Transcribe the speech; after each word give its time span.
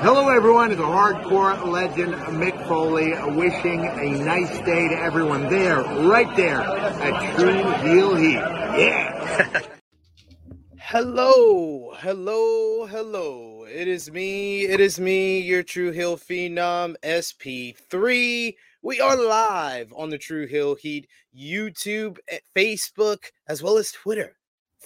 Hello, 0.00 0.28
everyone. 0.28 0.70
It's 0.72 0.78
a 0.78 0.84
hardcore 0.84 1.66
legend, 1.66 2.12
Mick 2.38 2.68
Foley, 2.68 3.14
wishing 3.34 3.86
a 3.86 4.10
nice 4.22 4.58
day 4.58 4.88
to 4.88 4.94
everyone 4.94 5.48
there, 5.48 5.82
right 6.06 6.36
there 6.36 6.60
at 6.60 7.34
Tru 7.34 7.62
Heel 7.80 8.14
Heat. 8.14 8.34
Yeah. 8.34 9.62
Hello, 10.78 11.94
hello, 11.96 12.86
hello. 12.86 13.64
It 13.64 13.88
is 13.88 14.10
me. 14.10 14.66
It 14.66 14.80
is 14.80 15.00
me, 15.00 15.40
your 15.40 15.62
Tru 15.62 15.90
Heel 15.92 16.18
Phenom 16.18 16.94
SP3. 17.02 18.54
We 18.82 19.00
are 19.00 19.16
live 19.16 19.94
on 19.96 20.10
the 20.10 20.18
Tru 20.18 20.46
Heel 20.46 20.74
Heat 20.74 21.08
YouTube, 21.34 22.18
eh, 22.28 22.38
Facebook, 22.54 23.24
as 23.48 23.62
well 23.62 23.78
as 23.78 23.90
Twitter 23.92 24.36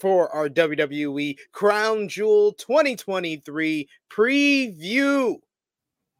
for 0.01 0.30
our 0.35 0.48
WWE 0.48 1.37
Crown 1.53 2.09
Jewel 2.09 2.53
2023 2.55 3.89
preview. 4.11 5.37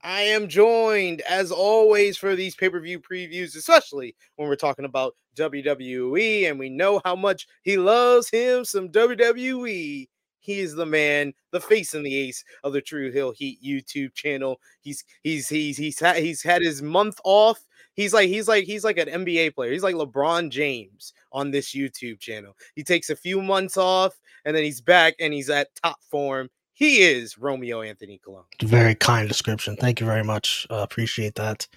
I 0.03 0.23
am 0.23 0.49
joined, 0.49 1.21
as 1.23 1.51
always, 1.51 2.17
for 2.17 2.37
these 2.37 2.55
pay 2.55 2.69
per 2.69 2.81
view 2.81 3.01
previews, 3.01 3.57
especially 3.57 4.15
when 4.37 4.49
we're 4.49 4.57
talking 4.57 4.85
about 4.85 5.15
WWE, 5.37 6.49
and 6.49 6.59
we 6.59 6.71
know 6.71 7.01
how 7.05 7.17
much 7.17 7.47
he 7.63 7.77
loves 7.77 8.31
him 8.31 8.65
some 8.65 8.89
WWE. 8.91 10.09
He 10.43 10.61
is 10.61 10.75
the 10.75 10.87
man, 10.87 11.35
the 11.53 11.61
face 11.61 11.93
and 11.93 12.05
the 12.05 12.17
ace 12.17 12.43
of 12.65 12.73
the 12.73 12.81
Tru 12.81 13.11
Heel 13.11 13.33
Heat 13.33 13.63
YouTube 13.63 14.15
channel. 14.15 14.59
He's 14.81 15.05
he's 15.23 15.49
he's 15.49 15.77
he's 15.77 15.99
he's 15.99 16.43
had 16.43 16.63
his 16.63 16.81
month 16.81 17.21
off. 17.25 17.63
He's 18.01 18.15
like 18.15 18.29
he's 18.29 18.49
like 18.49 18.65
he's 18.65 18.85
like 18.85 18.99
an 18.99 19.09
NBA 19.09 19.55
player. 19.55 19.73
He's 19.73 19.83
like 19.83 19.95
LeBron 19.95 20.51
James 20.51 21.13
on 21.33 21.51
this 21.51 21.75
YouTube 21.75 22.19
channel. 22.21 22.57
He 22.75 22.83
takes 22.83 23.11
a 23.11 23.17
few 23.17 23.43
months 23.43 23.77
off 23.77 24.19
and 24.45 24.57
then 24.57 24.65
he's 24.65 24.81
back 24.81 25.15
and 25.21 25.33
he's 25.35 25.51
at 25.51 25.69
top 25.83 25.99
form 26.11 26.49
he 26.81 27.03
is 27.03 27.37
Romeo 27.37 27.83
Anthony 27.83 28.19
Colon. 28.25 28.45
Very 28.63 28.95
kind 28.95 29.29
description. 29.29 29.77
Thank 29.77 30.01
you 30.01 30.07
very 30.07 30.25
much. 30.25 30.67
Uh, 30.71 30.77
appreciate 30.77 31.35
that. 31.35 31.69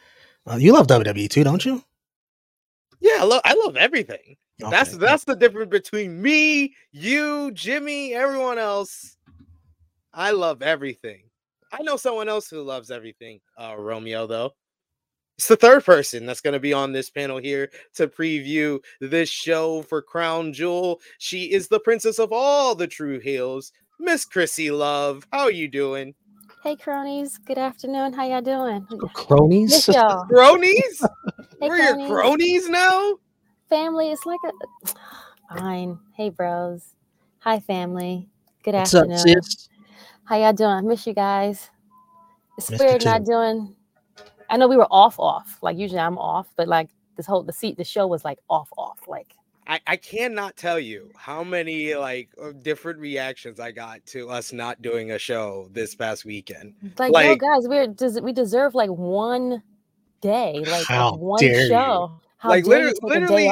Uh, 0.49 0.55
you 0.55 0.71
love 0.71 0.87
WWE 0.87 1.29
too, 1.29 1.43
don't 1.43 1.65
you? 1.65 1.83
Yeah, 3.01 3.17
I 3.19 3.23
love 3.25 3.41
I 3.43 3.53
love 3.65 3.75
everything. 3.75 4.37
Okay. 4.61 4.71
That's 4.71 4.95
that's 4.95 5.25
the 5.25 5.35
difference 5.35 5.71
between 5.71 6.21
me, 6.21 6.73
you, 6.93 7.51
Jimmy, 7.51 8.13
everyone 8.13 8.57
else. 8.57 9.17
I 10.13 10.31
love 10.31 10.61
everything. 10.61 11.23
I 11.73 11.83
know 11.83 11.97
someone 11.97 12.29
else 12.29 12.49
who 12.49 12.61
loves 12.61 12.89
everything. 12.89 13.41
Uh, 13.57 13.75
Romeo, 13.77 14.25
though. 14.25 14.53
It's 15.37 15.47
the 15.47 15.55
third 15.55 15.83
person 15.83 16.25
that's 16.25 16.41
going 16.41 16.53
to 16.53 16.59
be 16.59 16.73
on 16.73 16.91
this 16.91 17.09
panel 17.09 17.37
here 17.37 17.71
to 17.95 18.07
preview 18.07 18.79
this 19.01 19.29
show 19.29 19.81
for 19.83 20.01
Crown 20.01 20.53
Jewel. 20.53 21.01
She 21.17 21.51
is 21.51 21.67
the 21.67 21.79
princess 21.79 22.19
of 22.19 22.31
all 22.31 22.75
the 22.75 22.85
true 22.87 23.19
heels, 23.19 23.71
Miss 23.99 24.25
Krssi 24.25 24.71
Luv. 24.77 25.25
How 25.33 25.41
are 25.41 25.51
you 25.51 25.67
doing? 25.67 26.13
Hey 26.63 26.77
cronies, 26.77 27.39
good 27.43 27.57
afternoon. 27.57 28.13
How 28.13 28.25
y'all 28.25 28.41
doing? 28.41 28.87
Oh, 28.89 29.09
cronies? 29.13 29.85
y'all. 29.89 30.25
Cronies? 30.29 31.01
hey, 31.59 31.67
We're 31.67 31.77
cronies. 31.77 32.07
your 32.07 32.21
cronies 32.21 32.69
now? 32.69 33.15
Family, 33.67 34.11
it's 34.13 34.25
like 34.25 34.39
a 34.45 35.57
fine. 35.59 35.99
Hey 36.15 36.29
bros. 36.29 36.93
Hi 37.39 37.59
family. 37.59 38.29
Good 38.63 38.75
What's 38.75 38.93
afternoon. 38.93 39.37
Up, 39.39 39.43
How 40.23 40.37
y'all 40.37 40.53
doing? 40.53 40.87
Miss 40.87 41.05
you 41.05 41.13
guys. 41.13 41.69
It's 42.57 42.69
weird 42.69 43.03
not 43.03 43.25
doing 43.25 43.75
I 44.53 44.57
know 44.57 44.67
we 44.67 44.77
were 44.77 44.87
off 44.91 45.19
off. 45.19 45.57
Like 45.63 45.79
usually 45.79 45.99
I'm 45.99 46.19
off, 46.19 46.47
but 46.55 46.67
like 46.67 46.91
this 47.17 47.25
whole 47.25 47.41
the 47.41 47.51
seat 47.51 47.75
the 47.75 47.83
show 47.83 48.05
was 48.05 48.23
like 48.23 48.37
off 48.51 48.69
off. 48.77 48.99
Like 49.07 49.33
I, 49.65 49.79
I 49.87 49.95
cannot 49.95 50.55
tell 50.57 50.79
you 50.79 51.09
how 51.17 51.43
many 51.43 51.95
like 51.95 52.29
uh, 52.39 52.51
different 52.61 52.99
reactions 52.99 53.59
I 53.59 53.71
got 53.71 54.05
to 54.07 54.29
us 54.29 54.53
not 54.53 54.79
doing 54.83 55.09
a 55.09 55.17
show 55.17 55.69
this 55.71 55.95
past 55.95 56.23
weekend. 56.23 56.75
Like, 56.99 57.11
like 57.11 57.25
yo, 57.25 57.35
guys, 57.35 57.67
we're 57.67 57.87
does 57.87 58.21
we 58.21 58.31
deserve 58.31 58.75
like 58.75 58.91
one 58.91 59.63
day, 60.21 60.63
like 60.67 60.87
one 61.17 61.39
show. 61.39 62.21
How 62.37 62.49
like 62.49 62.67
literally, 62.67 62.93
literally, 63.01 63.51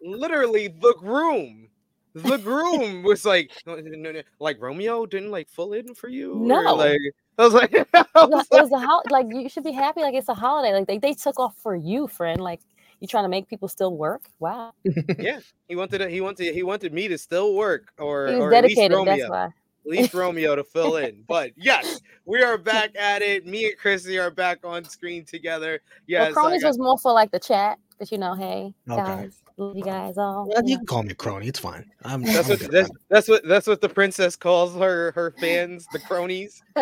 literally, 0.00 0.66
the 0.66 0.94
groom, 0.98 1.68
the 2.14 2.38
groom 2.38 3.04
was 3.04 3.24
like, 3.24 3.52
no, 3.64 3.76
no, 3.76 4.10
no, 4.10 4.22
like 4.40 4.60
Romeo 4.60 5.06
didn't 5.06 5.30
like 5.30 5.48
full 5.48 5.72
in 5.72 5.94
for 5.94 6.08
you. 6.08 6.34
No, 6.34 6.74
or, 6.74 6.76
like 6.78 6.98
I 7.38 7.44
was 7.44 7.54
like, 7.54 7.74
I 7.94 8.04
was 8.14 8.46
it 8.50 8.62
was 8.62 8.70
like, 8.70 8.82
a 8.84 8.86
ho- 8.86 9.02
like 9.10 9.26
you 9.30 9.48
should 9.48 9.64
be 9.64 9.72
happy, 9.72 10.02
like 10.02 10.14
it's 10.14 10.28
a 10.28 10.34
holiday. 10.34 10.74
Like 10.74 10.86
they, 10.86 10.98
they 10.98 11.14
took 11.14 11.40
off 11.40 11.56
for 11.56 11.74
you, 11.74 12.06
friend. 12.06 12.40
Like 12.40 12.60
you 13.00 13.08
trying 13.08 13.24
to 13.24 13.28
make 13.28 13.48
people 13.48 13.68
still 13.68 13.96
work? 13.96 14.22
Wow. 14.38 14.72
yeah, 15.18 15.40
he 15.68 15.74
wanted 15.74 16.08
he 16.08 16.20
wanted 16.20 16.54
he 16.54 16.62
wanted 16.62 16.92
me 16.92 17.08
to 17.08 17.18
still 17.18 17.54
work, 17.54 17.92
or 17.98 18.28
he 18.28 18.34
was 18.34 18.42
or 18.44 18.50
dedicated. 18.50 19.06
That's 19.06 19.28
why. 19.28 19.44
At 19.84 19.90
least 19.90 20.14
Romeo 20.14 20.54
to 20.54 20.62
fill 20.62 20.96
in. 20.98 21.24
But 21.26 21.50
yes, 21.56 22.00
we 22.24 22.40
are 22.40 22.56
back 22.56 22.92
at 22.96 23.20
it. 23.20 23.44
Me 23.44 23.66
and 23.66 23.76
Krssi 23.76 24.22
are 24.22 24.30
back 24.30 24.60
on 24.62 24.84
screen 24.84 25.24
together. 25.24 25.80
Yes, 26.06 26.36
well, 26.36 26.44
Cronies 26.44 26.62
was 26.62 26.78
more 26.78 26.96
for 26.96 27.12
like 27.12 27.32
the 27.32 27.40
chat, 27.40 27.80
but 27.98 28.12
you 28.12 28.18
know, 28.18 28.34
hey 28.34 28.72
okay. 28.88 29.02
guys, 29.02 29.42
love 29.66 29.76
you 29.76 29.82
guys 29.84 30.18
all. 30.18 30.48
Well, 30.48 30.62
you, 30.64 30.78
can 30.78 30.86
call 30.86 31.02
me 31.02 31.14
crony. 31.14 31.48
It's 31.48 31.58
fine. 31.58 31.84
I'm, 32.04 32.22
that's 32.22 32.48
I'm 32.48 32.58
what 32.58 32.70
that's, 32.70 32.90
that's, 33.08 33.28
what 33.28 33.44
that's 33.46 33.66
what 33.66 33.80
the 33.80 33.88
princess 33.88 34.36
calls 34.36 34.74
her 34.74 35.12
her 35.12 35.34
fans, 35.38 35.86
the 35.92 35.98
cronies. 35.98 36.62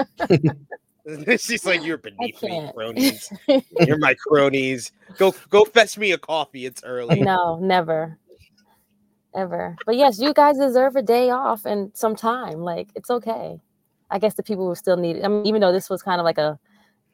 She's 1.39 1.65
like, 1.65 1.85
"You're 1.85 1.99
beneath 1.99 2.43
me, 2.43 2.71
cronies. 2.75 3.33
You're 3.81 3.99
my 3.99 4.15
cronies. 4.15 4.93
Go, 5.19 5.35
go 5.49 5.65
fetch 5.65 5.99
me 5.99 6.13
a 6.13 6.19
coffee. 6.19 6.67
It's 6.67 6.83
early." 6.85 7.21
No, 7.21 7.59
never, 7.59 8.19
ever. 9.35 9.77
But 9.87 9.97
yes, 9.97 10.21
you 10.21 10.33
guys 10.33 10.59
deserve 10.59 10.97
a 10.97 11.03
day 11.03 11.31
off 11.31 11.65
and 11.65 11.91
some 11.95 12.17
time. 12.17 12.61
Like 12.61 12.89
it's 12.95 13.11
okay. 13.11 13.61
I 14.11 14.19
guess 14.19 14.35
the 14.35 14.43
people 14.43 14.69
who 14.69 14.75
still 14.75 14.97
need 14.97 15.17
it. 15.17 15.25
I 15.25 15.29
mean, 15.29 15.47
even 15.47 15.61
though 15.61 15.73
this 15.73 15.89
was 15.89 16.03
kind 16.03 16.21
of 16.21 16.25
like 16.25 16.39
a 16.39 16.59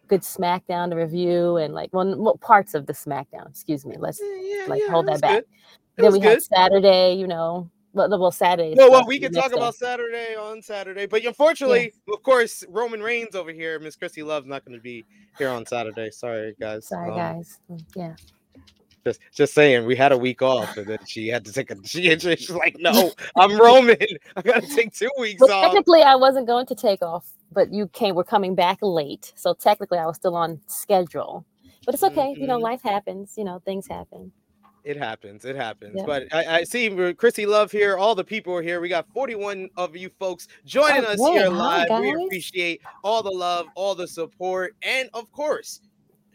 good 0.08 0.22
SmackDown 0.22 0.90
to 0.90 0.96
review 0.96 1.56
and 1.56 1.74
like 1.74 1.90
well, 1.92 2.38
parts 2.40 2.74
of 2.74 2.86
the 2.86 2.92
SmackDown. 2.92 3.48
Excuse 3.48 3.84
me. 3.84 3.96
Let's 3.98 4.20
yeah, 4.22 4.66
like 4.68 4.82
yeah, 4.84 4.90
hold 4.90 5.06
that 5.08 5.20
back. 5.20 5.44
Then 5.96 6.12
we 6.12 6.20
good. 6.20 6.28
had 6.28 6.42
Saturday. 6.42 7.14
You 7.14 7.26
know, 7.26 7.70
well, 7.92 8.08
well 8.10 8.30
Saturday. 8.30 8.74
Well, 8.76 8.90
well, 8.90 9.06
we 9.06 9.18
can 9.18 9.32
talk 9.32 9.50
day. 9.50 9.56
about 9.56 9.74
Saturday 9.74 10.36
on 10.36 10.60
Saturday, 10.62 11.06
but 11.06 11.24
unfortunately, 11.24 11.92
yeah. 12.06 12.14
of 12.14 12.22
course, 12.22 12.64
Roman 12.68 13.02
Reigns 13.02 13.34
over 13.34 13.52
here, 13.52 13.78
Miss 13.78 13.96
Krssi 13.96 14.24
Luv's 14.24 14.46
not 14.46 14.64
going 14.64 14.76
to 14.76 14.82
be 14.82 15.04
here 15.38 15.48
on 15.48 15.64
Saturday. 15.64 16.10
Sorry, 16.10 16.54
guys. 16.60 16.88
Sorry, 16.88 17.10
um, 17.10 17.16
guys. 17.16 17.58
Mm, 17.70 17.82
yeah. 17.94 18.14
Just, 19.06 19.20
just 19.32 19.54
saying, 19.54 19.86
we 19.86 19.94
had 19.94 20.10
a 20.10 20.18
week 20.18 20.42
off, 20.42 20.76
and 20.76 20.84
then 20.84 20.98
she 21.06 21.28
had 21.28 21.44
to 21.44 21.52
take 21.52 21.70
a. 21.70 21.76
She, 21.84 22.18
she's 22.18 22.50
like, 22.50 22.76
"No, 22.80 23.12
I'm 23.36 23.56
Roman. 23.56 23.96
I 24.34 24.42
got 24.42 24.64
to 24.64 24.74
take 24.74 24.92
two 24.92 25.08
weeks 25.16 25.40
well, 25.40 25.52
off." 25.52 25.66
Technically, 25.66 26.02
I 26.02 26.16
wasn't 26.16 26.48
going 26.48 26.66
to 26.66 26.74
take 26.74 27.02
off, 27.02 27.30
but 27.52 27.72
you 27.72 27.86
came. 27.86 28.16
We're 28.16 28.24
coming 28.24 28.56
back 28.56 28.78
late, 28.82 29.32
so 29.36 29.54
technically, 29.54 29.98
I 29.98 30.06
was 30.06 30.16
still 30.16 30.34
on 30.34 30.60
schedule. 30.66 31.46
But 31.84 31.94
it's 31.94 32.02
okay. 32.02 32.32
Mm-hmm. 32.32 32.40
You 32.40 32.48
know, 32.48 32.56
mm-hmm. 32.56 32.64
life 32.64 32.82
happens. 32.82 33.34
You 33.36 33.44
know, 33.44 33.62
things 33.64 33.86
happen. 33.86 34.32
It 34.82 34.96
happens. 34.96 35.44
It 35.44 35.54
happens. 35.54 35.94
Yeah. 35.96 36.04
But 36.04 36.24
I, 36.32 36.58
I, 36.58 36.64
see 36.64 36.90
Krssi 36.90 37.46
Luv 37.46 37.70
here. 37.70 37.96
All 37.96 38.16
the 38.16 38.24
people 38.24 38.54
are 38.54 38.62
here. 38.62 38.80
We 38.80 38.88
got 38.88 39.06
41 39.14 39.68
of 39.76 39.94
you 39.94 40.10
folks 40.18 40.48
joining 40.64 41.04
oh, 41.04 41.12
us 41.12 41.20
here 41.20 41.48
live. 41.48 41.88
Hi, 41.90 42.00
we 42.00 42.24
appreciate 42.24 42.82
all 43.04 43.22
the 43.22 43.30
love, 43.30 43.66
all 43.76 43.94
the 43.94 44.08
support, 44.08 44.74
and 44.82 45.08
of 45.14 45.30
course, 45.30 45.80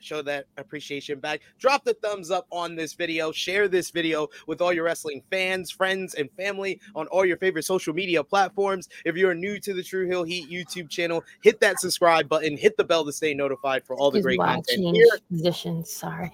show 0.03 0.21
that 0.23 0.45
appreciation 0.57 1.19
back. 1.19 1.41
Drop 1.59 1.83
the 1.83 1.93
thumbs 1.95 2.31
up 2.31 2.47
on 2.51 2.75
this 2.75 2.93
video. 2.93 3.31
Share 3.31 3.67
this 3.67 3.91
video 3.91 4.27
with 4.47 4.61
all 4.61 4.73
your 4.73 4.85
wrestling 4.85 5.21
fans, 5.29 5.71
friends, 5.71 6.15
and 6.15 6.29
family 6.31 6.79
on 6.95 7.07
all 7.07 7.25
your 7.25 7.37
favorite 7.37 7.63
social 7.63 7.93
media 7.93 8.23
platforms. 8.23 8.89
If 9.05 9.15
you're 9.15 9.35
new 9.35 9.59
to 9.59 9.73
the 9.73 9.83
Tru 9.83 10.05
Heel 10.07 10.23
Heat 10.23 10.49
YouTube 10.49 10.89
channel, 10.89 11.23
hit 11.43 11.59
that 11.61 11.79
subscribe 11.79 12.27
button, 12.27 12.57
hit 12.57 12.77
the 12.77 12.83
bell 12.83 13.05
to 13.05 13.11
stay 13.11 13.33
notified 13.33 13.85
for 13.85 13.95
all 13.95 14.11
the 14.11 14.21
great 14.21 14.39
content 14.39 14.95
here. 14.95 15.07
Positions, 15.29 15.91
sorry 15.91 16.31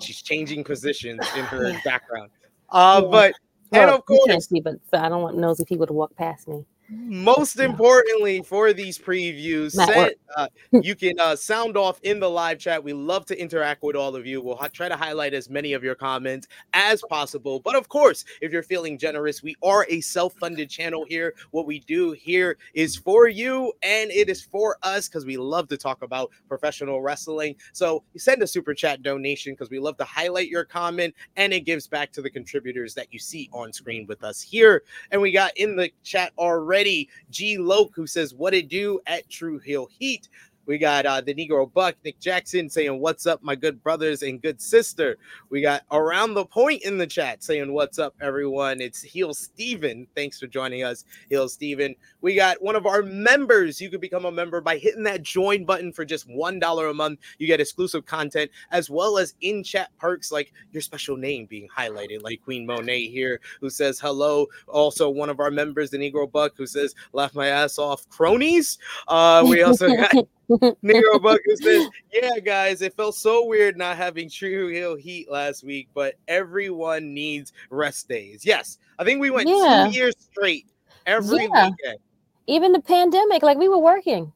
she's 0.00 0.22
changing 0.22 0.64
positions 0.64 1.20
in 1.36 1.44
her 1.44 1.72
background. 1.84 2.30
Uh, 2.70 3.00
yeah. 3.02 3.10
but 3.10 3.34
well, 3.70 3.82
and 3.82 3.90
of 3.90 4.04
course, 4.04 4.48
see, 4.48 4.60
but 4.60 4.76
I 4.92 5.08
don't 5.08 5.22
want 5.22 5.36
nosy 5.36 5.64
people 5.64 5.86
to 5.86 5.92
walk 5.92 6.14
past 6.16 6.48
me. 6.48 6.64
Most 6.92 7.60
importantly, 7.60 8.42
for 8.42 8.72
these 8.72 8.98
previews, 8.98 9.72
send, 9.72 10.14
uh, 10.36 10.48
you 10.82 10.96
can 10.96 11.20
uh, 11.20 11.36
sound 11.36 11.76
off 11.76 12.00
in 12.02 12.18
the 12.18 12.28
live 12.28 12.58
chat. 12.58 12.82
We 12.82 12.92
love 12.92 13.26
to 13.26 13.40
interact 13.40 13.84
with 13.84 13.94
all 13.94 14.16
of 14.16 14.26
you. 14.26 14.42
We'll 14.42 14.56
ha- 14.56 14.68
try 14.72 14.88
to 14.88 14.96
highlight 14.96 15.32
as 15.32 15.48
many 15.48 15.72
of 15.72 15.84
your 15.84 15.94
comments 15.94 16.48
as 16.72 17.00
possible. 17.08 17.60
But 17.60 17.76
of 17.76 17.88
course, 17.88 18.24
if 18.40 18.50
you're 18.50 18.64
feeling 18.64 18.98
generous, 18.98 19.40
we 19.40 19.54
are 19.62 19.86
a 19.88 20.00
self 20.00 20.34
funded 20.34 20.68
channel 20.68 21.04
here. 21.08 21.34
What 21.52 21.64
we 21.64 21.78
do 21.80 22.10
here 22.10 22.58
is 22.74 22.96
for 22.96 23.28
you 23.28 23.72
and 23.82 24.10
it 24.10 24.28
is 24.28 24.42
for 24.42 24.76
us 24.82 25.08
because 25.08 25.24
we 25.24 25.36
love 25.36 25.68
to 25.68 25.76
talk 25.76 26.02
about 26.02 26.32
professional 26.48 27.02
wrestling. 27.02 27.54
So 27.72 28.02
send 28.16 28.42
a 28.42 28.48
super 28.48 28.74
chat 28.74 29.02
donation 29.02 29.52
because 29.52 29.70
we 29.70 29.78
love 29.78 29.96
to 29.98 30.04
highlight 30.04 30.48
your 30.48 30.64
comment 30.64 31.14
and 31.36 31.52
it 31.52 31.60
gives 31.60 31.86
back 31.86 32.10
to 32.12 32.22
the 32.22 32.30
contributors 32.30 32.94
that 32.94 33.12
you 33.12 33.20
see 33.20 33.48
on 33.52 33.72
screen 33.72 34.06
with 34.08 34.24
us 34.24 34.42
here. 34.42 34.82
And 35.12 35.20
we 35.20 35.30
got 35.30 35.56
in 35.56 35.76
the 35.76 35.92
chat 36.02 36.32
already 36.36 36.79
already. 36.80 37.10
G 37.30 37.58
Loke, 37.58 37.92
who 37.94 38.06
says, 38.06 38.34
What 38.34 38.54
it 38.54 38.68
do 38.68 39.00
at 39.06 39.28
Tru 39.28 39.58
Heel 39.58 39.88
Heat? 39.98 40.28
We 40.70 40.78
got 40.78 41.04
uh, 41.04 41.20
the 41.20 41.34
Negro 41.34 41.70
Buck, 41.72 41.96
Nick 42.04 42.20
Jackson 42.20 42.70
saying, 42.70 43.00
What's 43.00 43.26
up, 43.26 43.42
my 43.42 43.56
good 43.56 43.82
brothers 43.82 44.22
and 44.22 44.40
good 44.40 44.62
sister? 44.62 45.18
We 45.48 45.62
got 45.62 45.82
Around 45.90 46.34
the 46.34 46.44
Point 46.44 46.84
in 46.84 46.96
the 46.96 47.08
chat 47.08 47.42
saying, 47.42 47.72
What's 47.72 47.98
up, 47.98 48.14
everyone? 48.20 48.80
It's 48.80 49.02
Heel 49.02 49.34
Steven. 49.34 50.06
Thanks 50.14 50.38
for 50.38 50.46
joining 50.46 50.84
us, 50.84 51.04
Heel 51.28 51.48
Steven. 51.48 51.96
We 52.20 52.36
got 52.36 52.62
one 52.62 52.76
of 52.76 52.86
our 52.86 53.02
members. 53.02 53.80
You 53.80 53.90
could 53.90 54.00
become 54.00 54.26
a 54.26 54.30
member 54.30 54.60
by 54.60 54.78
hitting 54.78 55.02
that 55.02 55.24
join 55.24 55.64
button 55.64 55.92
for 55.92 56.04
just 56.04 56.28
$1 56.28 56.90
a 56.90 56.94
month. 56.94 57.18
You 57.38 57.48
get 57.48 57.60
exclusive 57.60 58.06
content 58.06 58.52
as 58.70 58.88
well 58.88 59.18
as 59.18 59.34
in 59.40 59.64
chat 59.64 59.90
perks 59.98 60.30
like 60.30 60.52
your 60.70 60.82
special 60.82 61.16
name 61.16 61.46
being 61.46 61.66
highlighted, 61.76 62.22
like 62.22 62.44
Queen 62.44 62.64
Monet 62.64 63.08
here, 63.08 63.40
who 63.60 63.70
says 63.70 63.98
hello. 63.98 64.46
Also, 64.68 65.10
one 65.10 65.30
of 65.30 65.40
our 65.40 65.50
members, 65.50 65.90
the 65.90 65.98
Negro 65.98 66.30
Buck, 66.30 66.52
who 66.56 66.64
says, 66.68 66.94
Laugh 67.12 67.34
my 67.34 67.48
ass 67.48 67.76
off, 67.76 68.08
cronies. 68.08 68.78
Uh, 69.08 69.44
we 69.48 69.64
also 69.64 69.88
got. 69.96 70.12
Negro 70.50 71.22
Buck 71.22 71.40
who 71.44 71.56
says, 71.56 71.88
Yeah, 72.12 72.38
guys, 72.38 72.82
it 72.82 72.94
felt 72.94 73.14
so 73.14 73.46
weird 73.46 73.76
not 73.76 73.96
having 73.96 74.28
Tru 74.28 74.68
Heel 74.68 74.96
Heat 74.96 75.30
last 75.30 75.62
week, 75.64 75.88
but 75.94 76.14
everyone 76.28 77.14
needs 77.14 77.52
rest 77.70 78.08
days. 78.08 78.44
Yes, 78.44 78.78
I 78.98 79.04
think 79.04 79.20
we 79.20 79.30
went 79.30 79.48
Yeah. 79.48 79.86
two 79.86 79.98
years 79.98 80.14
straight 80.18 80.66
every 81.06 81.44
Yeah. 81.44 81.70
weekend. 81.70 81.98
Even 82.46 82.72
the 82.72 82.80
pandemic, 82.80 83.42
like 83.42 83.58
we 83.58 83.68
were 83.68 83.78
working. 83.78 84.32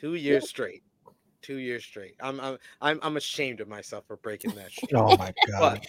Two 0.00 0.14
years 0.14 0.48
straight. 0.48 0.82
Two 1.42 1.56
years 1.56 1.84
straight. 1.84 2.14
I'm 2.20 2.40
I'm 2.40 2.58
I'm, 2.80 3.00
I'm 3.02 3.16
ashamed 3.16 3.60
of 3.60 3.68
myself 3.68 4.04
for 4.06 4.16
breaking 4.16 4.54
that 4.56 4.72
shit. 4.72 4.94
Oh 4.94 5.16
my 5.16 5.32
god. 5.58 5.80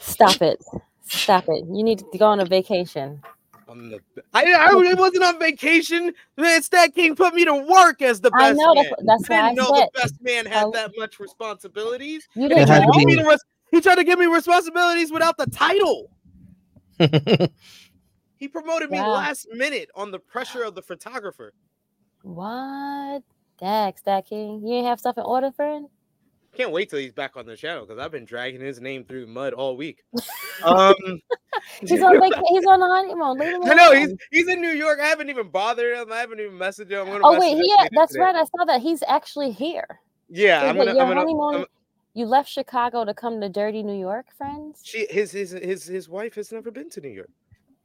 Stop 0.00 0.42
it. 0.42 0.62
Stop 1.04 1.44
it. 1.48 1.64
You 1.66 1.82
need 1.82 1.98
to 2.00 2.18
go 2.18 2.26
on 2.26 2.40
a 2.40 2.44
vacation. 2.44 3.22
The, 3.66 4.00
I, 4.34 4.52
I 4.52 4.94
wasn't 4.94 5.24
on 5.24 5.38
vacation. 5.38 6.12
Man, 6.36 6.60
StatKing 6.62 7.16
put 7.16 7.34
me 7.34 7.44
to 7.44 7.54
work 7.54 8.02
as 8.02 8.20
the 8.20 8.30
best 8.30 8.42
I 8.42 8.52
know, 8.52 8.74
man. 8.74 8.84
that's- 8.84 9.04
that's 9.06 9.30
I 9.30 9.34
why 9.34 9.40
I 9.40 9.48
didn't 9.54 9.56
know 9.58 9.76
said- 9.76 9.88
the 9.94 10.00
best 10.00 10.14
man 10.20 10.46
had 10.46 10.66
I- 10.66 10.70
that 10.72 10.90
much 10.96 11.20
responsibilities. 11.20 12.28
You 12.34 12.42
He 12.42 12.48
didn't 12.48 12.68
had 12.68 12.78
tried, 12.82 12.86
to 12.86 12.92
to 12.92 12.98
give 12.98 13.06
me 13.24 13.28
res- 13.28 13.44
he 13.70 13.80
tried 13.80 13.94
to 13.96 14.04
give 14.04 14.18
me 14.18 14.26
responsibilities 14.26 15.10
without 15.12 15.36
the 15.36 15.46
title. 15.46 16.10
He 18.36 18.48
promoted 18.48 18.90
me 18.90 18.98
last 19.00 19.46
minute 19.52 19.88
on 19.94 20.10
the 20.10 20.18
pressure 20.18 20.64
of 20.64 20.74
the 20.74 20.82
photographer. 20.82 21.52
What? 22.22 23.22
Dax, 23.60 24.02
that 24.02 24.26
king. 24.26 24.66
You 24.66 24.74
ain't 24.74 24.86
have 24.88 24.98
stuff 24.98 25.16
in 25.16 25.22
order, 25.22 25.52
friend? 25.52 25.86
Can't 26.56 26.70
wait 26.70 26.90
till 26.90 26.98
he's 26.98 27.12
back 27.12 27.36
on 27.36 27.46
the 27.46 27.56
channel 27.56 27.86
because 27.86 27.98
I've 27.98 28.10
been 28.12 28.26
dragging 28.26 28.60
his 28.60 28.80
name 28.80 29.04
through 29.04 29.22
the 29.22 29.32
mud 29.32 29.52
all 29.52 29.76
week. 29.76 30.02
Um, 30.64 30.94
He's 31.80 32.02
on 32.02 32.20
vacation. 32.20 32.44
He's 32.48 32.66
on 32.66 32.78
the 32.78 32.86
honeymoon. 32.86 33.36
Leave 33.38 33.54
him 33.54 33.62
I 33.70 33.74
know 33.74 33.92
he's 33.92 34.14
he's 34.30 34.46
in 34.46 34.60
New 34.60 34.70
York. 34.70 35.00
I 35.00 35.06
haven't 35.06 35.28
even 35.28 35.48
bothered 35.48 35.96
him. 35.96 36.12
I 36.12 36.18
haven't 36.18 36.38
even 36.38 36.56
messaged 36.56 36.90
him. 36.90 37.20
Oh 37.24 37.40
wait, 37.40 37.56
later 37.56 37.88
that's 37.92 38.12
today. 38.12 38.24
right. 38.24 38.36
I 38.36 38.44
saw 38.44 38.64
that 38.66 38.80
he's 38.80 39.02
actually 39.08 39.50
here. 39.50 40.00
Yeah, 40.28 40.62
I'm 40.62 40.76
gonna. 40.76 40.94
your 40.94 41.02
I'm 41.04 41.16
honeymoon. 41.16 41.66
You 42.14 42.26
left 42.26 42.48
Chicago 42.48 43.04
to 43.04 43.14
come 43.14 43.40
to 43.40 43.48
dirty 43.48 43.82
New 43.82 43.98
York, 43.98 44.26
friends. 44.36 44.80
she 44.84 45.06
his 45.10 45.32
his 45.32 45.50
his 45.50 45.84
his 45.84 46.08
wife 46.08 46.34
has 46.34 46.52
never 46.52 46.70
been 46.70 46.90
to 46.90 47.00
New 47.00 47.08
York. 47.08 47.30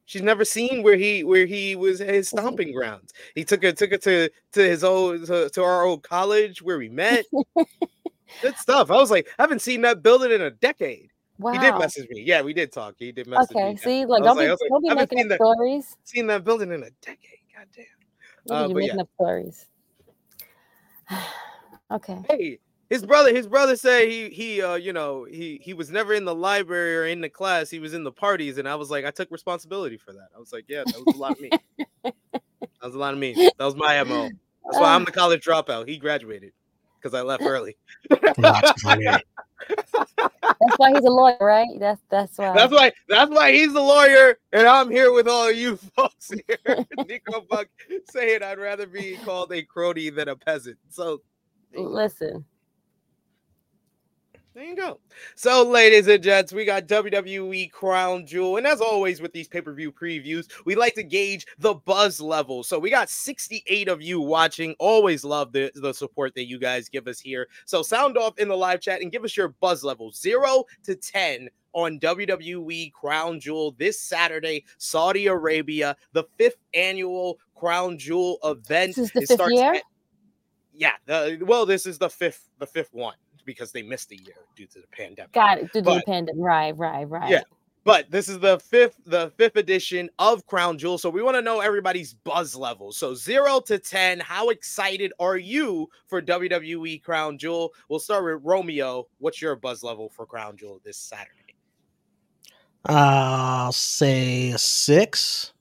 She's 0.06 0.22
never 0.22 0.46
seen 0.46 0.84
where 0.84 0.98
he 0.98 1.24
where 1.24 1.46
he 1.46 1.76
was 1.76 2.00
his 2.00 2.30
stomping 2.30 2.74
grounds. 2.74 3.14
He 3.36 3.44
took 3.44 3.64
her 3.64 3.72
took 3.72 3.92
her 3.92 3.98
to 3.98 4.30
to 4.54 4.62
his 4.62 4.84
old 4.84 5.26
to, 5.28 5.50
to 5.50 5.64
our 5.64 5.84
old 5.84 6.04
college 6.04 6.62
where 6.62 6.78
we 6.78 6.90
met. 6.90 7.26
Good 8.42 8.56
stuff. 8.58 8.92
I 8.92 8.96
was 8.96 9.12
like, 9.12 9.28
I 9.38 9.44
haven't 9.44 9.62
seen 9.62 9.82
that 9.82 10.02
building 10.04 10.32
in 10.32 10.42
a 10.42 10.52
decade. 10.52 11.10
Wow. 11.40 11.52
He 11.54 11.60
did 11.60 11.76
message 11.78 12.10
me. 12.10 12.22
Yeah, 12.24 12.42
we 12.42 12.54
did 12.54 12.72
talk. 12.72 12.96
He 12.98 13.12
did 13.12 13.28
message 13.28 13.56
me. 13.56 13.62
Okay, 13.64 13.76
see, 13.78 14.06
like 14.06 14.24
don't 14.24 14.38
like- 14.38 14.46
be 14.46 14.50
like, 14.50 14.60
don't 14.70 14.84
be 14.84 14.90
making 14.96 15.18
seen 15.20 15.26
up 15.26 15.30
that- 15.30 15.36
stories. 15.38 15.98
Seen 16.04 16.28
that 16.28 16.44
building 16.44 16.72
in 16.72 16.84
a 16.84 16.90
decade. 17.02 17.18
God 17.56 17.68
damn. 17.76 17.86
Look 18.46 18.58
at 18.58 18.64
Uh, 18.64 18.68
you 18.70 18.76
making 18.76 18.96
yeah. 18.96 19.02
up 19.02 19.10
stories. 19.16 19.68
okay. 21.92 22.18
Hey, 22.30 22.60
his 22.90 23.06
brother, 23.06 23.34
his 23.34 23.48
brother 23.48 23.76
said 23.76 24.08
he 24.08 24.30
he 24.30 24.62
uh 24.62 24.76
you 24.76 24.94
know 24.94 25.26
he 25.26 25.60
he 25.62 25.74
was 25.74 25.90
never 25.92 26.14
in 26.14 26.26
the 26.26 26.34
library 26.36 26.98
or 26.98 27.06
in 27.06 27.22
the 27.22 27.30
class. 27.30 27.70
He 27.70 27.80
was 27.80 27.94
in 27.94 28.04
the 28.04 28.12
parties, 28.12 28.58
and 28.58 28.68
I 28.68 28.76
was 28.76 28.90
like, 28.90 29.06
I 29.06 29.12
took 29.12 29.30
responsibility 29.32 29.98
for 29.98 30.14
that. 30.14 30.30
I 30.36 30.40
was 30.40 30.52
like, 30.54 30.66
yeah, 30.68 30.84
that 30.86 31.06
was 31.06 31.16
a 31.16 31.18
lot 31.18 31.32
of 31.34 31.40
me. 31.42 31.50
that 32.04 32.14
was 32.82 32.96
a 32.96 33.00
lot 33.00 33.14
of 33.14 33.20
me. 33.20 33.34
That 33.58 33.66
was 33.66 33.76
my 33.76 34.02
mo. 34.04 34.30
That's 34.66 34.80
why 34.80 34.94
I'm 34.96 35.06
the 35.06 35.12
college 35.12 35.46
dropout. 35.46 35.88
He 35.88 35.98
graduated 35.98 36.52
because 37.02 37.18
I 37.18 37.22
left 37.22 37.44
early. 37.44 37.78
That's 38.38 38.82
funny. 38.82 39.06
That's 39.68 40.78
why 40.78 40.92
he's 40.94 41.04
a 41.04 41.10
lawyer, 41.10 41.38
right? 41.40 41.68
That's 41.80 42.02
that's 42.10 42.38
why. 42.38 42.54
That's 42.54 42.72
why. 42.72 42.92
That's 43.08 43.32
why 43.32 43.52
he's 43.52 43.74
a 43.74 43.82
lawyer, 43.82 44.38
and 44.54 44.68
I'm 44.68 44.90
here 44.90 45.12
with 45.14 45.28
all 45.28 45.50
of 45.50 45.56
you 45.56 45.78
folks 45.96 46.32
here. 46.48 46.86
Nico 47.08 47.42
Buck 47.42 47.68
saying 48.10 48.44
I'd 48.44 48.60
rather 48.60 48.88
be 48.88 49.18
called 49.24 49.52
a 49.52 49.64
crony 49.64 50.10
than 50.10 50.30
a 50.30 50.36
peasant. 50.36 50.78
So 50.90 51.22
there 51.72 51.82
you. 51.82 51.90
Listen. 51.90 52.46
There 54.58 54.66
you 54.66 54.76
go. 54.76 55.00
So, 55.36 55.62
ladies 55.70 56.08
and 56.08 56.24
gents, 56.24 56.52
we 56.52 56.66
got 56.66 56.88
WWE 56.88 57.72
Crown 57.72 58.26
Jewel. 58.26 58.58
And 58.58 58.66
as 58.66 58.82
always, 58.82 59.22
with 59.22 59.32
these 59.32 59.48
pay 59.48 59.62
per 59.62 59.72
view 59.72 59.92
previews, 59.92 60.48
we 60.66 60.74
like 60.74 60.96
to 60.96 61.04
gauge 61.04 61.46
the 61.60 61.76
buzz 61.76 62.20
level. 62.20 62.64
So, 62.64 62.80
we 62.80 62.90
got 62.90 63.08
68 63.08 63.88
of 63.88 64.02
you 64.02 64.20
watching. 64.20 64.74
Always 64.80 65.24
love 65.24 65.52
the, 65.52 65.72
the 65.76 65.94
support 65.94 66.34
that 66.34 66.48
you 66.48 66.58
guys 66.58 66.90
give 66.90 67.08
us 67.08 67.20
here. 67.20 67.48
So, 67.66 67.84
sound 67.84 68.18
off 68.18 68.40
in 68.40 68.48
the 68.48 68.58
live 68.58 68.82
chat 68.82 69.04
and 69.04 69.12
give 69.12 69.24
us 69.24 69.38
your 69.38 69.50
buzz 69.50 69.84
level 69.84 70.12
zero 70.12 70.64
to 70.86 70.96
10 70.96 71.50
on 71.74 72.00
WWE 72.00 72.92
Crown 72.94 73.40
Jewel 73.40 73.76
this 73.78 74.00
Saturday, 74.00 74.66
Saudi 74.80 75.28
Arabia, 75.28 75.96
the 76.14 76.24
fifth 76.40 76.58
annual 76.74 77.38
Crown 77.56 78.00
Jewel 78.00 78.40
event. 78.44 78.96
This 78.96 78.98
is 78.98 79.12
the 79.12 79.20
It 79.22 79.28
fifth 79.28 79.36
starts 79.38 79.54
year? 79.54 79.74
at- 79.76 79.84
yeah, 80.74 80.94
the, 81.06 81.44
well, 81.46 81.68
this 81.68 81.86
is 81.86 82.00
the 82.00 82.10
fifth, 82.10 82.50
the 82.58 82.66
fifth 82.66 82.90
one 82.92 83.14
because 83.48 83.72
they 83.72 83.82
missed 83.82 84.12
a 84.12 84.16
year 84.16 84.36
due 84.56 84.68
to 84.68 84.80
the 84.80 84.88
pandemic. 84.92 85.32
Got 85.32 85.58
it. 85.58 85.74
Due 85.74 85.82
to 85.82 85.96
the 85.96 86.04
pandemic. 86.06 86.36
Right, 86.38 86.78
right, 86.78 87.10
right. 87.10 87.32
Yeah. 87.32 87.42
But 87.84 88.12
this 88.12 88.28
is 88.28 88.38
the 88.40 88.60
fifth, 88.60 88.98
the 89.06 89.32
fifth 89.38 89.56
edition 89.56 90.10
of 90.20 90.46
Crown 90.46 90.78
Jewel. 90.78 90.98
So 90.98 91.10
we 91.10 91.24
want 91.24 91.38
to 91.38 91.42
know 91.42 91.62
everybody's 91.62 92.14
buzz 92.14 92.54
level. 92.54 92.92
So 92.92 93.16
zero 93.16 93.62
to 93.62 93.80
ten, 93.80 94.20
how 94.20 94.50
excited 94.50 95.14
are 95.20 95.38
you 95.38 95.88
for 96.06 96.22
WWE 96.22 97.02
Crown 97.02 97.38
Jewel? 97.38 97.74
We'll 97.88 98.00
start 98.00 98.26
with 98.26 98.44
Romeo. 98.44 99.08
What's 99.20 99.42
your 99.42 99.56
buzz 99.56 99.84
level 99.84 100.10
for 100.10 100.26
Crown 100.26 100.58
Jewel 100.58 100.82
this 100.84 100.98
Saturday? 100.98 101.56
I'll 102.86 103.72
say 103.72 104.54
six. 104.58 105.54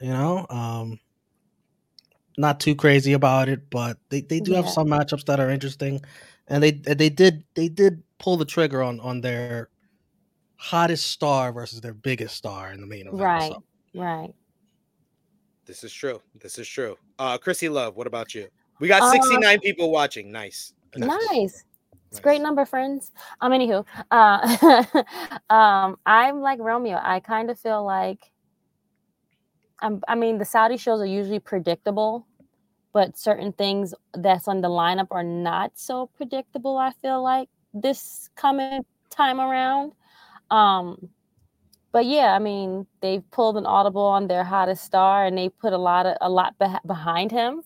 You 0.00 0.08
know, 0.08 0.46
um, 0.50 0.98
not 2.36 2.58
too 2.58 2.74
crazy 2.74 3.12
about 3.12 3.48
it, 3.48 3.70
but 3.70 3.98
they, 4.08 4.22
they 4.22 4.40
do 4.40 4.54
have 4.54 4.68
some 4.68 4.88
matchups 4.88 5.26
that 5.26 5.38
are 5.38 5.50
interesting, 5.50 6.00
and 6.50 6.62
they 6.62 6.72
they 6.72 7.08
did 7.08 7.44
they 7.54 7.68
did 7.68 8.02
pull 8.18 8.36
the 8.36 8.44
trigger 8.44 8.82
on 8.82 9.00
on 9.00 9.20
their 9.22 9.70
hottest 10.56 11.06
star 11.06 11.52
versus 11.52 11.80
their 11.80 11.94
biggest 11.94 12.36
star 12.36 12.72
in 12.72 12.80
the 12.80 12.86
main 12.86 13.06
event. 13.06 13.22
Right. 13.22 13.52
so. 13.52 13.62
Right. 13.94 14.34
This 15.64 15.84
is 15.84 15.92
true. 15.92 16.20
This 16.38 16.58
is 16.58 16.68
true. 16.68 16.98
Uh 17.18 17.38
Krssi 17.38 17.70
Luv, 17.70 17.96
what 17.96 18.06
about 18.06 18.34
you? 18.34 18.48
We 18.80 18.88
got 18.88 19.02
Uh, 19.02 19.10
69 19.12 19.60
people 19.60 19.90
watching. 19.90 20.30
Nice. 20.30 20.74
Nice. 20.96 21.14
It's 21.32 21.64
a 22.12 22.14
Nice. 22.16 22.20
great 22.20 22.40
number, 22.40 22.64
friends. 22.64 23.12
Um, 23.40 23.52
anywho, 23.52 23.84
uh, 24.10 25.04
um, 25.54 25.96
I'm 26.04 26.40
like 26.40 26.58
Romeo. 26.58 26.98
I 27.00 27.20
kind 27.20 27.50
of 27.50 27.58
feel 27.60 27.84
like, 27.84 28.32
I'm, 29.80 30.02
I 30.08 30.16
mean, 30.16 30.38
the 30.38 30.44
Saudi 30.44 30.76
shows 30.76 31.00
are 31.00 31.06
usually 31.06 31.38
predictable, 31.38 32.26
but 32.92 33.18
certain 33.18 33.52
things 33.52 33.94
that's 34.14 34.48
on 34.48 34.60
the 34.60 34.68
lineup 34.68 35.08
are 35.10 35.24
not 35.24 35.72
so 35.74 36.06
predictable. 36.16 36.76
I 36.76 36.92
feel 37.02 37.22
like 37.22 37.48
this 37.72 38.28
coming 38.34 38.84
time 39.10 39.40
around. 39.40 39.92
Um, 40.50 41.08
but 41.92 42.06
yeah, 42.06 42.34
I 42.34 42.38
mean, 42.38 42.86
they've 43.00 43.28
pulled 43.30 43.56
an 43.56 43.66
audible 43.66 44.02
on 44.02 44.28
their 44.28 44.44
hottest 44.44 44.84
star, 44.84 45.26
and 45.26 45.36
they 45.36 45.48
put 45.48 45.72
a 45.72 45.78
lot 45.78 46.06
of 46.06 46.16
a 46.20 46.30
lot 46.30 46.54
beh- 46.60 46.86
behind 46.86 47.30
him 47.30 47.62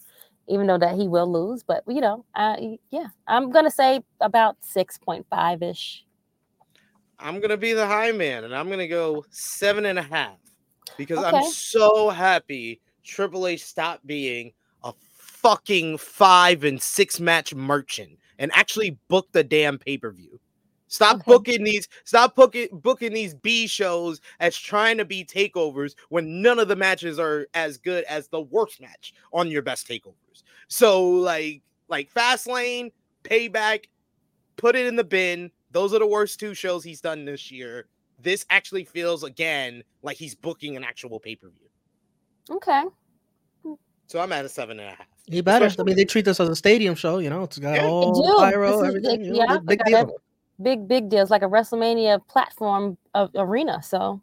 even 0.49 0.67
though 0.67 0.79
that 0.79 0.95
he 0.97 1.09
will 1.09 1.31
lose. 1.31 1.63
But 1.63 1.85
you 1.87 2.01
know, 2.01 2.25
uh, 2.35 2.57
yeah, 2.91 3.07
I'm 3.27 3.51
gonna 3.51 3.71
say 3.71 4.01
about 4.21 4.57
six 4.61 4.99
point 4.99 5.27
five 5.31 5.63
ish. 5.63 6.05
I'm 7.19 7.41
gonna 7.41 7.57
be 7.57 7.73
the 7.73 7.87
high 7.87 8.13
man, 8.13 8.45
and 8.45 8.55
I'm 8.55 8.69
gonna 8.69 8.89
go 8.89 9.25
seven 9.31 9.87
and 9.87 9.99
a 9.99 10.03
half 10.03 10.39
because 10.97 11.23
I'm 11.23 11.43
so 11.45 12.11
happy 12.11 12.81
Triple 13.05 13.47
H 13.47 13.65
stopped 13.65 14.07
being 14.07 14.53
fucking 15.45 15.99
five 15.99 16.65
and 16.65 16.81
six 16.81 17.21
match 17.21 17.55
merchant 17.55 18.19
and 18.39 18.51
actually 18.55 18.99
book 19.09 19.29
the 19.33 19.45
damn 19.45 19.79
pay 19.79 19.99
per 19.99 20.11
view. 20.11 20.41
Stop 20.89 21.17
Okay. 21.17 21.25
booking 21.27 21.65
these. 21.65 21.89
Stop 22.05 22.35
booking 22.37 22.69
booking 22.73 23.13
these 23.13 23.35
B 23.35 23.67
shows 23.67 24.21
as 24.41 24.57
trying 24.57 24.97
to 24.99 25.05
be 25.05 25.25
takeovers 25.25 25.95
when 26.09 26.41
none 26.43 26.59
of 26.59 26.69
the 26.69 26.77
matches 26.77 27.19
are 27.19 27.47
as 27.55 27.79
good 27.79 28.05
as 28.05 28.29
the 28.29 28.41
worst 28.41 28.81
match 28.81 29.13
on 29.33 29.49
your 29.49 29.63
best 29.63 29.89
takeovers. 29.89 30.43
So 30.69 31.09
like 31.09 31.63
like 31.89 32.13
Fastlane, 32.13 32.93
Payback, 33.25 33.87
put 34.57 34.77
it 34.77 34.87
in 34.87 34.97
the 34.97 35.05
bin. 35.05 35.51
Those 35.73 35.93
are 35.95 35.99
the 35.99 36.07
worst 36.07 36.41
two 36.41 36.55
shows 36.55 36.85
he's 36.85 37.01
done 37.01 37.25
this 37.25 37.51
year. 37.51 37.89
This 38.19 38.47
actually 38.51 38.85
feels 38.85 39.25
again 39.25 39.83
like 40.03 40.17
he's 40.17 40.35
booking 40.35 40.77
an 40.77 40.85
actual 40.85 41.21
pay 41.21 41.37
per 41.37 41.51
view. 41.51 41.69
Okay, 42.51 42.85
So 44.07 44.21
I'm 44.21 44.33
at 44.33 44.45
a 44.45 44.49
seven 44.49 44.79
and 44.81 44.89
a 44.89 44.95
half. 44.97 45.14
You 45.27 45.43
better. 45.43 45.71
I 45.79 45.83
mean, 45.85 45.97
they 45.97 46.05
treat 46.05 46.25
this 46.27 46.39
as 46.41 46.49
a 46.49 46.57
stadium 46.57 46.95
show. 46.95 47.19
You 47.19 47.31
know, 47.31 47.45
it's 47.45 47.59
got 47.59 47.77
Yeah. 47.77 47.87
All 47.87 48.13
do. 48.13 48.37
pyro, 48.39 48.81
is 48.83 48.89
everything. 48.89 49.19
big- 49.19 49.27
you 49.27 49.33
know, 49.33 49.39
yeah, 49.39 49.59
big, 49.59 49.67
big 49.67 49.85
deal. 49.87 49.97
every- 49.99 50.15
Big 50.63 50.87
big 50.87 51.09
deals 51.09 51.31
like 51.33 51.43
a 51.43 51.47
WrestleMania 51.49 52.25
platform 52.29 52.97
of 53.13 53.31
arena. 53.35 53.83
So 53.83 54.21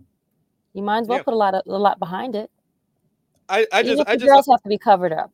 you 0.73 0.81
might 0.81 0.99
as 0.99 1.07
well 1.07 1.17
Yeah. 1.17 1.23
put 1.23 1.33
a 1.33 1.37
lot 1.37 1.55
of 1.55 1.63
a 1.67 1.77
lot 1.77 1.99
behind 1.99 2.35
it. 2.37 2.49
I, 3.49 3.67
I 3.73 3.81
Even 3.81 3.97
just 3.97 4.07
I 4.09 4.13
the 4.15 4.19
just 4.19 4.29
girls 4.29 4.47
have 4.49 4.61
to 4.63 4.69
be 4.69 4.77
covered 4.77 5.11
up. 5.11 5.31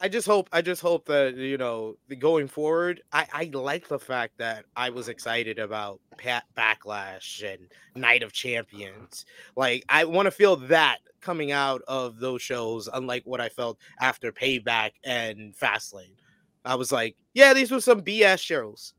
I 0.00 0.08
just 0.08 0.26
hope 0.26 0.48
I 0.52 0.60
just 0.60 0.82
hope 0.82 1.06
that 1.06 1.36
you 1.36 1.56
know 1.56 1.96
going 2.18 2.48
forward. 2.48 3.02
I 3.12 3.26
I 3.32 3.50
like 3.52 3.88
the 3.88 3.98
fact 3.98 4.38
that 4.38 4.66
I 4.76 4.90
was 4.90 5.08
excited 5.08 5.58
about 5.58 6.00
Pat 6.18 6.44
Backlash 6.56 7.42
and 7.42 7.68
Night 7.94 8.22
of 8.22 8.32
Champions. 8.32 9.24
Like 9.56 9.84
I 9.88 10.04
want 10.04 10.26
to 10.26 10.30
feel 10.30 10.56
that 10.56 10.98
coming 11.20 11.50
out 11.50 11.82
of 11.88 12.18
those 12.18 12.42
shows, 12.42 12.88
unlike 12.92 13.22
what 13.24 13.40
I 13.40 13.48
felt 13.48 13.78
after 14.00 14.32
Payback 14.32 14.92
and 15.02 15.56
Fastlane. 15.56 16.16
I 16.64 16.74
was 16.74 16.92
like, 16.92 17.16
yeah, 17.32 17.54
these 17.54 17.70
were 17.70 17.80
some 17.80 18.02
BS 18.02 18.40
shows. 18.40 18.92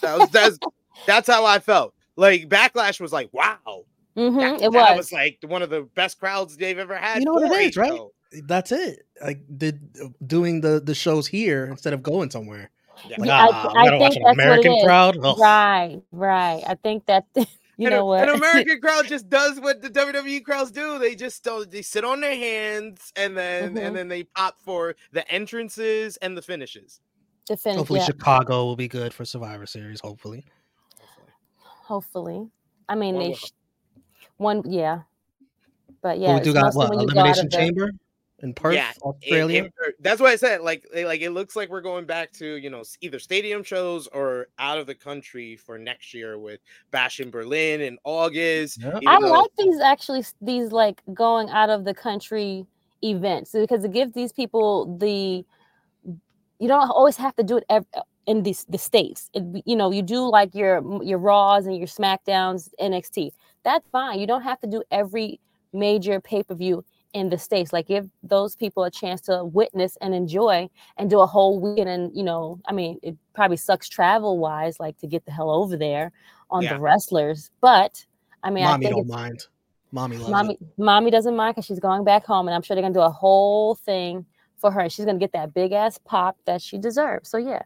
That 0.00 0.18
was 0.18 0.30
that's 0.30 0.58
that's 1.06 1.28
how 1.28 1.44
I 1.44 1.58
felt. 1.58 1.94
Like 2.16 2.48
Backlash 2.48 3.00
was 3.00 3.12
like, 3.12 3.28
wow, 3.32 3.84
hmm 4.16 4.38
that, 4.38 4.62
it 4.62 4.72
was. 4.72 4.96
was 4.96 5.12
like 5.12 5.38
one 5.46 5.60
of 5.62 5.68
the 5.68 5.82
best 5.94 6.18
crowds 6.18 6.56
they've 6.56 6.78
ever 6.78 6.96
had. 6.96 7.20
You 7.20 7.26
know 7.26 7.34
what 7.34 7.52
it 7.52 7.66
is, 7.68 7.76
right? 7.76 7.88
show. 7.90 8.12
That's 8.44 8.72
it. 8.72 9.06
Like 9.22 9.42
did 9.56 9.80
doing 10.26 10.60
the 10.62 10.80
the 10.80 10.94
shows 10.94 11.26
here 11.26 11.66
instead 11.66 11.92
of 11.92 12.02
going 12.02 12.30
somewhere. 12.30 12.70
Yeah. 13.08 13.16
Like, 13.18 13.26
Yeah, 13.26 13.36
I- 13.44 13.48
ah, 13.52 13.68
I 13.68 13.82
we 13.82 13.88
gotta 13.88 13.98
watch 13.98 14.12
think 14.12 14.16
an 14.16 14.22
that's 14.24 14.38
American 14.46 14.84
crowd. 14.84 15.16
Ugh. 15.22 15.38
Right, 15.38 16.00
right. 16.12 16.62
I 16.66 16.74
think 16.76 17.06
that 17.06 17.24
you 17.34 17.46
and 17.86 17.90
know 17.90 18.02
a- 18.02 18.04
what. 18.04 18.28
An 18.28 18.34
American 18.36 18.80
crowd 18.80 19.06
just 19.06 19.28
does 19.28 19.58
what 19.60 19.82
the 19.82 19.90
WWE 19.90 20.44
crowds 20.44 20.70
do. 20.70 20.98
They 20.98 21.14
just 21.14 21.42
don't, 21.44 21.70
they 21.70 21.82
sit 21.82 22.04
on 22.04 22.20
their 22.20 22.36
hands 22.36 23.12
and 23.16 23.36
then 23.36 23.74
Mhm. 23.74 23.86
and 23.86 23.96
then 23.96 24.08
they 24.08 24.24
pop 24.24 24.56
for 24.64 24.94
the 25.12 25.26
entrances 25.32 26.16
and 26.18 26.36
the 26.36 26.42
finishes. 26.42 27.00
to 27.46 27.56
finish, 27.56 27.78
Hopefully, 27.78 27.98
yeah. 28.00 28.06
Chicago 28.06 28.64
will 28.66 28.76
be 28.76 28.88
good 28.88 29.12
for 29.12 29.24
Survivor 29.24 29.66
Series. 29.66 30.00
Hopefully, 30.00 30.44
Hopefully, 31.58 32.48
I 32.88 32.94
mean 32.94 33.14
One 33.16 33.24
they 33.24 33.34
sh- 33.34 33.52
one, 34.36 34.62
yeah, 34.66 35.00
but 36.02 36.10
But 36.10 36.18
yeah, 36.20 36.34
we 36.34 36.40
do 36.40 36.52
got 36.52 36.74
what 36.74 36.90
when 36.90 37.00
you 37.00 37.06
go 37.06 37.12
out 37.20 37.26
Elimination 37.26 37.46
of 37.46 37.50
the- 37.52 37.56
Chamber 37.56 37.90
in 38.42 38.52
Perth, 38.54 38.74
Yeah, 38.74 38.90
Australia. 39.02 39.64
in 39.64 39.70
per- 39.70 39.94
that's 40.00 40.20
what 40.20 40.30
I 40.30 40.36
said. 40.36 40.62
Like 40.62 40.84
they, 40.92 41.04
like 41.04 41.20
it 41.20 41.30
looks 41.30 41.54
like 41.56 41.68
we're 41.70 41.80
going 41.80 42.04
back 42.06 42.32
to 42.32 42.56
you 42.56 42.70
know 42.70 42.82
either 43.00 43.18
stadium 43.18 43.62
shows 43.62 44.08
or 44.08 44.48
out 44.58 44.78
of 44.78 44.86
the 44.86 44.94
country 44.94 45.56
for 45.56 45.78
next 45.78 46.12
year 46.12 46.38
with 46.38 46.60
Bash 46.90 47.20
in 47.20 47.30
Berlin 47.30 47.80
in 47.80 47.98
August. 48.04 48.80
Yeah. 48.82 48.98
I 49.06 49.20
though- 49.20 49.30
like 49.32 49.50
these 49.56 49.80
actually 49.80 50.24
these 50.40 50.72
like 50.72 51.00
going 51.14 51.48
out 51.50 51.70
of 51.70 51.84
the 51.84 51.94
country 51.94 52.66
events 53.04 53.52
because 53.52 53.84
it 53.84 53.92
gives 53.92 54.12
these 54.12 54.32
people 54.32 54.96
the 54.98 55.44
you 56.58 56.68
don't 56.68 56.88
always 56.90 57.16
have 57.16 57.34
to 57.36 57.42
do 57.42 57.56
it 57.56 57.64
ev- 57.68 57.86
in 58.26 58.42
these 58.44 58.64
the 58.68 58.78
states. 58.78 59.28
It, 59.34 59.42
you 59.66 59.74
know, 59.76 59.90
you 59.90 60.02
do 60.02 60.28
like 60.28 60.54
your 60.54 60.82
your 61.02 61.18
Raws 61.18 61.66
and 61.66 61.76
your 61.76 61.86
Smackdowns, 61.88 62.70
NXT. 62.80 63.30
That's 63.64 63.88
fine. 63.90 64.18
You 64.20 64.26
don't 64.26 64.42
have 64.42 64.60
to 64.60 64.66
do 64.68 64.82
every 64.90 65.40
major 65.72 66.20
pay 66.20 66.42
per 66.42 66.54
view 66.54 66.84
in 67.12 67.28
the 67.28 67.38
states. 67.38 67.72
Like 67.72 67.86
give 67.88 68.08
those 68.22 68.56
people 68.56 68.84
a 68.84 68.90
chance 68.90 69.20
to 69.22 69.44
witness 69.44 69.96
and 70.00 70.14
enjoy 70.14 70.68
and 70.96 71.10
do 71.10 71.20
a 71.20 71.26
whole 71.26 71.60
weekend. 71.60 71.88
And 71.88 72.16
you 72.16 72.22
know, 72.22 72.60
I 72.66 72.72
mean, 72.72 72.98
it 73.02 73.16
probably 73.34 73.56
sucks 73.56 73.88
travel 73.88 74.38
wise, 74.38 74.80
like 74.80 74.96
to 74.98 75.06
get 75.06 75.24
the 75.24 75.32
hell 75.32 75.50
over 75.50 75.76
there 75.76 76.12
on 76.50 76.64
Yeah. 76.64 76.74
the 76.74 76.80
wrestlers. 76.80 77.50
But 77.60 78.04
I 78.42 78.50
mean, 78.50 78.64
Mommy 78.64 78.86
I 78.86 78.90
think 78.90 79.06
don't 79.06 79.08
mind. 79.08 79.46
Mommy 79.94 80.16
loves 80.16 80.30
mommy, 80.30 80.54
it. 80.54 80.78
mommy 80.78 81.10
doesn't 81.10 81.36
mind 81.36 81.54
because 81.54 81.66
she's 81.66 81.78
going 81.80 82.02
back 82.02 82.24
home, 82.24 82.48
and 82.48 82.54
I'm 82.54 82.62
sure 82.62 82.74
they're 82.74 82.82
gonna 82.82 82.94
do 82.94 83.00
a 83.00 83.10
whole 83.10 83.74
thing 83.74 84.24
for 84.56 84.70
her. 84.70 84.88
She's 84.88 85.04
gonna 85.04 85.18
get 85.18 85.32
that 85.32 85.52
big 85.52 85.72
ass 85.72 85.98
pop 85.98 86.38
that 86.46 86.62
she 86.62 86.78
deserves. 86.78 87.28
So 87.28 87.36
yeah, 87.36 87.62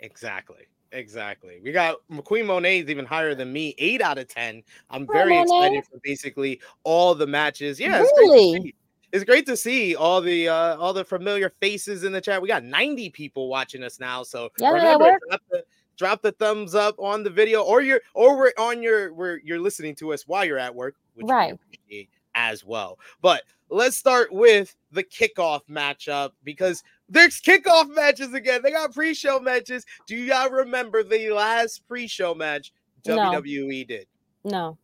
Exactly. 0.00 0.66
Exactly. 0.92 1.60
We 1.64 1.72
got 1.72 1.96
Queen 2.24 2.46
Monet's 2.46 2.90
even 2.90 3.06
higher 3.06 3.34
than 3.34 3.52
me, 3.52 3.74
eight 3.78 4.02
out 4.02 4.18
of 4.18 4.28
ten. 4.28 4.62
I'm 4.90 5.08
very 5.10 5.32
Monet. 5.36 5.40
excited 5.40 5.84
for 5.86 5.98
basically 6.02 6.60
all 6.84 7.14
the 7.14 7.26
matches. 7.26 7.80
Yeah, 7.80 8.00
it's 8.00 8.12
great 8.12 8.26
to 8.26 8.32
Really? 8.32 8.62
see. 8.62 8.74
It's 9.10 9.24
great 9.24 9.46
to 9.46 9.56
see 9.56 9.94
all 9.96 10.20
the 10.20 10.48
uh 10.48 10.76
all 10.76 10.92
the 10.92 11.04
familiar 11.04 11.48
faces 11.48 12.04
in 12.04 12.12
the 12.12 12.20
chat. 12.20 12.40
We 12.42 12.48
got 12.48 12.64
90 12.64 13.10
people 13.10 13.48
watching 13.48 13.82
us 13.82 13.98
now. 13.98 14.22
So 14.22 14.50
Yeah, 14.58 14.70
remember, 14.70 15.18
drop 15.28 15.40
the 15.50 15.64
drop 15.98 16.22
the 16.22 16.32
thumbs 16.32 16.74
up 16.74 16.94
on 16.98 17.22
the 17.22 17.30
video 17.30 17.62
or 17.62 17.80
you're 17.80 18.00
or 18.14 18.36
we're 18.36 18.52
on 18.58 18.82
your 18.82 19.12
where 19.14 19.40
you're 19.42 19.60
listening 19.60 19.94
to 19.96 20.12
us 20.12 20.26
while 20.26 20.44
you're 20.44 20.58
at 20.58 20.74
work, 20.74 20.96
which 21.14 21.28
Right. 21.28 21.54
appreciate 21.54 22.10
as 22.34 22.64
well. 22.64 22.98
But 23.20 23.42
let's 23.68 23.96
start 23.96 24.32
with 24.32 24.74
the 24.90 25.04
kickoff 25.04 25.60
matchup 25.68 26.32
because 26.42 26.82
there's 27.12 27.40
kickoff 27.40 27.94
matches 27.94 28.32
again. 28.34 28.60
They 28.62 28.70
got 28.70 28.92
pre-show 28.94 29.38
matches. 29.38 29.84
Do 30.06 30.16
y'all 30.16 30.50
remember 30.50 31.02
the 31.02 31.30
last 31.30 31.86
pre-show 31.86 32.34
match 32.34 32.72
No. 33.06 33.16
WWE 33.16 33.86
did? 33.86 34.06
no, 34.44 34.76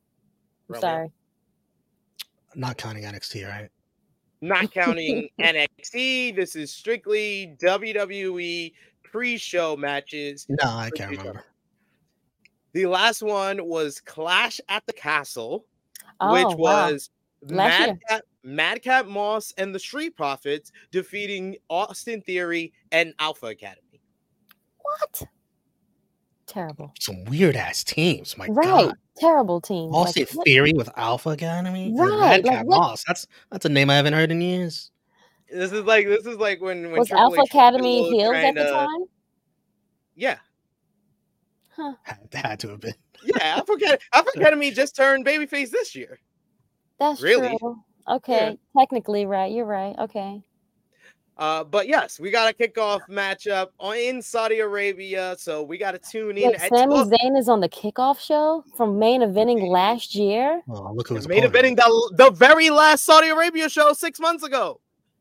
I'm 0.72 0.80
sorry. 0.80 1.12
Not 2.54 2.76
counting 2.76 3.04
NXT, 3.04 3.48
right? 3.48 3.68
Not 4.40 4.72
counting 4.74 5.28
NXT. 5.40 6.36
This 6.36 6.54
is 6.56 6.72
strictly 6.72 7.56
WWE 7.62 8.72
pre-show 9.04 9.76
matches. 9.76 10.46
No, 10.48 10.56
I 10.68 10.90
can't 10.94 11.08
Pre-show. 11.08 11.22
remember. 11.22 11.44
The 12.74 12.86
last 12.86 13.22
one 13.22 13.64
was 13.66 14.00
Clash 14.00 14.60
at 14.68 14.84
the 14.86 14.92
Castle, 14.92 15.64
Oh, 16.20 16.32
which 16.32 16.56
wow. 16.58 16.90
Was 17.42 17.52
Last 17.52 17.78
year. 17.80 17.86
Madcap, 18.08 18.22
Madcap 18.42 19.06
Moss 19.06 19.52
and 19.58 19.74
the 19.74 19.78
Street 19.78 20.16
Profits 20.16 20.72
defeating 20.90 21.56
Austin 21.70 22.20
Theory 22.22 22.72
and 22.92 23.12
Alpha 23.18 23.46
Academy. 23.46 24.00
what? 24.80 25.22
Terrible. 26.46 26.92
Some 26.98 27.24
weird 27.26 27.56
ass 27.56 27.84
teams. 27.84 28.38
My 28.38 28.46
right, 28.46 28.64
God. 28.86 28.94
terrible 29.18 29.60
teams. 29.60 29.94
All 29.94 30.02
Like, 30.04 30.12
State 30.12 30.30
what- 30.34 30.46
Theory 30.46 30.72
with 30.74 30.88
Alpha 30.96 31.30
Academy. 31.30 31.88
and 31.88 31.98
Right, 31.98 32.42
Madcap 32.42 32.64
what- 32.64 32.78
Moss. 32.78 33.04
That's 33.06 33.26
that's 33.52 33.66
a 33.66 33.68
name 33.68 33.90
I 33.90 33.96
haven't 33.96 34.14
heard 34.14 34.30
in 34.30 34.40
years. 34.40 34.90
This 35.50 35.72
is 35.72 35.84
like 35.84 36.06
this 36.06 36.24
is 36.26 36.36
like 36.38 36.60
when 36.62 36.82
when 36.90 36.98
was 37.00 37.08
Triple 37.08 37.24
Alpha 37.24 37.40
H 37.42 37.48
Academy 37.50 38.08
heels 38.10 38.34
at 38.34 38.54
the 38.54 38.64
to- 38.64 38.70
time? 38.70 39.04
Yeah, 40.16 40.38
Had, 41.76 42.18
had 42.32 42.60
to 42.60 42.68
have 42.70 42.80
been. 42.80 42.94
yeah. 43.22 43.38
Alpha 43.56 43.72
Academy, 43.74 43.98
Alpha 44.12 44.30
Academy 44.36 44.70
just 44.70 44.96
turned 44.96 45.24
babyface 45.26 45.70
this 45.70 45.94
year. 45.94 46.18
That's 46.98 47.22
Really? 47.22 47.56
true. 47.58 47.82
Okay, 48.08 48.58
technically, 48.76 49.26
right. 49.26 49.52
You're 49.52 49.66
right. 49.66 49.94
Okay. 49.98 50.42
Uh, 51.36 51.62
but 51.62 51.86
yes, 51.86 52.18
we 52.18 52.32
got 52.32 52.52
a 52.52 52.56
kickoff 52.56 53.00
matchup 53.08 53.68
in 53.94 54.20
Saudi 54.20 54.58
Arabia, 54.58 55.36
so 55.38 55.62
we 55.62 55.78
got 55.78 55.92
to 55.92 55.98
tune 55.98 56.36
in. 56.36 56.48
Wait, 56.48 56.56
at 56.56 56.68
Sami 56.68 56.86
12 56.86 57.10
Zayn 57.10 57.38
is 57.38 57.48
on 57.48 57.60
the 57.60 57.68
kickoff 57.68 58.18
show 58.18 58.64
from 58.76 58.98
main 58.98 59.20
eventing 59.20 59.68
last 59.68 60.16
year. 60.16 60.60
Oh, 60.68 60.92
look 60.92 61.06
who's 61.08 61.28
Main 61.28 61.44
eventing 61.44 61.76
the, 61.76 62.12
the 62.16 62.30
very 62.30 62.70
last 62.70 63.04
Saudi 63.04 63.28
Arabia 63.28 63.68
show 63.68 63.92
six 63.92 64.18
months 64.18 64.42
ago. 64.42 64.80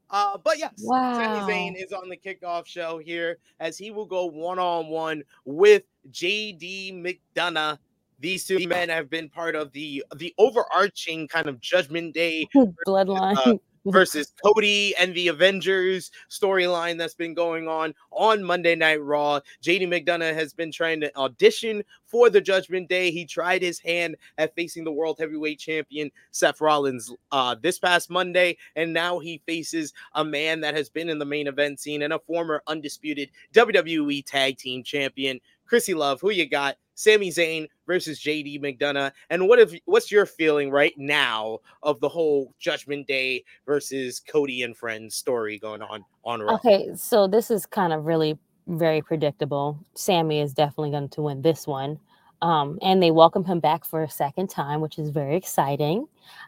Uh, 0.10 0.38
but 0.44 0.58
yes, 0.58 0.72
Wow. 0.82 1.20
Sami 1.20 1.54
Zayn 1.54 1.76
is 1.76 1.92
on 1.92 2.10
the 2.10 2.18
kickoff 2.18 2.66
show 2.66 2.98
here 2.98 3.38
as 3.60 3.78
he 3.78 3.92
will 3.92 4.06
go 4.06 4.26
one 4.26 4.58
on 4.58 4.88
one 4.88 5.22
with 5.46 5.84
JD 6.10 6.94
McDonagh. 7.36 7.78
These 8.20 8.46
two 8.46 8.68
men 8.68 8.90
have 8.90 9.10
been 9.10 9.30
part 9.30 9.56
of 9.56 9.72
the 9.72 10.04
the 10.16 10.34
overarching 10.38 11.28
kind 11.28 11.48
of 11.48 11.60
Judgment 11.60 12.14
Day 12.14 12.48
Bloodline. 12.88 13.38
uh, 13.38 13.58
versus 13.92 14.34
Cody 14.44 14.96
and 14.98 15.16
the 15.16 15.28
Avengers 15.28 16.12
storyline 16.30 16.98
that's 16.98 17.14
been 17.14 17.34
going 17.34 17.68
on 17.68 17.94
on 18.12 18.44
Monday 18.44 18.76
Night 18.76 19.02
Raw. 19.02 19.40
JD 19.64 19.88
McDonagh 19.88 20.34
has 20.34 20.54
been 20.54 20.72
trying 20.72 21.00
to 21.02 21.16
audition 21.18 21.84
for 22.06 22.30
the 22.30 22.42
Judgment 22.42 22.90
Day. 22.90 23.12
He 23.12 23.26
tried 23.26 23.62
his 23.62 23.80
hand 23.80 24.16
at 24.38 24.56
facing 24.56 24.84
the 24.84 24.92
World 24.92 25.18
Heavyweight 25.20 25.60
Champion 25.60 26.12
Seth 26.32 26.62
Rollins 26.62 27.14
uh, 27.32 27.56
this 27.62 27.80
past 27.80 28.10
Monday, 28.10 28.58
and 28.76 28.94
now 28.94 29.20
he 29.20 29.42
faces 29.46 29.94
a 30.16 30.24
man 30.24 30.62
that 30.62 30.76
has 30.76 30.90
been 30.90 31.10
in 31.10 31.20
the 31.20 31.26
main 31.26 31.48
event 31.48 31.80
scene 31.80 32.02
and 32.02 32.14
a 32.14 32.20
former 32.20 32.62
undisputed 32.68 33.30
WWE 33.54 34.26
Tag 34.26 34.58
Team 34.58 34.84
Champion. 34.84 35.40
Krssi 35.70 35.96
Luv, 35.96 36.22
who 36.22 36.32
you 36.32 36.50
got? 36.50 36.78
Sami 36.98 37.30
Zayn 37.30 37.68
versus 37.86 38.20
JD 38.20 38.60
McDonagh. 38.60 39.12
And 39.30 39.48
what 39.48 39.60
if 39.60 39.74
what's 39.86 40.12
your 40.12 40.26
feeling 40.26 40.72
right 40.72 40.94
now 40.98 41.60
of 41.84 42.00
the 42.00 42.10
whole 42.10 42.54
Judgment 42.60 43.08
Day 43.08 43.46
versus 43.66 44.20
Cody 44.20 44.64
and 44.64 44.76
Friends 44.76 45.16
story 45.16 45.60
going 45.60 45.84
on 45.84 46.04
on 46.26 46.42
Raw? 46.42 46.56
Okay, 46.56 46.90
so 46.96 47.28
this 47.28 47.52
is 47.52 47.68
kind 47.68 47.94
of 47.94 48.06
really 48.06 48.38
very 48.66 49.02
predictable. 49.02 49.80
Sami 49.94 50.42
is 50.42 50.54
definitely 50.54 50.90
going 50.90 51.10
to 51.10 51.22
win 51.22 51.44
this 51.44 51.68
one. 51.68 52.00
Um, 52.42 52.78
and 52.82 53.02
they 53.02 53.12
welcome 53.12 53.46
him 53.46 53.60
back 53.60 53.86
for 53.86 54.04
a 54.04 54.10
second 54.10 54.50
time, 54.50 54.82
which 54.82 55.00
is 55.00 55.10
very 55.10 55.36
exciting. 55.36 56.08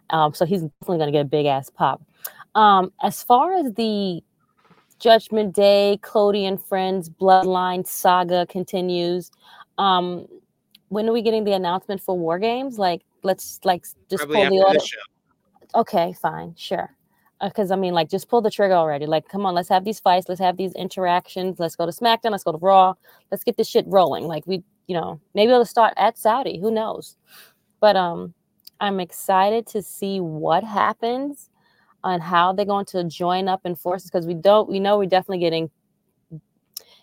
Um, 0.10 0.34
so 0.34 0.46
he's 0.46 0.62
definitely 0.62 0.98
going 0.98 1.08
to 1.08 1.12
get 1.12 1.22
a 1.22 1.29
big 1.29 1.46
ass 1.46 1.70
pop. 1.70 2.01
Um, 2.56 2.91
as 3.01 3.24
far 3.24 3.53
as 3.53 3.74
the 3.74 4.24
Judgment 5.00 5.56
Day, 5.56 5.98
Cody 6.01 6.46
and 6.46 6.62
Friends 6.62 7.10
Bloodline 7.10 7.88
saga 7.88 8.46
continues, 8.48 9.32
um, 9.79 10.27
when 10.89 11.07
are 11.07 11.13
we 11.13 11.21
getting 11.21 11.45
the 11.45 11.53
announcement 11.53 12.01
for 12.01 12.17
War 12.17 12.38
Games? 12.38 12.77
Like, 12.77 13.01
let's 13.24 13.59
like 13.63 13.86
just 14.09 14.24
Probably 14.24 14.36
pull 14.36 14.50
the 14.50 14.65
order. 14.65 14.79
Okay, 15.74 16.13
fine, 16.21 16.53
sure. 16.57 16.95
because 17.41 17.71
I 17.71 17.75
mean, 17.75 17.93
like, 17.93 18.09
just 18.09 18.27
pull 18.27 18.41
the 18.41 18.51
trigger 18.51 18.74
already. 18.74 19.05
Like, 19.05 19.27
come 19.29 19.45
on, 19.45 19.55
let's 19.55 19.69
have 19.69 19.86
these 19.86 20.00
fights, 20.00 20.27
let's 20.27 20.41
have 20.41 20.57
these 20.57 20.74
interactions, 20.74 21.59
let's 21.59 21.75
go 21.75 21.86
to 21.86 21.91
SmackDown, 21.91 22.31
let's 22.31 22.43
go 22.43 22.51
to 22.51 22.57
Raw, 22.57 22.93
let's 23.31 23.43
get 23.43 23.55
this 23.55 23.69
shit 23.69 23.86
rolling. 23.88 24.25
Like, 24.25 24.45
we, 24.45 24.63
you 24.88 24.95
know, 24.95 25.21
maybe 25.33 25.51
it'll 25.51 25.65
start 25.65 25.93
at 25.95 26.17
Saudi, 26.17 26.59
who 26.59 26.71
knows? 26.71 27.15
But 27.79 27.95
um, 27.95 28.33
I'm 28.81 29.00
excited 29.00 29.65
to 29.67 29.81
see 29.81 30.19
what 30.19 30.63
happens 30.63 31.50
on 32.03 32.19
how 32.19 32.51
they're 32.51 32.65
going 32.65 32.86
to 32.86 33.03
join 33.05 33.48
up 33.48 33.62
in 33.63 33.75
forces 33.75 34.09
because 34.09 34.25
we 34.25 34.33
don't, 34.33 34.69
we 34.69 34.79
know 34.79 34.98
we're 34.98 35.05
definitely 35.05 35.39
getting 35.39 35.69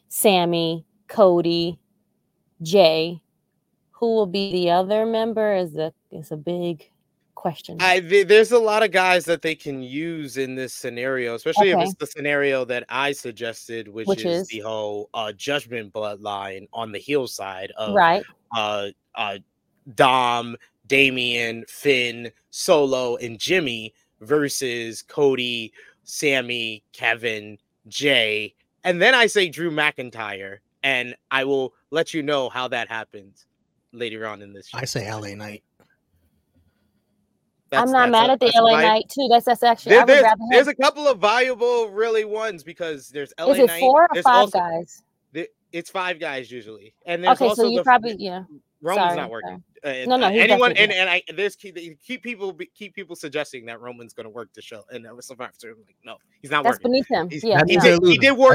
Sami, 0.08 0.84
Cody, 1.08 1.78
Jay. 2.62 3.20
Who 3.92 4.14
will 4.14 4.26
be 4.26 4.52
the 4.52 4.70
other 4.70 5.06
member 5.06 5.54
is 5.54 5.74
a 5.76 5.92
is 6.10 6.30
a 6.30 6.36
big 6.36 6.90
question. 7.34 7.78
I 7.80 8.00
there's 8.00 8.52
a 8.52 8.58
lot 8.58 8.82
of 8.82 8.90
guys 8.90 9.24
that 9.26 9.40
they 9.40 9.54
can 9.54 9.82
use 9.82 10.36
in 10.36 10.54
this 10.54 10.74
scenario, 10.74 11.34
especially 11.34 11.72
Okay. 11.72 11.82
if 11.82 11.88
it's 11.88 11.98
the 11.98 12.06
scenario 12.06 12.64
that 12.66 12.84
I 12.88 13.12
suggested, 13.12 13.88
which, 13.88 14.06
Which 14.08 14.24
is, 14.24 14.42
is? 14.42 14.48
the 14.48 14.60
whole 14.60 15.08
uh, 15.14 15.32
judgment 15.32 15.92
bloodline 15.92 16.68
on 16.72 16.92
the 16.92 16.98
heel 16.98 17.26
side 17.26 17.72
of 17.78 17.94
right. 17.94 18.22
uh, 18.54 18.88
uh, 19.14 19.38
Dom, 19.94 20.56
Damian, 20.88 21.64
Finn, 21.68 22.30
Solo, 22.50 23.16
and 23.16 23.38
Jimmy 23.38 23.94
versus 24.20 25.02
Cody, 25.02 25.72
Sami, 26.04 26.82
Kevin, 26.92 27.56
Jay, 27.88 28.54
and 28.84 29.00
then 29.00 29.14
I 29.14 29.26
say 29.26 29.48
Drew 29.48 29.70
McIntyre, 29.70 30.58
and 30.86 31.16
I 31.32 31.44
will 31.44 31.74
let 31.90 32.14
you 32.14 32.22
know 32.22 32.48
how 32.48 32.68
that 32.68 32.88
happens 32.88 33.44
later 33.92 34.26
on 34.26 34.40
in 34.40 34.52
this. 34.52 34.68
Show. 34.68 34.78
I 34.78 34.84
say 34.84 35.10
LA 35.12 35.34
Knight. 35.34 35.62
That's- 37.70 37.88
I'm 37.88 37.92
not 37.92 38.02
that's 38.02 38.12
mad 38.12 38.30
a- 38.30 38.32
at 38.34 38.40
the 38.40 38.52
LA 38.60 38.76
vi- 38.76 38.82
Knight 38.82 39.04
too. 39.10 39.26
That's 39.28 39.44
that's 39.44 39.62
actually 39.64 39.90
There- 39.90 40.00
I 40.00 40.04
would 40.04 40.08
there's, 40.08 40.34
there's 40.50 40.68
a 40.68 40.74
couple 40.74 41.08
of 41.08 41.18
valuable, 41.18 41.88
really 41.90 42.24
ones 42.24 42.62
because 42.62 43.08
there's 43.08 43.32
LA 43.38 43.52
Is 43.54 43.58
it 43.58 43.66
Knight. 43.66 43.80
four 43.80 44.02
or 44.02 44.08
there's 44.12 44.24
five 44.24 44.34
also- 44.36 44.58
guys? 44.58 45.02
the- 45.32 45.48
it's 45.72 45.90
five 45.90 46.20
guys 46.20 46.50
usually, 46.50 46.94
and 47.06 47.24
there's 47.24 47.36
Okay, 47.38 47.48
also 47.48 47.62
so 47.64 47.68
you 47.68 47.78
the, 47.78 47.82
probably 47.84 48.14
yeah. 48.18 48.44
Roman's 48.82 49.06
sorry, 49.08 49.16
not 49.16 49.30
working. 49.30 49.64
Uh, 49.82 49.92
No, 50.06 50.16
no, 50.16 50.26
uh, 50.26 50.30
anyone 50.30 50.72
and, 50.76 50.92
and 50.92 51.10
I 51.10 51.22
there's 51.34 51.56
keep, 51.56 51.76
keep 52.04 52.22
people 52.22 52.56
keep 52.74 52.94
people 52.94 53.16
suggesting 53.16 53.66
that 53.66 53.80
Roman's 53.80 54.12
going 54.14 54.24
to 54.24 54.30
work 54.30 54.52
the 54.54 54.62
show 54.62 54.84
and 54.92 55.04
uh, 55.06 55.20
Survivor 55.20 55.52
Series. 55.58 55.76
I'm 55.78 55.84
like, 55.86 55.96
no, 56.04 56.16
he's 56.42 56.50
not. 56.52 56.62
That's 56.62 56.74
working. 56.76 56.92
beneath 56.92 57.08
him. 57.08 57.28
He's- 57.30 57.42
Yeah, 57.42 57.62
he 57.66 57.76
no. 57.76 57.82
they're 57.82 57.92
did- 57.92 58.00
he 58.02 58.06
losing. 58.06 58.20
did 58.20 58.30
war 58.32 58.54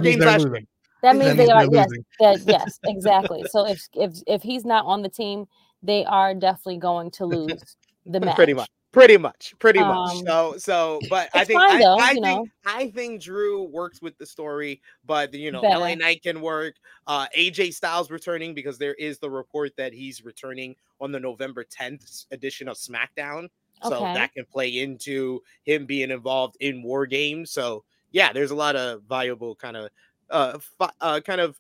That 1.01 1.15
means 1.15 1.35
games 1.35 1.37
they're 1.37 1.47
last 1.47 1.69
losing. 1.71 1.91
year. 1.91 2.03
that 2.19 2.19
that 2.19 2.35
means 2.35 2.45
means 2.45 2.45
they 2.45 2.45
are 2.45 2.45
yes, 2.45 2.45
that, 2.45 2.47
yes, 2.47 2.79
exactly. 2.83 3.43
So 3.49 3.67
if 3.67 3.81
if 3.93 4.13
if 4.27 4.41
he's 4.43 4.65
not 4.65 4.85
on 4.85 5.01
the 5.01 5.09
team, 5.09 5.47
they 5.81 6.05
are 6.05 6.33
definitely 6.33 6.77
going 6.77 7.11
to 7.11 7.25
lose 7.25 7.77
the 8.05 8.19
match. 8.21 8.35
Pretty 8.35 8.53
much. 8.53 8.69
Pretty 8.91 9.15
much, 9.15 9.53
pretty 9.57 9.79
much. 9.79 10.17
Um, 10.17 10.25
So, 10.25 10.55
so, 10.57 10.99
but 11.09 11.29
I 11.33 11.45
think 11.45 11.61
fine 11.61 11.77
I, 11.77 11.79
though, 11.79 11.95
I 11.97 12.11
you 12.11 12.21
think 12.21 12.25
know. 12.25 12.47
I 12.65 12.89
think 12.89 13.21
Drew 13.21 13.63
works 13.63 14.01
with 14.01 14.17
the 14.17 14.25
story, 14.25 14.81
but 15.05 15.33
you 15.33 15.49
know, 15.49 15.61
LA 15.61 15.79
Better. 15.79 15.95
Knight 15.95 16.23
can 16.23 16.41
work. 16.41 16.75
Uh, 17.07 17.25
AJ 17.37 17.73
Styles 17.73 18.11
returning 18.11 18.53
because 18.53 18.77
there 18.77 18.93
is 18.95 19.17
the 19.17 19.29
report 19.29 19.77
that 19.77 19.93
he's 19.93 20.25
returning 20.25 20.75
on 20.99 21.13
the 21.13 21.21
November 21.21 21.63
10th 21.63 22.25
edition 22.31 22.67
of 22.67 22.75
SmackDown. 22.75 23.47
So 23.83 23.95
Okay. 23.95 24.13
that 24.13 24.33
can 24.33 24.43
play 24.45 24.79
into 24.79 25.41
him 25.63 25.85
being 25.85 26.11
involved 26.11 26.57
in 26.59 26.83
War 26.83 27.05
Games. 27.05 27.49
So 27.49 27.85
yeah, 28.11 28.33
there's 28.33 28.51
a 28.51 28.55
lot 28.55 28.75
of 28.75 29.03
valuable 29.03 29.55
kind 29.55 29.77
of 29.77 29.89
uh, 30.31 30.57
uh 30.99 31.19
kind 31.21 31.41
of 31.41 31.59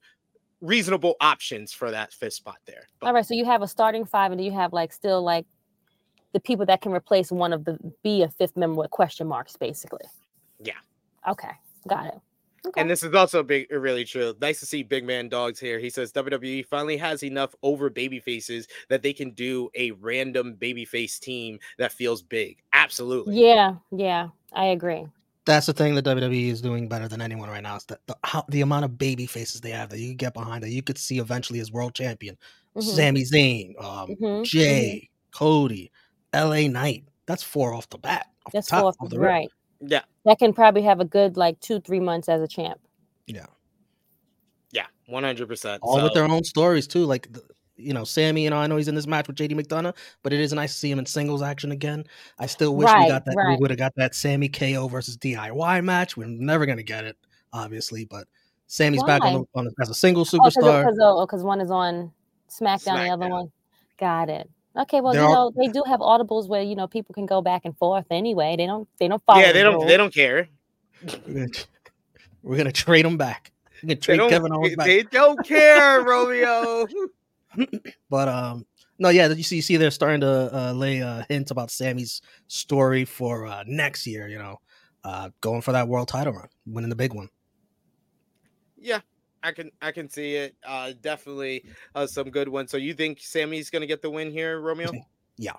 reasonable 0.61 1.15
options 1.19 1.73
for 1.73 1.91
that 1.91 2.13
fifth 2.13 2.33
spot 2.33 2.57
there. 2.65 2.87
But 2.99 3.07
All 3.07 3.13
right, 3.13 3.25
so 3.25 3.33
you 3.33 3.45
have 3.45 3.61
a 3.61 3.67
starting 3.67 4.05
five, 4.05 4.31
and 4.31 4.39
do 4.39 4.45
you 4.45 4.51
have 4.51 4.73
like 4.73 4.93
still 4.93 5.21
like 5.21 5.45
the 6.33 6.39
people 6.39 6.65
that 6.67 6.81
can 6.81 6.93
replace 6.93 7.31
one 7.31 7.51
of 7.51 7.65
the 7.65 7.77
be 8.03 8.21
a 8.21 8.29
fifth 8.29 8.55
member 8.55 8.75
with 8.81 8.91
question 8.91 9.27
marks, 9.27 9.57
basically? 9.57 10.05
Yeah. 10.59 10.73
Okay, 11.27 11.51
got 11.87 12.07
it. 12.07 12.19
Okay. 12.65 12.79
And 12.79 12.89
this 12.89 13.01
is 13.01 13.13
also 13.15 13.41
big, 13.41 13.71
really 13.71 14.05
true. 14.05 14.35
Nice 14.39 14.59
to 14.59 14.67
see 14.67 14.83
Big 14.83 15.03
Man 15.03 15.29
Dogs 15.29 15.59
here. 15.59 15.79
He 15.79 15.89
says 15.89 16.13
WWE 16.13 16.63
finally 16.67 16.95
has 16.97 17.23
enough 17.23 17.55
over 17.63 17.89
baby 17.89 18.19
faces 18.19 18.67
that 18.87 19.01
they 19.01 19.13
can 19.13 19.31
do 19.31 19.71
a 19.73 19.91
random 19.91 20.55
babyface 20.59 21.19
team 21.19 21.57
that 21.79 21.91
feels 21.91 22.21
big. 22.21 22.57
Absolutely. 22.73 23.41
yeah, 23.41 23.75
yeah, 23.91 24.27
I 24.53 24.65
agree. 24.65 25.07
That's 25.45 25.65
the 25.65 25.73
thing 25.73 25.95
that 25.95 26.05
WWE 26.05 26.49
is 26.49 26.61
doing 26.61 26.87
better 26.87 27.07
than 27.07 27.21
anyone 27.21 27.49
right 27.49 27.63
now. 27.63 27.75
Is 27.75 27.85
that 27.85 27.99
the, 28.05 28.15
how, 28.23 28.45
the 28.49 28.61
amount 28.61 28.85
of 28.85 28.97
baby 28.97 29.25
faces 29.25 29.61
they 29.61 29.71
have 29.71 29.89
that 29.89 29.99
you 29.99 30.09
can 30.09 30.17
get 30.17 30.33
behind 30.33 30.63
that 30.63 30.69
you 30.69 30.83
could 30.83 30.97
see 30.97 31.19
eventually 31.19 31.59
as 31.59 31.71
world 31.71 31.95
champion. 31.95 32.37
Mhm, 32.75 32.83
Sami 32.83 33.23
Zayn, 33.23 33.83
um, 33.83 34.15
mhm, 34.15 34.43
Jay, 34.43 35.09
Cody, 35.33 35.91
LA 36.33 36.67
Knight. 36.67 37.05
That's 37.25 37.43
four 37.43 37.73
off 37.73 37.89
the 37.89 37.97
bat. 37.97 38.27
Off 38.45 38.53
That's 38.53 38.67
the 38.67 38.71
top, 38.71 38.81
four, 38.81 39.05
off 39.05 39.09
the 39.09 39.19
rip. 39.19 39.29
right? 39.29 39.49
Yeah. 39.81 40.01
That 40.25 40.37
can 40.37 40.53
probably 40.53 40.83
have 40.83 40.99
a 40.99 41.05
good 41.05 41.37
like 41.37 41.59
two, 41.59 41.79
three 41.79 41.99
months 41.99 42.29
as 42.29 42.41
a 42.41 42.47
champ. 42.47 42.79
Yeah. 43.25 43.47
Yeah. 44.71 44.85
100%. 45.09 45.79
All 45.81 46.03
with 46.03 46.13
their 46.13 46.25
own 46.25 46.43
stories 46.43 46.87
too. 46.87 47.05
Like 47.05 47.31
the, 47.31 47.41
you 47.81 47.93
know, 47.93 48.03
Sami, 48.03 48.43
you 48.43 48.49
know, 48.49 48.57
I 48.57 48.67
know 48.67 48.77
he's 48.77 48.87
in 48.87 48.95
this 48.95 49.07
match 49.07 49.27
with 49.27 49.35
JD 49.37 49.51
McDonagh, 49.59 49.95
but 50.23 50.33
it 50.33 50.39
is 50.39 50.53
nice 50.53 50.73
to 50.73 50.79
see 50.79 50.91
him 50.91 50.99
in 50.99 51.05
singles 51.05 51.41
action 51.41 51.71
again. 51.71 52.05
I 52.39 52.45
still 52.45 52.75
wish 52.75 52.87
we 52.87 53.07
got 53.07 53.25
that. 53.25 53.35
right. 53.35 53.49
We 53.49 53.61
would 53.61 53.69
have 53.71 53.79
got 53.79 53.93
that 53.95 54.15
Sami 54.15 54.49
KO 54.49 54.87
versus 54.87 55.17
DIY 55.17 55.83
match. 55.83 56.15
We're 56.17 56.27
never 56.27 56.65
gonna 56.65 56.83
get 56.83 57.03
it, 57.05 57.17
obviously, 57.53 58.05
but 58.05 58.27
Sami's 58.67 59.03
back 59.03 59.21
on, 59.23 59.33
the, 59.33 59.45
on 59.55 59.65
the, 59.65 59.73
as 59.81 59.89
a 59.89 59.93
single 59.93 60.21
Oh, 60.21 60.25
because 60.31 60.55
superstar. 60.55 61.25
because 61.27 61.43
one 61.43 61.59
is 61.61 61.71
on 61.71 62.11
SmackDown, 62.49 63.05
the 63.05 63.09
other 63.13 63.29
one. 63.29 63.51
Got 63.99 64.29
it. 64.29 64.49
Okay, 64.79 65.01
well, 65.01 65.11
There 65.11 65.21
you 65.21 65.27
are- 65.27 65.33
know, 65.35 65.51
they 65.57 65.67
do 65.67 65.83
have 65.85 65.99
audibles 65.99 66.47
where 66.47 66.61
you 66.61 66.75
know 66.75 66.87
people 66.87 67.13
can 67.13 67.25
go 67.25 67.41
back 67.41 67.65
and 67.65 67.77
forth 67.77 68.05
anyway. 68.09 68.55
They 68.57 68.65
don't 68.65 68.87
they 68.99 69.07
don't 69.09 69.21
follow. 69.25 69.39
yeah, 69.41 69.47
the 69.47 69.53
they 69.53 69.63
don't 69.63 69.73
rules. 69.73 69.87
they 69.87 69.97
don't 69.97 70.13
care. 70.13 70.47
We're 71.27 71.33
gonna, 71.33 71.47
we're 72.43 72.57
gonna 72.57 72.71
trade 72.71 73.03
them 73.05 73.17
back. 73.17 73.51
We're 73.83 73.87
gonna 73.87 73.99
trade 73.99 74.19
Kevin 74.29 74.53
Owens 74.53 74.75
back. 74.77 74.85
they 74.87 75.03
don't 75.03 75.43
care, 75.45 76.01
Romeo. 76.03 76.87
But 78.09 78.27
um, 78.27 78.65
no, 78.99 79.09
yeah, 79.09 79.29
you 79.29 79.43
see, 79.43 79.57
you 79.57 79.61
see, 79.61 79.77
they're 79.77 79.91
starting 79.91 80.21
to 80.21 80.49
uh, 80.53 80.73
lay 80.73 81.01
uh, 81.01 81.23
hints 81.29 81.51
about 81.51 81.71
Sami's 81.71 82.21
story 82.47 83.05
for 83.05 83.45
uh, 83.45 83.63
next 83.65 84.05
year. 84.05 84.27
You 84.27 84.37
know, 84.37 84.57
uh, 85.03 85.29
going 85.41 85.61
for 85.61 85.71
that 85.71 85.87
world 85.87 86.07
title 86.07 86.33
run, 86.33 86.49
winning 86.65 86.89
the 86.89 86.95
big 86.95 87.13
one. 87.13 87.29
Yeah, 88.77 88.99
I 89.43 89.51
can 89.51 89.71
I 89.81 89.91
can 89.91 90.09
see 90.09 90.35
it. 90.35 90.55
Uh 90.65 90.93
definitely 91.01 91.65
uh, 91.95 92.07
some 92.07 92.29
good 92.29 92.47
ones. 92.49 92.71
So 92.71 92.77
you 92.77 92.93
think 92.93 93.19
Sami's 93.21 93.69
gonna 93.69 93.85
get 93.87 94.01
the 94.01 94.09
win 94.09 94.31
here, 94.31 94.59
Romeo? 94.59 94.91
Yeah. 95.37 95.53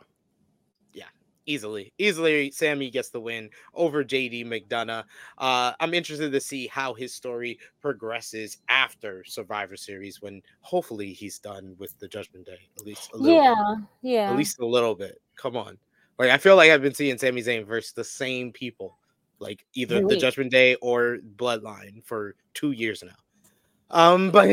Easily. 1.47 1.93
Easily 1.99 2.51
Sammy 2.51 2.91
gets 2.91 3.11
the 3.11 3.21
win 3.21 3.51
over 3.75 4.05
JD 4.05 4.47
McDonagh. 4.47 5.05
Uh 5.39 5.73
I'm 5.81 5.95
interested 5.95 6.31
to 6.33 6.41
see 6.41 6.67
how 6.69 6.95
his 6.95 7.13
story 7.15 7.59
progresses 7.81 8.59
after 8.69 9.25
Survivor 9.25 9.77
Series 9.77 10.23
when 10.23 10.41
hopefully 10.61 11.13
he's 11.13 11.39
done 11.39 11.75
with 11.79 11.99
the 11.99 12.09
Judgment 12.09 12.47
Day. 12.47 12.69
At 12.79 12.87
least 12.87 13.11
a 13.13 13.17
little 13.17 13.43
Yeah, 13.43 13.75
bit. 13.77 13.85
yeah. 14.13 14.31
At 14.31 14.37
least 14.37 14.61
a 14.61 14.67
little 14.67 14.95
bit. 14.95 15.21
Come 15.37 15.57
on. 15.57 15.79
Like 16.19 16.31
I 16.31 16.39
feel 16.39 16.57
like 16.57 16.71
I've 16.71 16.83
been 16.83 16.95
seeing 16.95 17.19
Sami 17.19 17.43
Zayn 17.43 17.67
versus 17.67 17.93
the 17.93 18.05
same 18.05 18.53
people, 18.53 18.99
like 19.41 19.65
either 19.75 20.07
the 20.07 20.17
Judgment 20.17 20.51
Day 20.51 20.77
or 20.77 21.19
Bloodline 21.37 22.05
for 22.05 22.37
two 22.55 22.71
years 22.73 23.03
now. 23.03 23.17
Um, 23.91 24.31
but 24.33 24.49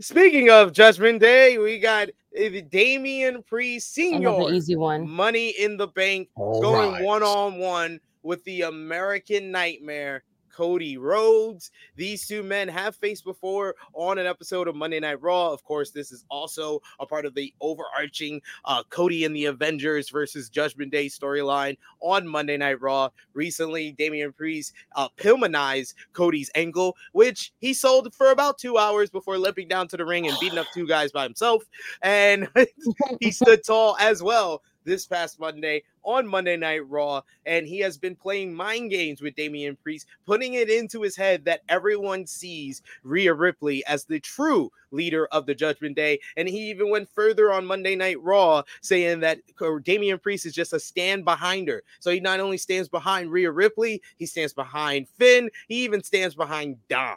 speaking 0.00 0.50
of 0.50 0.72
Judgment 0.72 1.20
Day, 1.20 1.58
we 1.58 1.78
got 1.78 2.08
uh, 2.08 2.60
Damian 2.70 3.42
Priest 3.42 3.96
Señor, 3.96 4.52
easy 4.52 4.76
one. 4.76 5.08
Money 5.08 5.50
in 5.50 5.76
the 5.76 5.88
Bank, 5.88 6.28
All 6.36 6.60
going 6.60 6.92
right. 6.92 7.04
one 7.04 7.22
on 7.22 7.58
one 7.58 8.00
with 8.22 8.42
the 8.44 8.62
American 8.62 9.50
Nightmare. 9.50 10.22
Cody 10.60 10.98
Rhodes. 10.98 11.70
These 11.96 12.28
two 12.28 12.42
men 12.42 12.68
have 12.68 12.94
faced 12.94 13.24
before 13.24 13.76
on 13.94 14.18
an 14.18 14.26
episode 14.26 14.68
of 14.68 14.76
Monday 14.76 15.00
Night 15.00 15.22
Raw. 15.22 15.50
Of 15.50 15.64
course, 15.64 15.90
this 15.90 16.12
is 16.12 16.26
also 16.28 16.82
a 16.98 17.06
part 17.06 17.24
of 17.24 17.34
the 17.34 17.54
overarching 17.62 18.42
uh, 18.66 18.82
Cody 18.90 19.24
and 19.24 19.34
the 19.34 19.46
Avengers 19.46 20.10
versus 20.10 20.50
Judgment 20.50 20.92
Day 20.92 21.06
storyline 21.06 21.78
on 22.00 22.28
Monday 22.28 22.58
Night 22.58 22.78
Raw. 22.78 23.08
Recently, 23.32 23.92
Damian 23.92 24.34
Priest 24.34 24.74
uh, 24.96 25.08
Pillmanized 25.16 25.94
Cody's 26.12 26.50
ankle, 26.54 26.94
which 27.12 27.54
he 27.58 27.72
sold 27.72 28.14
for 28.14 28.30
about 28.30 28.58
two 28.58 28.76
hours 28.76 29.08
before 29.08 29.38
limping 29.38 29.66
down 29.66 29.88
to 29.88 29.96
the 29.96 30.04
ring 30.04 30.28
and 30.28 30.36
beating 30.40 30.58
up 30.58 30.66
two 30.74 30.86
guys 30.86 31.10
by 31.10 31.22
himself. 31.22 31.64
And 32.02 32.50
he 33.20 33.30
stood 33.30 33.64
tall 33.64 33.96
as 33.98 34.22
well 34.22 34.60
this 34.84 35.06
past 35.06 35.38
Monday 35.38 35.82
on 36.02 36.26
Monday 36.26 36.56
Night 36.56 36.88
Raw, 36.88 37.20
and 37.46 37.66
he 37.66 37.78
has 37.80 37.98
been 37.98 38.16
playing 38.16 38.54
mind 38.54 38.90
games 38.90 39.20
with 39.20 39.34
Damian 39.34 39.76
Priest, 39.76 40.06
putting 40.26 40.54
it 40.54 40.70
into 40.70 41.02
his 41.02 41.16
head 41.16 41.44
that 41.44 41.60
everyone 41.68 42.26
sees 42.26 42.82
Rhea 43.02 43.34
Ripley 43.34 43.84
as 43.86 44.04
the 44.04 44.20
true 44.20 44.72
leader 44.90 45.26
of 45.26 45.46
the 45.46 45.54
Judgment 45.54 45.96
Day. 45.96 46.18
And 46.36 46.48
he 46.48 46.70
even 46.70 46.90
went 46.90 47.08
further 47.14 47.52
on 47.52 47.66
Monday 47.66 47.94
Night 47.94 48.20
Raw, 48.22 48.62
saying 48.80 49.20
that 49.20 49.40
Damian 49.84 50.18
Priest 50.18 50.46
is 50.46 50.54
just 50.54 50.72
a 50.72 50.80
stand 50.80 51.24
behind 51.24 51.68
her. 51.68 51.82
So 51.98 52.10
he 52.10 52.20
not 52.20 52.40
only 52.40 52.56
stands 52.56 52.88
behind 52.88 53.30
Rhea 53.30 53.50
Ripley, 53.50 54.02
he 54.16 54.26
stands 54.26 54.52
behind 54.52 55.08
Finn, 55.08 55.50
he 55.68 55.84
even 55.84 56.02
stands 56.02 56.34
behind 56.34 56.76
Dom. 56.88 57.16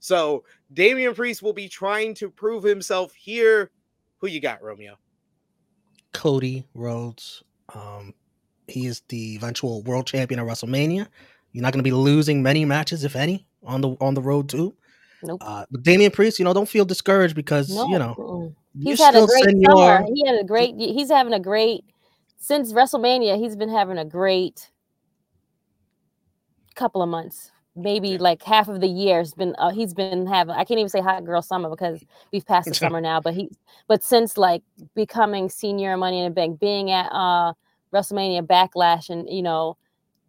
So 0.00 0.44
Damian 0.74 1.14
Priest 1.14 1.42
will 1.42 1.54
be 1.54 1.68
trying 1.68 2.14
to 2.16 2.28
prove 2.28 2.62
himself 2.62 3.14
here. 3.14 3.70
Who 4.18 4.26
you 4.26 4.40
got, 4.40 4.62
Romeo? 4.62 4.98
Cody 6.14 6.64
Rhodes. 6.74 7.42
Um, 7.74 8.14
He 8.68 8.86
is 8.86 9.02
the 9.08 9.36
eventual 9.36 9.82
world 9.82 10.06
champion 10.06 10.40
at 10.40 10.46
WrestleMania. 10.46 11.06
You're 11.52 11.62
not 11.62 11.72
going 11.72 11.84
to 11.84 11.90
be 11.90 11.92
losing 11.92 12.42
many 12.42 12.64
matches, 12.64 13.04
if 13.04 13.14
any, 13.14 13.46
on 13.62 13.80
the 13.82 13.90
on 14.00 14.14
the 14.14 14.22
road 14.22 14.48
too. 14.48 14.74
Nope. 15.22 15.42
Uh, 15.42 15.64
but 15.70 15.82
Damian 15.82 16.10
Priest, 16.10 16.38
you 16.38 16.44
know, 16.44 16.52
don't 16.52 16.68
feel 16.68 16.84
discouraged 16.84 17.34
because 17.34 17.70
No, 17.70 17.88
you 17.88 17.98
know 17.98 18.54
he's 18.78 19.00
had 19.00 19.14
a 19.14 19.22
still 19.22 19.26
great 19.26 19.44
summer. 19.64 20.04
He 20.12 20.26
had 20.26 20.40
a 20.40 20.44
great. 20.44 20.74
He's 20.76 21.10
having 21.10 21.32
a 21.32 21.40
great 21.40 21.84
since 22.36 22.72
WrestleMania. 22.72 23.38
He's 23.38 23.56
been 23.56 23.70
having 23.70 23.98
a 23.98 24.04
great 24.04 24.70
couple 26.74 27.02
of 27.02 27.08
months. 27.08 27.50
Maybe 27.76 28.18
like 28.18 28.42
half 28.42 28.68
of 28.68 28.80
the 28.80 28.86
year 28.86 29.18
has 29.18 29.34
been. 29.34 29.54
Uh, 29.58 29.70
he's 29.70 29.94
been 29.94 30.26
having. 30.26 30.54
I 30.54 30.64
can't 30.64 30.78
even 30.78 30.88
say 30.88 31.00
hot 31.00 31.24
girl 31.24 31.42
summer 31.42 31.68
because 31.68 32.04
we've 32.32 32.46
passed 32.46 32.68
the 32.68 32.74
summer 32.74 33.00
now. 33.00 33.20
But 33.20 33.34
he. 33.34 33.50
But 33.88 34.04
since 34.04 34.38
like 34.38 34.62
becoming 34.94 35.48
Señor 35.48 35.98
Money 35.98 36.20
in 36.20 36.24
the 36.24 36.30
Bank, 36.30 36.60
being 36.60 36.90
at 36.90 37.08
uh 37.10 37.52
WrestleMania 37.92 38.42
Backlash, 38.42 39.10
and 39.10 39.28
you 39.28 39.42
know 39.42 39.76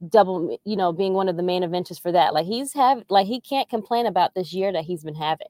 double 0.09 0.57
you 0.65 0.75
know 0.75 0.91
being 0.91 1.13
one 1.13 1.29
of 1.29 1.37
the 1.37 1.43
main 1.43 1.63
eventers 1.63 1.99
for 1.99 2.11
that 2.11 2.33
like 2.33 2.45
he's 2.45 2.73
have 2.73 3.03
like 3.09 3.25
he 3.27 3.39
can't 3.39 3.69
complain 3.69 4.05
about 4.05 4.33
this 4.35 4.53
year 4.53 4.71
that 4.71 4.83
he's 4.83 5.03
been 5.03 5.15
having 5.15 5.47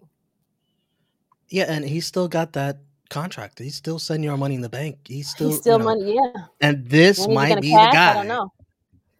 Yeah, 1.49 1.65
and 1.67 1.83
he's 1.83 2.05
still 2.05 2.27
got 2.27 2.53
that 2.53 2.77
contract. 3.09 3.59
He's 3.59 3.75
still 3.75 3.99
Señor 3.99 4.37
money 4.37 4.55
in 4.55 4.61
the 4.61 4.69
bank. 4.69 4.97
He's 5.07 5.29
still, 5.29 5.49
he's 5.49 5.57
still 5.57 5.79
you 5.79 5.79
know, 5.79 5.85
money 5.85 6.15
yeah 6.15 6.45
and 6.61 6.85
this 6.85 7.19
when 7.25 7.35
might 7.35 7.61
be 7.61 7.71
cash 7.71 7.91
the 7.91 7.95
guy. 7.95 8.11
i 8.11 8.13
don't 8.13 8.27
know 8.27 8.51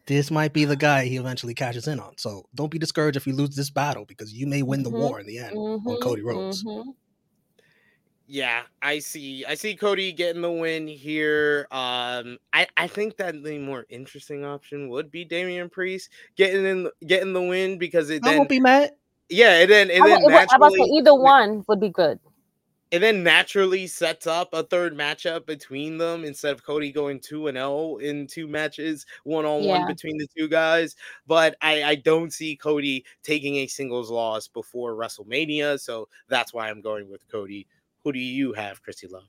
This 0.08 0.32
might 0.32 0.54
be 0.54 0.66
the 0.66 0.76
guy 0.76 1.06
he 1.06 1.18
eventually 1.18 1.54
cashes 1.54 1.88
in 1.88 2.00
on. 2.00 2.18
So 2.18 2.48
don't 2.56 2.72
be 2.72 2.80
discouraged 2.80 3.18
if 3.18 3.28
you 3.28 3.34
lose 3.36 3.56
this 3.56 3.70
battle 3.72 4.06
because 4.06 4.34
you 4.34 4.48
may 4.48 4.64
win 4.64 4.84
the 4.84 4.92
Mhm, 4.92 4.92
war 4.92 5.20
in 5.20 5.26
the 5.28 5.38
end 5.40 5.66
on 5.86 5.98
Mhm, 5.98 6.00
Cody 6.00 6.22
Rhodes. 6.24 6.66
mhm. 6.66 6.96
Yeah, 8.28 8.64
I 8.82 9.00
see. 9.00 9.46
I 9.46 9.54
see 9.54 9.76
Cody 9.76 10.12
getting 10.12 10.42
the 10.42 10.52
win 10.52 10.88
here. 10.88 11.68
Um, 11.72 12.40
I 12.54 12.68
I 12.76 12.88
think 12.88 13.18
that 13.18 13.44
the 13.44 13.60
more 13.60 13.86
interesting 13.90 14.44
option 14.44 14.90
would 14.90 15.12
be 15.12 15.26
Damian 15.26 15.70
Priest 15.70 16.10
getting 16.36 16.66
in 16.66 16.90
getting 17.06 17.34
the 17.34 17.42
win 17.44 17.78
because 17.78 18.10
it 18.10 18.24
I 18.24 18.32
then 18.32 18.38
won't 18.38 18.50
be 18.50 18.60
mad. 18.60 18.92
yeah, 19.30 19.62
and 19.62 19.72
then 19.72 19.92
and 19.92 20.06
I 20.06 20.08
then 20.08 20.18
wa- 20.22 20.44
I 20.50 20.56
about 20.58 20.74
to 20.74 20.84
say 20.84 20.90
either 20.98 21.14
one 21.16 21.64
would 21.68 21.80
be 21.80 21.90
good 21.90 22.20
it 22.92 23.00
then 23.00 23.24
naturally 23.24 23.88
sets 23.88 24.28
up 24.28 24.50
a 24.54 24.64
third 24.64 24.96
matchup 24.96 25.46
between 25.46 25.98
them 25.98 26.24
instead 26.24 26.54
of 26.54 26.64
Cody 26.64 26.92
going 26.92 27.20
two 27.20 27.48
and 27.48 27.58
zero 27.58 27.98
in 27.98 28.28
two 28.28 28.48
matches, 28.48 29.06
one 29.24 29.46
on 29.46 29.66
one 29.66 29.88
between 29.88 30.18
the 30.18 30.28
two 30.38 30.48
guys. 30.48 30.96
But 31.26 31.56
I 31.62 31.84
I 31.84 31.96
don't 31.96 32.32
see 32.32 32.56
Cody 32.56 33.04
taking 33.24 33.58
a 33.58 33.68
singles 33.68 34.12
loss 34.12 34.48
before 34.48 34.94
WrestleMania, 34.94 35.80
so 35.80 36.08
that's 36.30 36.54
why 36.54 36.70
I'm 36.70 36.82
going 36.82 37.10
with 37.10 37.28
Cody. 37.28 37.68
Who 38.04 38.14
do 38.14 38.20
you 38.20 38.54
have, 38.54 38.84
Krssi 38.84 39.12
Luv? 39.12 39.24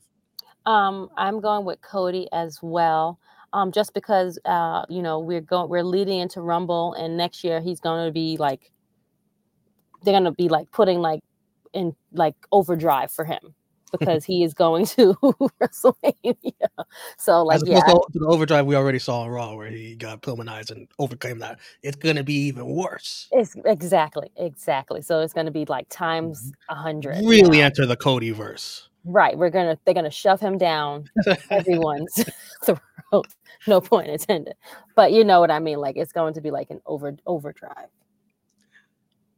Um, 0.67 1.09
I'm 1.17 1.41
going 1.41 1.65
with 1.65 1.81
Cody 1.81 2.29
as 2.33 2.59
well. 2.63 3.19
Um, 3.53 3.73
just 3.73 3.95
because 3.95 4.39
uh, 4.45 4.85
you 4.91 5.01
know, 5.01 5.19
we're 5.19 5.41
going 5.41 5.71
we're 5.71 5.83
leading 5.83 6.19
into 6.19 6.43
Rumble 6.43 6.93
and 6.95 7.17
next 7.17 7.43
year 7.43 7.61
he's 7.61 7.81
gonna 7.81 8.13
be 8.13 8.37
like 8.37 8.71
they're 10.03 10.13
gonna 10.13 10.33
be 10.33 10.49
like 10.49 10.71
putting 10.73 11.01
like 11.01 11.21
in 11.73 11.95
like 12.13 12.35
overdrive 12.53 13.11
for 13.11 13.25
him 13.25 13.55
because 13.93 14.25
he 14.25 14.43
is 14.43 14.55
going 14.55 14.87
to 14.87 15.15
WrestleMania. 15.61 16.35
So 17.19 17.43
like 17.43 17.63
yeah, 17.65 17.81
to, 17.81 18.07
the 18.13 18.27
overdrive 18.27 18.67
we 18.67 18.77
already 18.77 18.99
saw 18.99 19.23
on 19.23 19.29
Raw 19.29 19.55
where 19.55 19.69
he 19.69 19.95
got 19.97 20.23
Pillmanized 20.23 20.71
and 20.71 20.89
overcame 20.99 21.39
that. 21.41 21.59
It's 21.83 21.97
gonna 21.97 22.25
be 22.25 22.35
even 22.35 22.67
worse. 22.67 23.29
it's 23.33 23.55
exactly, 23.65 24.31
exactly. 24.37 25.03
So 25.03 25.21
it's 25.21 25.33
gonna 25.33 25.51
be 25.51 25.65
like 25.67 25.89
times 25.89 26.41
mm-hmm. 26.41 26.73
a 26.73 26.75
hundred. 26.75 27.17
Really 27.25 27.59
now. 27.59 27.67
enter 27.67 27.87
the 27.87 27.97
Cody 27.97 28.31
verse. 28.31 28.89
Right. 29.05 29.39
We're 29.39 29.51
gonna 29.51 29.79
they're 29.85 29.95
gonna 29.95 30.11
shove 30.11 30.41
him 30.41 30.59
down 30.59 31.09
everyone's 31.51 32.25
throat. 32.65 33.29
No 33.67 33.81
point 33.81 34.09
intended. 34.09 34.55
But 34.95 35.13
you 35.13 35.25
know 35.25 35.41
what 35.41 35.51
I 35.51 35.61
mean. 35.61 35.79
Like 35.79 35.97
it's 35.97 36.13
going 36.13 36.35
to 36.35 36.41
be 36.41 36.51
like 36.51 36.71
an 36.71 36.81
over 36.87 37.17
overdrive. 37.27 37.89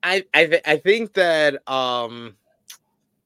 I 0.02 0.24
I, 0.34 0.46
th- 0.46 0.62
I 0.66 0.76
think 0.76 1.14
that 1.14 1.68
um 1.70 2.36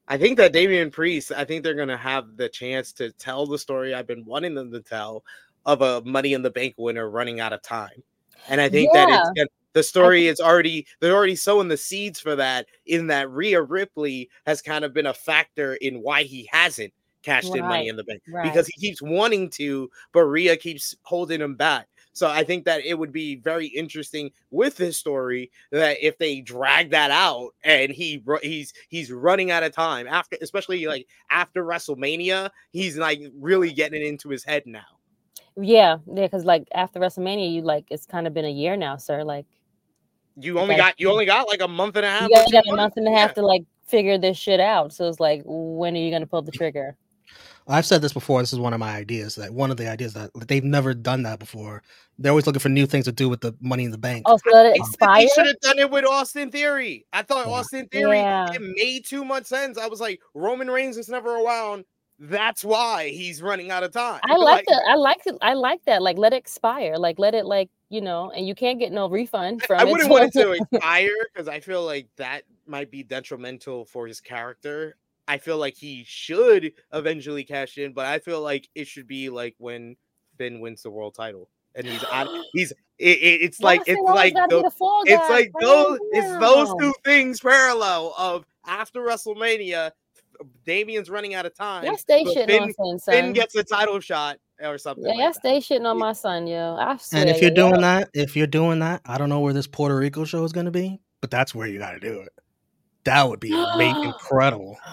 I 0.07 0.17
think 0.17 0.37
that 0.37 0.53
Damian 0.53 0.91
Priest, 0.91 1.31
I 1.31 1.45
think 1.45 1.63
they're 1.63 1.73
gonna 1.73 1.97
have 1.97 2.35
the 2.37 2.49
chance 2.49 2.91
to 2.93 3.11
tell 3.11 3.45
the 3.45 3.57
story 3.57 3.93
I've 3.93 4.07
been 4.07 4.25
wanting 4.25 4.55
them 4.55 4.71
to 4.71 4.81
tell 4.81 5.23
of 5.65 5.81
a 5.81 6.01
Money 6.03 6.33
in 6.33 6.41
the 6.41 6.49
Bank 6.49 6.75
winner 6.77 7.09
running 7.09 7.39
out 7.39 7.53
of 7.53 7.61
time, 7.61 8.03
and 8.49 8.59
I 8.59 8.69
think 8.69 8.91
that 8.93 9.31
it's 9.35 9.53
the 9.73 9.83
story 9.83 10.27
is 10.27 10.39
already 10.39 10.85
they're 10.99 11.15
already 11.15 11.35
sowing 11.35 11.67
the 11.67 11.77
seeds 11.77 12.19
for 12.19 12.35
that. 12.35 12.67
In 12.85 13.07
that 13.07 13.29
Rhea 13.29 13.61
Ripley 13.61 14.29
has 14.45 14.61
kind 14.61 14.85
of 14.85 14.93
been 14.93 15.07
a 15.07 15.13
factor 15.13 15.75
in 15.75 16.01
why 16.01 16.23
he 16.23 16.47
hasn't 16.51 16.93
cashed 17.23 17.55
in 17.55 17.61
Money 17.61 17.87
in 17.87 17.95
the 17.95 18.03
Bank 18.03 18.21
right. 18.27 18.43
because 18.43 18.67
he 18.67 18.79
keeps 18.79 19.01
wanting 19.01 19.49
to, 19.51 19.89
but 20.11 20.23
Rhea 20.25 20.57
keeps 20.57 20.95
holding 21.03 21.41
him 21.41 21.55
back. 21.55 21.87
So 22.15 22.29
I 22.29 22.43
think 22.43 22.63
that 22.65 22.85
it 22.85 22.97
would 22.97 23.11
be 23.11 23.37
very 23.37 23.65
interesting 23.67 24.31
with 24.51 24.77
this 24.77 24.97
story 24.97 25.51
that 25.71 25.97
if 25.99 26.17
they 26.19 26.41
drag 26.41 26.91
that 26.91 27.09
out 27.09 27.49
and 27.63 27.91
he 27.91 28.23
he's 28.43 28.71
he's 28.87 29.11
running 29.11 29.49
out 29.49 29.63
of 29.63 29.73
time 29.73 30.07
after, 30.07 30.37
especially 30.41 30.85
like 30.85 31.07
after 31.31 31.63
WrestleMania, 31.65 32.51
he's 32.71 32.97
like 32.97 33.19
really 33.39 33.71
getting 33.73 34.01
it 34.01 34.05
into 34.05 34.29
his 34.29 34.43
head 34.43 34.63
now. 34.67 34.81
Yeah, 35.55 35.97
yeah, 36.07 36.23
because 36.23 36.45
like 36.45 36.67
after 36.73 36.99
WrestleMania, 36.99 37.51
you 37.51 37.61
like 37.63 37.85
it's 37.89 38.05
kind 38.05 38.27
of 38.27 38.33
been 38.33 38.45
a 38.45 38.51
year 38.51 38.77
now, 38.77 38.97
sir. 38.97 39.23
Like 39.23 39.45
You 40.37 40.59
only 40.59 40.75
gotta 40.75 40.93
you 40.97 41.09
only 41.11 41.25
got 41.25 41.47
like 41.47 41.61
a 41.61 41.67
month 41.67 41.95
and 41.95 42.05
a 42.05 42.09
half. 42.09 42.29
got, 42.29 42.47
you 42.47 42.53
got 42.53 42.67
a 42.71 42.75
month 42.75 42.93
and 42.97 43.07
a 43.07 43.11
half 43.11 43.31
Yeah. 43.31 43.33
to 43.35 43.45
like 43.45 43.63
figure 43.87 44.17
this 44.17 44.37
shit 44.37 44.59
out. 44.59 44.93
So 44.93 45.07
it's 45.09 45.19
like, 45.19 45.41
when 45.45 45.95
are 45.95 45.99
you 45.99 46.11
gonna 46.11 46.27
pull 46.27 46.41
the 46.43 46.51
trigger? 46.51 46.95
I've 47.67 47.85
said 47.85 48.01
this 48.01 48.13
before. 48.13 48.41
This 48.41 48.53
is 48.53 48.59
one 48.59 48.73
of 48.73 48.79
my 48.79 48.95
ideas. 48.95 49.35
That 49.35 49.53
one 49.53 49.71
of 49.71 49.77
the 49.77 49.89
ideas 49.89 50.13
that 50.13 50.31
they've 50.47 50.63
never 50.63 50.93
done 50.93 51.23
that 51.23 51.39
before. 51.39 51.81
They're 52.19 52.31
always 52.31 52.45
looking 52.45 52.59
for 52.59 52.69
new 52.69 52.85
things 52.85 53.05
to 53.05 53.11
do 53.11 53.27
with 53.29 53.41
the 53.41 53.53
money 53.61 53.85
in 53.85 53.91
the 53.91 53.97
bank. 53.97 54.23
Oh, 54.27 54.37
so 54.37 54.51
let 54.51 54.65
it 54.67 54.69
I 54.73 54.75
expire. 54.75 55.21
They 55.21 55.27
should 55.29 55.47
have 55.47 55.59
done 55.61 55.79
it 55.79 55.89
with 55.89 56.05
Austin 56.05 56.51
Theory. 56.51 57.05
I 57.13 57.21
thought 57.23 57.47
Yeah. 57.47 57.53
Austin 57.53 57.87
Theory 57.87 58.17
Yeah. 58.17 58.51
it 58.53 58.61
made 58.61 59.05
too 59.05 59.25
much 59.25 59.45
sense. 59.45 59.77
I 59.77 59.87
was 59.87 59.99
like, 59.99 60.19
Roman 60.33 60.69
Reigns 60.69 60.97
is 60.97 61.09
never 61.09 61.35
around. 61.37 61.85
That's 62.19 62.63
why 62.63 63.09
he's 63.09 63.41
running 63.41 63.71
out 63.71 63.83
of 63.83 63.91
time. 63.91 64.19
I 64.23 64.35
like 64.35 64.65
that. 64.67 64.83
I 64.87 64.95
like 64.95 65.21
it. 65.25 65.35
I 65.41 65.53
like 65.55 65.83
that. 65.85 66.01
Like 66.03 66.17
let 66.17 66.31
it 66.33 66.37
expire. 66.37 66.97
Like 66.97 67.17
let 67.17 67.33
it 67.33 67.45
like 67.45 67.69
you 67.89 68.01
know, 68.01 68.31
and 68.31 68.47
you 68.47 68.55
can't 68.55 68.79
get 68.79 68.91
no 68.91 69.07
refund 69.09 69.61
from 69.63 69.79
I 69.79 69.83
it. 69.83 69.87
wouldn't 69.89 70.07
so- 70.07 70.13
want 70.13 70.23
it 70.25 70.33
to 70.33 70.51
expire 70.73 71.09
because 71.33 71.47
I 71.47 71.59
feel 71.59 71.83
like 71.83 72.07
that 72.17 72.43
might 72.67 72.89
be 72.91 73.03
detrimental 73.03 73.85
for 73.85 74.07
his 74.07 74.21
character. 74.21 74.95
I 75.27 75.37
feel 75.37 75.57
like 75.57 75.75
he 75.77 76.03
should 76.05 76.73
eventually 76.91 77.43
cash 77.43 77.77
in, 77.77 77.93
but 77.93 78.05
I 78.05 78.19
feel 78.19 78.41
like 78.41 78.67
it 78.75 78.87
should 78.87 79.07
be 79.07 79.29
like 79.29 79.55
when 79.57 79.95
Finn 80.37 80.59
wins 80.59 80.83
the 80.83 80.91
world 80.91 81.15
title 81.15 81.49
and 81.75 81.85
he's 81.87 82.03
on. 82.03 82.43
He's 82.53 82.71
it, 82.99 83.17
it- 83.17 83.41
it's 83.41 83.59
Why 83.59 83.71
like 83.77 83.81
it's 83.87 84.01
like 84.03 84.33
gotta 84.35 84.57
the, 84.57 84.61
the 84.63 85.03
it's 85.07 85.29
like 85.29 85.51
those 85.59 85.95
him 85.97 85.99
oh, 86.01 86.09
it's 86.11 86.39
those 86.39 86.73
two 86.79 86.93
things 87.03 87.39
parallel 87.39 88.13
of 88.17 88.45
after 88.67 89.01
WrestleMania, 89.01 89.91
Damian's 90.65 91.09
running 91.09 91.33
out 91.33 91.45
of 91.45 91.55
time. 91.55 91.83
Y'all 91.85 91.97
stay 91.97 92.23
but 92.23 92.35
shitting 92.35 92.47
Finn, 92.47 92.63
on 92.63 92.73
Finn, 92.73 92.99
son. 92.99 93.13
Finn 93.15 93.33
gets 93.33 93.55
a 93.55 93.63
title 93.63 93.99
shot 93.99 94.37
or 94.61 94.77
something. 94.77 95.05
yeah, 95.05 95.11
like 95.11 95.35
y'all 95.43 95.59
shitting 95.59 95.85
on 95.85 95.97
my 95.97 96.13
son, 96.13 96.47
yo. 96.47 96.75
I 96.79 96.97
swear. 96.97 97.21
and 97.21 97.29
if 97.29 97.41
you're 97.41 97.51
doing 97.51 97.71
y'all- 97.73 97.81
that, 97.81 98.09
if 98.13 98.35
you're 98.35 98.45
doing 98.47 98.79
that, 98.79 99.01
I 99.05 99.17
don't 99.17 99.29
know 99.29 99.39
where 99.39 99.53
this 99.53 99.67
Puerto 99.67 99.95
Rico 99.95 100.23
show 100.25 100.43
is 100.43 100.51
going 100.51 100.65
to 100.65 100.71
be, 100.71 100.99
but 101.21 101.31
that's 101.31 101.55
where 101.55 101.67
you 101.67 101.79
got 101.79 101.91
to 101.91 101.99
do 101.99 102.19
it. 102.21 102.29
That 103.05 103.27
would 103.27 103.39
be 103.39 103.53
ama- 103.53 104.03
incredible. 104.03 104.77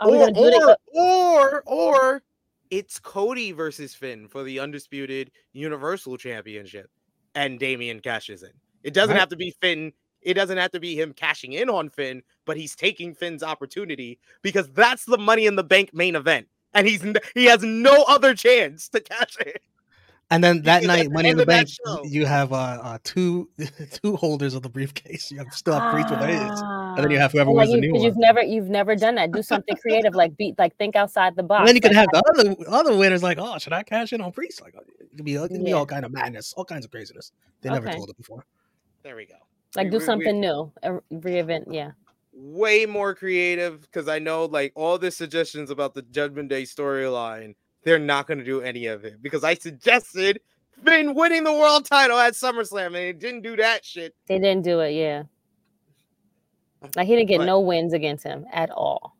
are 0.00 0.10
we 0.10 0.16
or, 0.16 0.20
gonna 0.20 0.32
do 0.32 0.46
it? 0.46 0.78
or, 0.92 1.62
or, 1.62 1.62
or 1.66 2.22
it's 2.70 2.98
Cody 2.98 3.52
versus 3.52 3.94
Finn 3.94 4.28
for 4.28 4.42
the 4.42 4.58
undisputed 4.60 5.30
Universal 5.52 6.16
Championship, 6.16 6.90
and 7.34 7.58
Damian 7.58 8.00
cashes 8.00 8.42
in. 8.42 8.50
It 8.82 8.94
doesn't 8.94 9.14
Right. 9.14 9.20
have 9.20 9.28
to 9.30 9.36
be 9.36 9.54
Finn. 9.60 9.92
It 10.22 10.34
doesn't 10.34 10.58
have 10.58 10.70
to 10.72 10.80
be 10.80 10.94
him 11.00 11.12
cashing 11.14 11.54
in 11.54 11.70
on 11.70 11.88
Finn, 11.88 12.22
but 12.44 12.56
he's 12.56 12.74
taking 12.76 13.14
Finn's 13.14 13.42
opportunity 13.42 14.18
because 14.42 14.68
that's 14.72 15.04
the 15.04 15.16
Money 15.18 15.46
in 15.46 15.56
the 15.56 15.64
Bank 15.64 15.94
main 15.94 16.14
event, 16.14 16.46
and 16.74 16.86
he's 16.86 17.02
he 17.34 17.46
has 17.46 17.62
no 17.62 18.04
other 18.08 18.34
chance 18.34 18.88
to 18.90 19.00
cash 19.00 19.36
in. 19.44 19.52
And 20.32 20.44
then 20.44 20.62
that 20.62 20.84
night, 20.84 21.10
Money 21.10 21.30
in 21.30 21.36
the 21.36 21.44
Bank, 21.44 21.68
you 22.04 22.24
have 22.24 22.52
uh, 22.52 22.56
uh 22.56 22.98
two 23.02 23.48
two 23.92 24.14
holders 24.16 24.54
of 24.54 24.62
the 24.62 24.68
briefcase. 24.68 25.30
You 25.30 25.38
have 25.38 25.52
still 25.52 25.74
have 25.78 25.92
Priest 25.92 26.10
with 26.10 26.20
his, 26.20 26.40
and 26.40 26.98
then 26.98 27.10
you 27.10 27.16
Ah. 27.18 27.20
have 27.22 27.32
whoever 27.32 27.50
And, 27.50 27.56
like 27.56 27.68
wins 27.68 27.80
the 27.80 27.86
you, 27.86 27.92
new 27.92 27.92
'cause 27.92 27.98
one. 28.00 28.06
you've 28.06 28.16
never 28.18 28.42
you've 28.42 28.68
never 28.70 28.94
done 28.96 29.16
that. 29.16 29.32
Do 29.32 29.42
something 29.42 29.76
creative, 29.76 30.14
like 30.14 30.36
beat, 30.36 30.56
like 30.58 30.76
think 30.76 30.94
outside 30.94 31.34
the 31.34 31.42
box. 31.42 31.60
And 31.60 31.68
then 31.68 31.74
you 31.74 31.80
could 31.80 31.94
like, 31.94 31.96
have 31.96 32.08
the 32.12 32.22
other 32.30 32.56
other 32.68 32.96
winners 32.96 33.22
like, 33.24 33.38
oh, 33.40 33.58
should 33.58 33.72
I 33.72 33.82
cash 33.82 34.12
in 34.12 34.20
on 34.20 34.30
Priest? 34.30 34.62
Like, 34.62 34.74
it 34.74 35.16
could 35.16 35.24
be, 35.24 35.34
it 35.34 35.48
could 35.48 35.64
be 35.64 35.70
Yeah. 35.70 35.76
all 35.76 35.86
kind 35.86 36.04
of 36.04 36.12
madness, 36.12 36.52
all 36.56 36.64
kinds 36.64 36.84
of 36.84 36.90
craziness. 36.92 37.32
They 37.62 37.70
never 37.70 37.88
Okay. 37.88 37.96
told 37.96 38.08
it 38.10 38.16
before. 38.16 38.44
There 39.02 39.16
we 39.16 39.26
go. 39.26 39.34
like 39.76 39.86
We- 39.86 39.90
do 39.90 39.96
we- 39.96 40.02
we- 40.02 40.06
something 40.06 40.40
new, 40.40 40.72
a 40.82 40.90
reinvent. 41.12 41.64
Yeah. 41.72 41.90
way 42.32 42.86
more 42.86 43.14
creative 43.14 43.80
because 43.82 44.06
I 44.08 44.18
know 44.20 44.44
like 44.44 44.72
all 44.76 44.96
the 44.96 45.10
suggestions 45.10 45.70
about 45.70 45.94
the 45.94 46.02
Judgment 46.02 46.48
Day 46.48 46.62
storyline, 46.62 47.54
they're 47.84 47.98
not 47.98 48.26
going 48.26 48.38
to 48.38 48.44
do 48.44 48.60
any 48.60 48.86
of 48.86 49.04
it 49.04 49.22
because 49.22 49.44
I 49.44 49.54
suggested 49.54 50.40
Finn 50.84 51.14
winning 51.14 51.44
the 51.44 51.52
world 51.52 51.84
title 51.84 52.18
at 52.18 52.34
SummerSlam 52.34 52.86
and 52.88 52.96
it 52.96 53.18
didn't 53.18 53.42
do 53.42 53.56
that 53.56 53.84
shit. 53.84 54.14
They 54.26 54.38
didn't 54.38 54.62
do 54.62 54.80
it. 54.80 54.92
Yeah. 54.92 55.24
Like 56.96 57.06
he 57.06 57.14
didn't 57.16 57.28
get 57.28 57.38
But- 57.38 57.46
no 57.46 57.60
wins 57.60 57.92
against 57.92 58.24
him 58.24 58.46
at 58.52 58.70
all. 58.70 59.16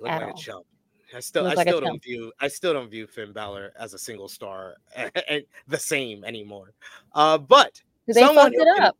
Look 0.00 0.10
At 0.10 0.20
like 0.22 0.30
all. 0.30 0.34
a 0.34 0.40
chump. 0.42 0.66
I 1.14 1.18
still, 1.20 1.46
I 1.46 1.54
like 1.54 1.66
still 1.66 1.80
don't 1.80 2.00
view, 2.02 2.32
I 2.40 2.46
still 2.46 2.72
don't 2.72 2.88
view 2.88 3.06
Finn 3.08 3.32
Balor 3.32 3.72
as 3.78 3.94
a 3.94 3.98
single 3.98 4.28
star, 4.28 4.76
the 5.66 5.76
same 5.78 6.22
anymore. 6.24 6.72
Uh, 7.14 7.36
but 7.36 7.82
They 8.06 8.12
someone 8.12 8.44
fucked 8.44 8.54
who 8.56 8.62
it 8.62 8.76
can- 8.76 8.82
up. 8.84 8.96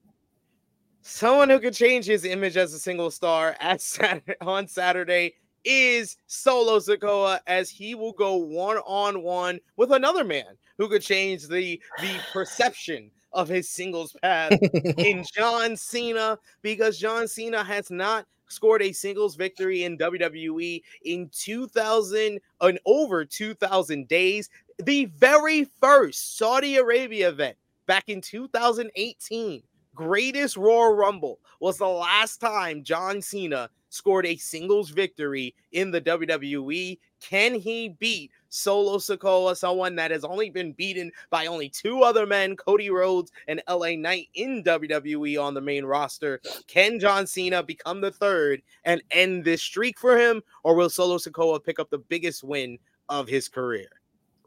Someone 1.03 1.49
who 1.49 1.59
could 1.61 1.73
change 1.73 2.05
his 2.07 2.25
image 2.25 2.57
as 2.59 2.75
a 2.75 2.79
single 2.79 3.11
star 3.11 3.57
at 3.61 3.81
Saturday, 3.81 4.35
on 4.43 4.67
Saturday 4.67 5.35
is 5.65 6.17
Solo 6.27 6.79
Sikoa, 6.79 7.41
as 7.47 7.71
he 7.71 7.95
will 7.95 8.13
go 8.13 8.37
one 8.37 8.79
on 8.79 9.23
one 9.23 9.61
with 9.77 9.93
another 9.93 10.25
man 10.25 10.57
who 10.79 10.89
could 10.89 11.03
change 11.03 11.49
the 11.49 11.81
the 12.01 12.19
perception 12.33 13.11
of 13.33 13.49
his 13.49 13.69
singles 13.69 14.17
path 14.23 14.59
in 14.99 15.25
John 15.35 15.77
Cena 15.77 16.39
because 16.63 16.99
John 16.99 17.29
Cena 17.29 17.63
has 17.63 17.91
not 17.91 18.27
scored 18.49 18.83
a 18.83 18.93
singles 18.93 19.37
victory 19.37 19.85
in 19.85 19.97
WWE 19.97 20.83
in 21.05 21.31
2000 21.33 22.41
and 22.61 22.81
over 22.85 23.25
2000 23.25 24.09
days. 24.09 24.49
The 24.79 25.05
very 25.05 25.69
first 25.81 26.37
Saudi 26.37 26.77
Arabia 26.77 27.29
event 27.29 27.57
back 27.87 28.09
in 28.09 28.21
2018, 28.21 29.63
greatest 29.95 30.57
Royal 30.57 30.95
Rumble 30.95 31.39
was 31.61 31.79
the 31.79 31.89
last 31.89 32.41
time 32.41 32.83
John 32.83 33.23
Cena 33.23 33.71
scored 33.91 34.25
a 34.25 34.37
singles 34.37 34.91
victory 34.91 35.55
in 35.73 35.91
the 35.91 36.01
WWE. 36.01 36.99
Can 37.21 37.55
he 37.55 37.91
beat 37.99 38.31
Solo 38.49 38.97
Sikoa, 38.97 39.57
someone 39.57 39.95
that 39.97 40.11
has 40.11 40.25
only 40.25 40.49
been 40.49 40.73
beaten 40.73 41.13
by 41.29 41.47
only 41.47 41.69
two 41.69 42.03
other 42.03 42.25
men, 42.27 42.57
Cody 42.57 42.89
Rhodes 42.89 43.31
and 43.47 43.63
LA 43.69 43.97
Knight 43.97 44.29
in 44.35 44.65
WWE 44.65 45.41
on 45.43 45.53
the 45.53 45.61
main 45.61 45.85
roster? 45.85 46.41
Can 46.67 46.99
John 46.99 47.27
Cena 47.27 47.63
become 47.63 48.01
the 48.01 48.11
third 48.11 48.63
and 48.85 49.03
end 49.11 49.45
this 49.45 49.63
streak 49.63 49.99
for 49.99 50.19
him, 50.19 50.43
or 50.65 50.75
will 50.75 50.91
Solo 50.91 51.19
Sikoa 51.19 51.63
pick 51.63 51.79
up 51.79 51.91
the 51.91 51.99
biggest 51.99 52.43
win 52.43 52.79
of 53.09 53.29
his 53.29 53.49
career? 53.49 53.89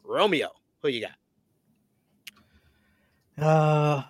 Romeo, 0.02 0.48
who 0.82 0.88
you 0.88 1.00
got? 1.00 1.16
Uh, 3.36 4.02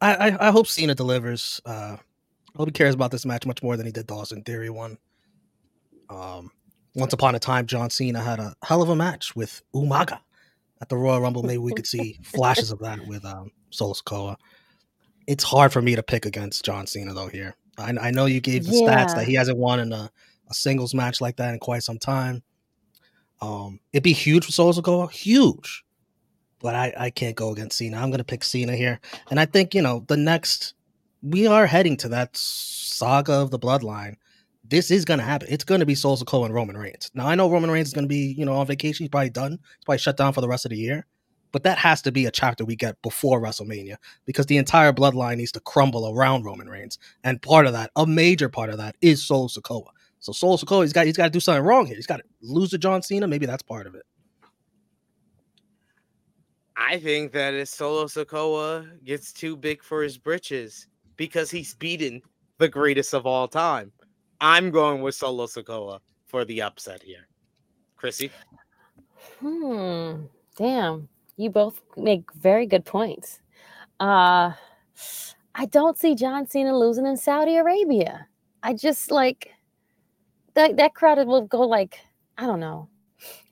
I, 0.00 0.14
I 0.14 0.48
I 0.48 0.50
hope 0.50 0.66
Cena 0.66 0.94
delivers. 0.94 1.60
Uh, 1.64 1.96
hope 2.58 2.68
he 2.68 2.72
cares 2.72 2.94
about 2.94 3.10
this 3.10 3.24
match 3.24 3.46
much 3.46 3.62
more 3.62 3.76
than 3.76 3.86
he 3.86 3.92
did 3.92 4.06
the 4.06 4.14
Austin 4.14 4.42
Theory 4.42 4.70
one. 4.70 4.98
Um, 6.10 6.50
once 6.94 7.12
upon 7.12 7.34
a 7.34 7.38
time, 7.38 7.66
John 7.66 7.90
Cena 7.90 8.20
had 8.20 8.40
a 8.40 8.54
hell 8.62 8.82
of 8.82 8.88
a 8.88 8.96
match 8.96 9.36
with 9.36 9.62
Umaga 9.74 10.18
at 10.80 10.88
the 10.88 10.96
Royal 10.96 11.20
Rumble. 11.20 11.42
Maybe 11.42 11.58
we 11.58 11.72
could 11.72 11.86
see 11.86 12.18
flashes 12.24 12.70
of 12.70 12.80
that 12.80 13.06
with 13.06 13.24
um, 13.24 13.52
Solo 13.70 13.94
Sikoa. 13.94 14.36
It's 15.26 15.44
hard 15.44 15.72
for 15.72 15.82
me 15.82 15.94
to 15.94 16.02
pick 16.02 16.26
against 16.26 16.64
John 16.64 16.86
Cena 16.86 17.14
though. 17.14 17.28
Here, 17.28 17.54
I, 17.78 17.94
I 18.00 18.10
know 18.10 18.26
you 18.26 18.40
gave 18.40 18.64
the 18.64 18.72
stats 18.72 19.14
that 19.14 19.26
he 19.26 19.34
hasn't 19.34 19.58
won 19.58 19.80
in 19.80 19.92
a, 19.92 20.10
a 20.50 20.54
singles 20.54 20.94
match 20.94 21.20
like 21.20 21.36
that 21.36 21.52
in 21.52 21.60
quite 21.60 21.82
some 21.82 21.98
time. 21.98 22.42
Um, 23.40 23.78
it'd 23.92 24.02
be 24.02 24.12
huge 24.12 24.44
for 24.44 24.52
Solo 24.52 24.72
Sikoa, 24.72 25.10
huge 25.10 25.84
but 26.60 26.74
I, 26.74 26.92
I 26.96 27.10
can't 27.10 27.36
go 27.36 27.50
against 27.50 27.78
Cena. 27.78 27.98
I'm 27.98 28.10
going 28.10 28.18
to 28.18 28.24
pick 28.24 28.42
Cena 28.42 28.74
here. 28.74 29.00
And 29.30 29.38
I 29.38 29.46
think, 29.46 29.74
you 29.74 29.82
know, 29.82 30.04
the 30.08 30.16
next, 30.16 30.74
we 31.22 31.46
are 31.46 31.66
heading 31.66 31.96
to 31.98 32.08
that 32.08 32.36
saga 32.36 33.32
of 33.32 33.50
the 33.50 33.58
bloodline. 33.58 34.16
This 34.64 34.90
is 34.90 35.04
going 35.04 35.18
to 35.18 35.24
happen. 35.24 35.48
It's 35.50 35.64
going 35.64 35.80
to 35.80 35.86
be 35.86 35.94
Sol 35.94 36.16
Sikoa 36.16 36.46
and 36.46 36.54
Roman 36.54 36.76
Reigns. 36.76 37.10
Now, 37.14 37.26
I 37.26 37.34
know 37.34 37.50
Roman 37.50 37.70
Reigns 37.70 37.88
is 37.88 37.94
going 37.94 38.04
to 38.04 38.08
be, 38.08 38.34
you 38.36 38.44
know, 38.44 38.54
on 38.54 38.66
vacation. 38.66 39.04
He's 39.04 39.10
probably 39.10 39.30
done. 39.30 39.52
He's 39.52 39.84
probably 39.86 39.98
shut 39.98 40.16
down 40.16 40.32
for 40.32 40.40
the 40.40 40.48
rest 40.48 40.66
of 40.66 40.70
the 40.70 40.76
year. 40.76 41.06
But 41.50 41.62
that 41.62 41.78
has 41.78 42.02
to 42.02 42.12
be 42.12 42.26
a 42.26 42.30
chapter 42.30 42.64
we 42.64 42.76
get 42.76 43.00
before 43.00 43.40
WrestleMania 43.40 43.96
because 44.26 44.46
the 44.46 44.58
entire 44.58 44.92
bloodline 44.92 45.38
needs 45.38 45.52
to 45.52 45.60
crumble 45.60 46.14
around 46.14 46.44
Roman 46.44 46.68
Reigns. 46.68 46.98
And 47.24 47.40
part 47.40 47.66
of 47.66 47.72
that, 47.72 47.90
a 47.96 48.06
major 48.06 48.50
part 48.50 48.68
of 48.68 48.76
that, 48.76 48.96
is 49.00 49.24
Sol 49.24 49.48
Sikoa. 49.48 49.88
So 50.20 50.32
Sol 50.32 50.58
Sikoa, 50.58 50.82
he's 50.82 50.92
got 50.92 51.06
he's 51.06 51.16
got 51.16 51.24
to 51.24 51.30
do 51.30 51.40
something 51.40 51.64
wrong 51.64 51.86
here. 51.86 51.96
He's 51.96 52.06
got 52.06 52.18
to 52.18 52.24
lose 52.42 52.70
to 52.70 52.78
John 52.78 53.02
Cena. 53.02 53.26
Maybe 53.26 53.46
that's 53.46 53.62
part 53.62 53.86
of 53.86 53.94
it. 53.94 54.02
I 56.76 56.98
think 56.98 57.32
that 57.32 57.54
if 57.54 57.68
Solo 57.68 58.04
Sikoa 58.04 59.04
gets 59.04 59.32
too 59.32 59.56
big 59.56 59.82
for 59.82 60.02
his 60.02 60.16
britches 60.16 60.86
because 61.18 61.50
he's 61.50 61.74
beaten 61.74 62.22
the 62.56 62.68
greatest 62.68 63.12
of 63.12 63.26
all 63.26 63.46
time. 63.46 63.92
I'm 64.40 64.70
going 64.70 65.02
with 65.02 65.14
Solo 65.14 65.46
Sikoa 65.46 65.98
for 66.26 66.46
the 66.46 66.62
upset 66.62 67.02
here. 67.02 67.28
Krssi, 68.00 68.30
Hmm. 69.40 70.22
Damn. 70.56 71.08
You 71.36 71.50
both 71.50 71.80
make 71.96 72.32
very 72.32 72.66
good 72.66 72.84
points. 72.84 73.40
Uh 74.00 74.52
I 75.54 75.66
don't 75.66 75.98
see 75.98 76.14
John 76.14 76.46
Cena 76.46 76.76
losing 76.76 77.06
in 77.06 77.16
Saudi 77.16 77.56
Arabia. 77.56 78.26
I 78.62 78.74
just 78.74 79.10
like 79.10 79.50
that 80.54 80.76
that 80.76 80.94
crowd 80.94 81.24
will 81.26 81.42
go 81.42 81.60
like, 81.60 82.00
I 82.36 82.46
don't 82.46 82.60
know. 82.60 82.88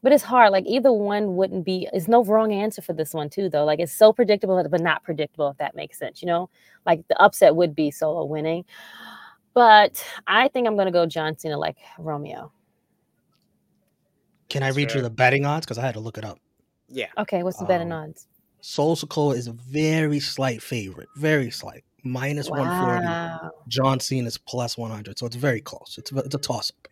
But 0.02 0.12
it's 0.12 0.22
hard. 0.22 0.52
Like 0.52 0.66
either 0.66 0.92
one 0.92 1.36
wouldn't 1.36 1.64
be 1.64 1.88
it's 1.92 2.06
no 2.08 2.22
wrong 2.22 2.52
answer 2.52 2.80
for 2.82 2.92
this 2.92 3.12
one 3.14 3.28
too 3.28 3.48
though. 3.48 3.64
Like 3.64 3.80
it's 3.80 3.92
so 3.92 4.12
predictable 4.12 4.62
but 4.70 4.80
not 4.80 5.02
predictable 5.02 5.48
if 5.48 5.56
that 5.58 5.74
makes 5.74 5.98
sense, 5.98 6.22
you 6.22 6.26
know? 6.26 6.48
Like 6.84 7.06
the 7.08 7.20
upset 7.20 7.56
would 7.56 7.74
be 7.74 7.90
solo 7.90 8.24
winning. 8.24 8.64
But 9.54 10.04
I 10.26 10.48
think 10.48 10.66
I'm 10.68 10.76
gonna 10.76 10.92
go 10.92 11.06
John 11.06 11.36
Cena 11.38 11.56
like 11.58 11.78
Romeo. 11.98 12.52
Can 14.48 14.62
I 14.62 14.68
read 14.68 14.90
Sure. 14.92 14.98
you 14.98 15.02
the 15.02 15.10
betting 15.10 15.44
odds? 15.44 15.66
Because 15.66 15.78
I 15.78 15.82
had 15.82 15.94
to 15.94 16.00
look 16.00 16.18
it 16.18 16.24
up. 16.24 16.38
yeah, 16.88 17.06
Okay, 17.18 17.42
what's 17.42 17.58
the 17.58 17.64
betting 17.64 17.90
Um, 17.92 18.10
odds? 18.10 18.28
Sol 18.60 18.94
Sikoa 18.96 19.34
is 19.36 19.48
a 19.48 19.52
very 19.52 20.20
slight 20.20 20.62
favorite, 20.62 21.08
very 21.16 21.50
slight, 21.50 21.84
minus 22.04 22.48
140. 22.48 23.04
Wow. 23.06 23.50
John 23.68 23.98
Cena 23.98 24.26
is 24.28 24.38
plus 24.38 24.76
100, 24.78 25.18
so 25.18 25.26
it's 25.26 25.36
very 25.36 25.60
close. 25.60 25.96
It's 25.98 26.12
it's 26.12 26.34
a 26.34 26.38
toss 26.38 26.70
up. 26.70 26.88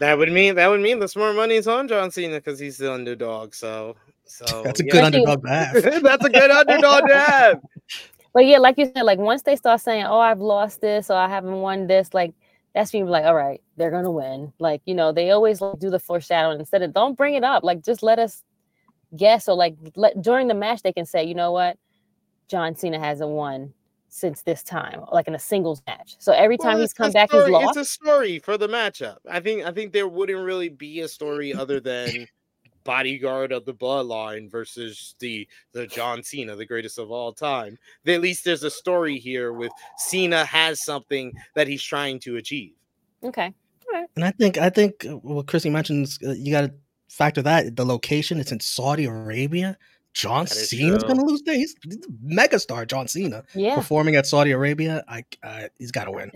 Practically. 0.00 0.06
that 0.08 0.18
would 0.18 0.32
mean 0.32 0.54
that 0.56 0.66
would 0.68 0.80
mean 0.80 0.98
the 0.98 1.08
smart 1.08 1.36
money 1.36 1.54
is 1.54 1.68
on 1.68 1.88
John 1.88 2.10
Cena 2.10 2.36
because 2.36 2.58
he's 2.58 2.78
the 2.78 2.92
underdog. 2.92 3.54
So, 3.54 3.96
so 4.24 4.62
That's 4.62 4.80
a 4.80 4.84
yeah. 4.84 4.92
good 4.92 5.14
Especially- 5.14 5.26
underdog 5.26 5.42
to 5.44 5.50
have. 5.50 6.02
That's 6.02 6.24
a 6.24 6.30
good 6.30 6.50
underdog 6.50 7.08
to 7.08 7.18
have. 7.18 7.60
But 8.32 8.46
yeah, 8.46 8.58
like 8.58 8.78
you 8.78 8.84
said, 8.94 9.02
like 9.02 9.18
once 9.18 9.42
they 9.42 9.56
start 9.56 9.80
saying, 9.80 10.04
"Oh, 10.04 10.20
I've 10.20 10.38
lost 10.38 10.80
this," 10.80 11.10
or 11.10 11.16
"I 11.16 11.28
haven't 11.28 11.60
won 11.60 11.88
this," 11.88 12.14
like 12.14 12.32
that's 12.76 12.92
when 12.92 13.00
you're 13.00 13.10
like, 13.10 13.24
"All 13.24 13.34
right, 13.34 13.60
they're 13.76 13.90
gonna 13.90 14.10
win." 14.12 14.52
Like 14.60 14.82
you 14.84 14.94
know, 14.94 15.10
they 15.10 15.32
always 15.32 15.60
like, 15.60 15.80
do 15.80 15.90
the 15.90 15.98
foreshadowing 15.98 16.60
instead 16.60 16.82
of 16.82 16.94
don't 16.94 17.16
bring 17.18 17.34
it 17.34 17.42
up. 17.42 17.64
Like 17.64 17.82
just 17.82 18.04
let 18.04 18.20
us 18.20 18.44
guess, 19.16 19.48
or 19.48 19.56
like 19.56 19.74
let 19.96 20.22
during 20.22 20.46
the 20.46 20.54
match 20.54 20.82
they 20.82 20.92
can 20.92 21.06
say, 21.06 21.24
"You 21.24 21.34
know 21.34 21.50
what, 21.50 21.76
John 22.46 22.76
Cena 22.76 23.00
hasn't 23.00 23.30
won 23.30 23.74
since 24.10 24.42
this 24.42 24.62
time," 24.62 25.04
like 25.12 25.28
in 25.28 25.34
a 25.34 25.38
singles 25.38 25.82
match. 25.86 26.16
So 26.18 26.32
every 26.32 26.58
time 26.58 26.74
Well, 26.74 26.80
he's 26.82 26.92
come 26.92 27.12
back, 27.12 27.30
story- 27.30 27.44
he's 27.44 27.52
lost. 27.52 27.78
It's 27.78 27.88
a 27.88 27.92
story 27.92 28.38
for 28.38 28.58
the 28.58 28.68
matchup. 28.68 29.18
I 29.28 29.40
think 29.40 29.64
I 29.64 29.72
think 29.72 29.92
there 29.92 30.08
wouldn't 30.08 30.44
really 30.44 30.68
be 30.68 31.00
a 31.00 31.08
story 31.08 31.54
other 31.54 31.80
than 31.80 32.26
bodyguard 32.84 33.52
of 33.52 33.64
the 33.66 33.74
bloodline 33.74 34.50
versus 34.50 35.14
the 35.18 35.46
the 35.72 35.86
John 35.86 36.22
Cena, 36.22 36.56
the 36.56 36.66
greatest 36.66 36.98
of 36.98 37.10
all 37.10 37.32
time. 37.32 37.78
At 38.06 38.20
least 38.20 38.44
there's 38.44 38.64
a 38.64 38.70
story 38.70 39.18
here 39.18 39.52
with 39.52 39.72
Cena 39.98 40.44
has 40.44 40.82
something 40.82 41.32
that 41.54 41.68
he's 41.68 41.82
trying 41.82 42.18
to 42.20 42.36
achieve. 42.36 42.72
Okay. 43.22 43.52
And 44.16 44.24
I 44.24 44.30
think 44.30 44.58
I 44.58 44.70
think 44.70 45.06
uh, 45.06 45.16
what 45.18 45.46
Krssi 45.46 45.70
mentions, 45.70 46.18
uh, 46.24 46.30
you 46.32 46.52
got 46.52 46.62
to 46.62 46.72
factor 47.08 47.42
that 47.42 47.76
the 47.76 47.84
location. 47.84 48.38
It's 48.38 48.52
in 48.52 48.60
Saudi 48.60 49.04
Arabia. 49.04 49.76
John 50.12 50.44
That 50.46 50.52
is 50.56 50.70
Cena's 50.70 51.02
true. 51.02 51.08
going 51.14 51.20
to 51.20 51.24
lose. 51.24 51.42
there. 51.42 51.54
He's, 51.54 51.74
he's 51.84 51.96
a 51.96 52.08
megastar. 52.34 52.86
John 52.86 53.06
Cena 53.08 53.44
Yeah. 53.54 53.76
performing 53.76 54.16
at 54.16 54.26
Saudi 54.26 54.50
Arabia. 54.50 55.04
I 55.08 55.24
uh, 55.42 55.68
he's 55.78 55.92
got 55.92 56.04
to 56.04 56.10
win. 56.10 56.30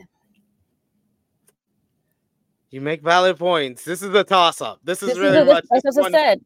You 2.70 2.80
make 2.80 3.02
valid 3.02 3.38
points. 3.38 3.84
This 3.84 4.02
is 4.02 4.12
a 4.14 4.24
toss 4.24 4.60
up. 4.60 4.80
This 4.82 5.02
is 5.02 5.10
This 5.10 5.16
is 5.18 5.22
really 5.22 5.38
a- 5.38 5.44
much 5.44 5.64
that's 5.70 5.96
what 5.96 6.14
I 6.14 6.18
said. 6.18 6.40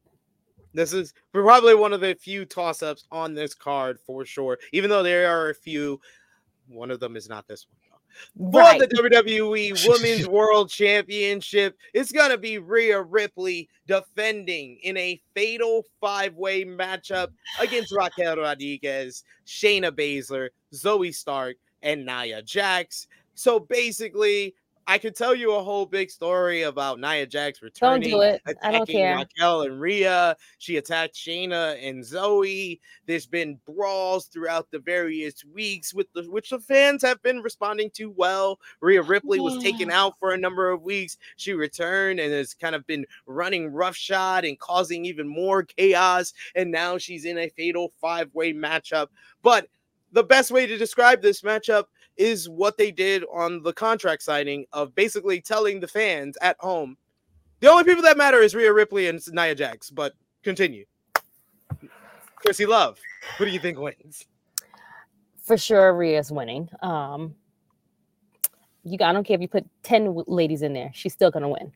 This 0.74 0.92
is 0.92 1.14
probably 1.32 1.74
one 1.74 1.92
of 1.94 2.00
the 2.00 2.14
few 2.14 2.44
toss 2.44 2.82
ups 2.82 3.04
on 3.10 3.34
this 3.34 3.54
card 3.54 3.98
for 4.06 4.24
sure. 4.26 4.58
Even 4.72 4.90
though 4.90 5.02
there 5.02 5.30
are 5.30 5.48
a 5.50 5.54
few, 5.54 5.98
one 6.68 6.90
of 6.90 7.00
them 7.00 7.16
is 7.16 7.28
not 7.28 7.48
this 7.48 7.66
one. 7.66 7.78
For 8.36 8.60
Right. 8.60 8.80
the 8.80 8.86
WWE 8.88 9.88
Women's 9.88 10.28
World 10.28 10.70
Championship, 10.70 11.76
it's 11.94 12.12
going 12.12 12.30
to 12.30 12.38
be 12.38 12.58
Rhea 12.58 13.00
Ripley 13.02 13.68
defending 13.86 14.78
in 14.82 14.96
a 14.96 15.20
fatal 15.34 15.84
five 16.00 16.34
way 16.34 16.64
matchup 16.64 17.28
against 17.60 17.92
Raquel 17.94 18.36
Rodriguez, 18.36 19.24
Shayna 19.46 19.90
Baszler, 19.90 20.48
Zoey 20.74 21.14
Stark, 21.14 21.56
and 21.82 22.04
Nia 22.06 22.42
Jax. 22.42 23.06
So 23.34 23.60
basically, 23.60 24.54
I 24.88 24.96
could 24.96 25.14
tell 25.14 25.34
you 25.34 25.54
a 25.54 25.62
whole 25.62 25.84
big 25.84 26.10
story 26.10 26.62
about 26.62 26.98
Nia 26.98 27.26
Jax 27.26 27.60
Don't 27.60 27.66
returning 27.66 28.08
do 28.08 28.22
it. 28.22 28.40
I 28.62 28.72
don't 28.72 28.88
care. 28.88 29.16
Raquel 29.16 29.62
and 29.62 29.78
Rhea. 29.78 30.34
She 30.56 30.78
attacked 30.78 31.14
Shayna 31.14 31.76
and 31.86 32.02
Zoe. 32.02 32.80
There's 33.04 33.26
been 33.26 33.60
brawls 33.66 34.28
throughout 34.28 34.70
the 34.70 34.78
various 34.78 35.44
weeks 35.44 35.92
with 35.92 36.10
the 36.14 36.22
which 36.30 36.48
the 36.48 36.58
fans 36.58 37.02
have 37.02 37.22
been 37.22 37.40
responding 37.40 37.90
to 37.96 38.10
well. 38.10 38.58
Rhea 38.80 39.02
Ripley 39.02 39.40
was 39.40 39.62
taken 39.62 39.90
out 39.90 40.14
for 40.18 40.32
a 40.32 40.38
number 40.38 40.70
of 40.70 40.82
weeks. 40.82 41.18
She 41.36 41.52
returned 41.52 42.18
and 42.18 42.32
has 42.32 42.54
kind 42.54 42.74
of 42.74 42.86
been 42.86 43.04
running 43.26 43.70
roughshod 43.70 44.46
and 44.46 44.58
causing 44.58 45.04
even 45.04 45.28
more 45.28 45.64
chaos. 45.64 46.32
And 46.54 46.70
now 46.70 46.96
she's 46.96 47.26
in 47.26 47.36
a 47.36 47.50
fatal 47.50 47.92
five-way 48.00 48.54
matchup. 48.54 49.08
But 49.42 49.68
the 50.12 50.24
best 50.24 50.50
way 50.50 50.66
to 50.66 50.78
describe 50.78 51.20
this 51.20 51.42
matchup 51.42 51.84
is 52.18 52.48
what 52.48 52.76
they 52.76 52.90
did 52.90 53.24
on 53.32 53.62
the 53.62 53.72
contract 53.72 54.22
signing 54.22 54.66
of 54.72 54.94
basically 54.94 55.40
telling 55.40 55.80
the 55.80 55.88
fans 55.88 56.36
at 56.42 56.56
home 56.60 56.96
The 57.60 57.70
only 57.70 57.84
people 57.84 58.02
that 58.04 58.16
matter 58.16 58.38
is 58.38 58.54
Rhea 58.54 58.72
Ripley 58.72 59.08
and 59.08 59.20
Nia 59.32 59.54
Jax. 59.54 59.90
But 59.90 60.14
continue. 60.42 60.84
Krssi 62.44 62.68
Luv, 62.68 62.98
who 63.36 63.44
do 63.44 63.50
you 63.50 63.58
think 63.58 63.78
wins? 63.78 64.26
For 65.42 65.56
sure, 65.56 65.92
Rhea's 65.94 66.30
winning. 66.30 66.68
Um, 66.82 67.34
you, 68.84 68.96
I 69.00 69.12
don't 69.12 69.24
care 69.24 69.34
if 69.34 69.40
you 69.40 69.48
put 69.48 69.66
ten 69.82 70.04
w- 70.04 70.24
ladies 70.28 70.62
in 70.62 70.72
there, 70.72 70.90
she's 70.94 71.12
still 71.12 71.30
gonna 71.30 71.48
win. 71.48 71.72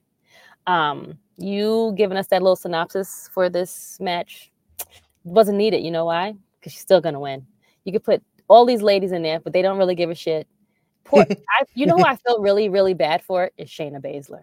Um, 0.67 1.19
you 1.37 1.93
giving 1.97 2.17
us 2.17 2.29
that 2.29 2.43
little 2.43 2.55
synopsis 2.55 3.29
for 3.33 3.49
this 3.51 3.99
match 3.99 4.53
wasn't 5.25 5.59
needed. 5.59 5.83
You 5.83 5.91
know 5.91 6.05
why? 6.05 6.35
Because 6.61 6.73
she's 6.73 6.83
still 6.83 7.01
gonna 7.01 7.19
win. 7.19 7.45
You 7.85 7.93
could 7.93 8.05
put 8.05 8.23
all 8.53 8.67
these 8.67 8.83
ladies 8.83 9.13
in 9.13 9.23
there, 9.23 9.41
but 9.41 9.53
they 9.53 9.63
don't 9.63 9.79
really 9.79 9.95
give 9.95 10.11
a 10.11 10.15
shit. 10.15 10.47
Poor, 11.05 11.27
I, 11.31 11.65
you 11.75 11.87
know 11.87 11.97
who 11.97 12.05
I 12.05 12.17
feel 12.17 12.41
really, 12.41 12.69
really 12.69 12.95
bad 12.95 13.23
for 13.23 13.51
is 13.57 13.69
Shayna 13.69 14.01
Baszler. 14.01 14.43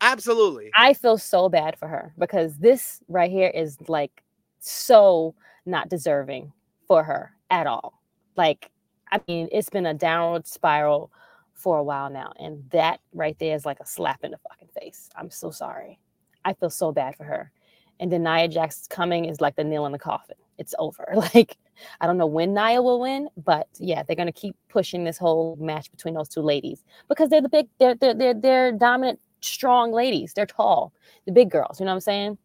Absolutely. 0.00 0.70
I 0.76 0.94
feel 0.94 1.18
so 1.18 1.48
bad 1.48 1.78
for 1.78 1.88
her 1.88 2.14
because 2.18 2.58
this 2.58 3.00
right 3.08 3.30
here 3.30 3.48
is 3.48 3.78
like 3.88 4.22
so 4.60 5.34
not 5.66 5.88
deserving 5.88 6.52
for 6.86 7.02
her 7.02 7.32
at 7.50 7.66
all. 7.66 8.00
Like, 8.36 8.70
I 9.10 9.20
mean, 9.28 9.48
it's 9.52 9.70
been 9.70 9.86
a 9.86 9.94
downward 9.94 10.46
spiral 10.46 11.10
for 11.54 11.78
a 11.78 11.82
while 11.82 12.10
now, 12.10 12.32
and 12.38 12.64
that 12.70 13.00
right 13.12 13.38
there 13.38 13.54
is 13.54 13.66
like 13.66 13.80
a 13.80 13.86
slap 13.86 14.24
in 14.24 14.30
the 14.30 14.38
fucking 14.38 14.68
face. 14.80 15.10
I'm 15.16 15.30
so 15.30 15.50
sorry. 15.50 15.98
I 16.44 16.54
feel 16.54 16.70
so 16.70 16.92
bad 16.92 17.16
for 17.16 17.24
her. 17.24 17.52
And 18.00 18.10
then 18.10 18.22
Nia 18.22 18.48
Jax 18.48 18.86
coming 18.88 19.26
is 19.26 19.40
like 19.40 19.56
the 19.56 19.64
nail 19.64 19.86
in 19.86 19.92
the 19.92 19.98
coffin. 19.98 20.36
It's 20.58 20.74
over. 20.78 21.06
Like, 21.34 21.56
I 22.00 22.06
don't 22.06 22.18
know 22.18 22.26
when 22.26 22.54
Nia 22.54 22.82
will 22.82 23.00
win, 23.00 23.28
but 23.36 23.68
yeah, 23.78 24.02
they're 24.02 24.16
gonna 24.16 24.32
keep 24.32 24.56
pushing 24.68 25.04
this 25.04 25.18
whole 25.18 25.56
match 25.60 25.90
between 25.90 26.14
those 26.14 26.28
two 26.28 26.42
ladies 26.42 26.84
because 27.08 27.28
they're 27.28 27.40
the 27.40 27.48
big, 27.48 27.68
they're 27.78 27.94
they're 27.94 28.14
they're, 28.14 28.34
they're 28.34 28.72
dominant, 28.72 29.20
strong 29.40 29.92
ladies. 29.92 30.32
They're 30.34 30.46
tall, 30.46 30.92
the 31.26 31.32
big 31.32 31.50
girls. 31.50 31.80
You 31.80 31.86
know 31.86 31.92
what 31.92 31.96
I'm 31.96 32.00
saying? 32.00 32.38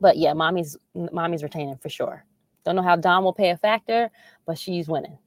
But 0.00 0.18
yeah, 0.18 0.32
mommy's 0.34 0.76
mommy's 1.12 1.42
retaining 1.42 1.76
for 1.76 1.88
sure. 1.88 2.24
Don't 2.64 2.76
know 2.76 2.82
how 2.82 2.96
Dom 2.96 3.24
will 3.24 3.32
pay 3.32 3.50
a 3.50 3.56
factor, 3.56 4.10
but 4.44 4.58
she's 4.58 4.88
winning. 4.88 5.18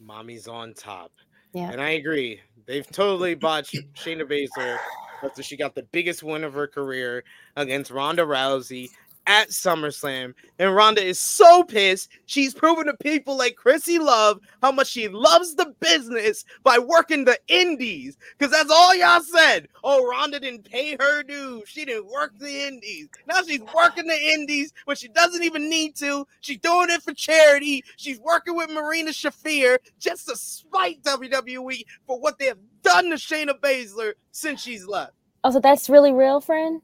Mommy's 0.00 0.48
on 0.48 0.74
top. 0.74 1.12
Yeah. 1.52 1.70
And 1.70 1.80
I 1.80 1.90
agree. 1.90 2.40
They've 2.66 2.86
totally 2.90 3.34
botched 3.34 3.76
Shayna 3.94 4.22
Baszler 4.22 4.78
after 5.22 5.42
she 5.42 5.56
got 5.56 5.74
the 5.74 5.84
biggest 5.84 6.22
win 6.22 6.44
of 6.44 6.52
her 6.54 6.66
career 6.66 7.24
against 7.56 7.90
Ronda 7.90 8.22
Rousey 8.22 8.90
at 9.26 9.48
SummerSlam. 9.48 10.34
And 10.58 10.74
Ronda 10.74 11.02
is 11.02 11.18
so 11.18 11.64
pissed. 11.64 12.10
She's 12.26 12.54
proven 12.54 12.86
to 12.86 12.94
people 12.94 13.36
like 13.36 13.56
Krssi 13.56 13.98
Luv 13.98 14.40
how 14.62 14.72
much 14.72 14.88
she 14.88 15.08
loves 15.08 15.54
the 15.54 15.74
business 15.80 16.44
by 16.62 16.78
working 16.78 17.24
the 17.24 17.38
indies. 17.48 18.16
Because 18.38 18.52
that's 18.52 18.70
all 18.70 18.94
y'all 18.94 19.20
said. 19.20 19.68
Oh, 19.82 20.06
Ronda 20.06 20.40
didn't 20.40 20.70
pay 20.70 20.96
her 20.98 21.22
dues. 21.22 21.68
She 21.68 21.84
didn't 21.84 22.06
work 22.06 22.38
the 22.38 22.66
indies. 22.66 23.08
Now 23.26 23.42
she's 23.42 23.62
working 23.74 24.06
the 24.06 24.32
indies 24.32 24.72
when 24.84 24.96
she 24.96 25.08
doesn't 25.08 25.42
even 25.42 25.68
need 25.68 25.96
to. 25.96 26.26
She's 26.40 26.58
doing 26.58 26.90
it 26.90 27.02
for 27.02 27.14
charity. 27.14 27.84
She's 27.96 28.20
working 28.20 28.56
with 28.56 28.70
Marina 28.70 29.10
Shafir 29.10 29.78
just 29.98 30.28
to 30.28 30.36
spite 30.36 31.02
WWE 31.02 31.84
for 32.06 32.18
what 32.20 32.38
they 32.38 32.46
have 32.46 32.58
done 32.82 33.10
to 33.10 33.16
Shayna 33.16 33.58
Baszler 33.60 34.12
since 34.30 34.62
she's 34.62 34.86
left. 34.86 35.12
Oh, 35.42 35.50
so 35.50 35.60
that's 35.60 35.90
really 35.90 36.12
real, 36.12 36.40
friend? 36.40 36.80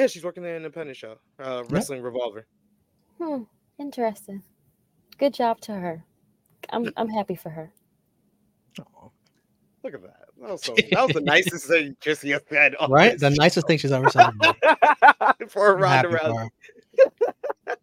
Yeah, 0.00 0.06
she's 0.06 0.24
working 0.24 0.42
the 0.42 0.56
independent 0.56 0.96
show, 0.96 1.18
uh, 1.38 1.62
Wrestling 1.68 2.00
Revolver. 2.00 2.46
Hmm. 3.18 3.42
Interesting. 3.78 4.42
Good 5.18 5.34
job 5.34 5.60
to 5.60 5.74
her. 5.74 6.02
I'm 6.70 6.90
I'm 6.96 7.10
happy 7.10 7.34
for 7.34 7.50
her. 7.50 7.70
Oh, 8.80 9.12
look 9.84 9.92
at 9.92 10.00
that. 10.00 10.28
That 10.40 10.50
was, 10.52 10.64
so, 10.64 10.74
that 10.90 11.06
was 11.06 11.12
the 11.12 11.20
nicest 11.20 11.66
thing 11.66 11.94
Krssi 12.00 12.32
has 12.32 12.40
said. 12.48 12.76
Right? 12.88 13.12
this 13.12 13.20
The 13.20 13.36
nicest 13.38 13.66
thing 13.66 13.76
she's 13.76 13.92
ever 13.92 14.08
said. 14.08 14.30
for 15.48 15.74
I'm 15.74 15.82
Ronda 15.82 16.10
for 16.10 16.16
Rousey. 16.16 16.48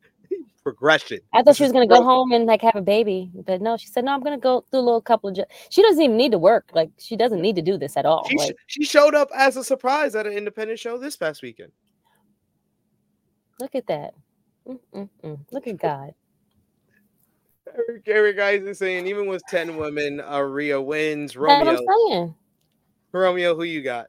Progression. 0.63 1.19
I 1.33 1.37
thought 1.37 1.45
This 1.45 1.57
she 1.57 1.63
was 1.63 1.71
gonna 1.71 1.85
go 1.85 2.01
home 2.01 2.31
and 2.31 2.47
like 2.47 2.63
have 2.63 2.75
a 2.75 2.81
baby, 2.81 3.29
but 3.45 3.61
no, 3.61 3.77
she 3.77 3.85
said 3.85 4.05
no. 4.05 4.13
I'm 4.13 4.23
gonna 4.23 4.39
go 4.39 4.65
through 4.71 4.79
a 4.79 4.81
little 4.81 5.01
couple 5.01 5.29
of. 5.29 5.35
Jo-. 5.35 5.45
She 5.69 5.83
doesn't 5.83 6.01
even 6.01 6.17
need 6.17 6.31
to 6.31 6.39
work. 6.39 6.71
Like 6.73 6.89
she 6.97 7.15
doesn't 7.15 7.41
need 7.41 7.55
to 7.57 7.61
do 7.61 7.77
this 7.77 7.95
at 7.95 8.07
all. 8.07 8.27
She, 8.27 8.37
sh- 8.37 8.39
Like, 8.39 8.55
she 8.65 8.83
showed 8.85 9.13
up 9.13 9.29
as 9.35 9.55
a 9.55 9.63
surprise 9.63 10.15
at 10.15 10.25
an 10.25 10.33
independent 10.33 10.79
show 10.79 10.97
this 10.97 11.15
past 11.15 11.43
weekend. 11.43 11.71
Look 13.59 13.75
at 13.75 13.87
that. 13.87 14.13
Mm-mm-mm. 14.67 15.39
Look 15.51 15.67
at 15.67 15.77
God. 15.81 16.13
Gary 18.05 18.33
guys 18.33 18.63
is 18.63 18.79
saying 18.79 19.07
even 19.07 19.27
with 19.27 19.45
10 19.47 19.77
women, 19.77 20.21
uh, 20.21 20.39
Rhea 20.39 20.81
wins. 20.81 21.33
That's 21.33 21.37
what 21.37 21.67
Romeo, 21.67 21.77
I'm 21.77 22.09
saying. 22.09 22.35
Romeo, 23.11 23.55
who 23.55 23.63
you 23.63 23.81
got? 23.81 24.07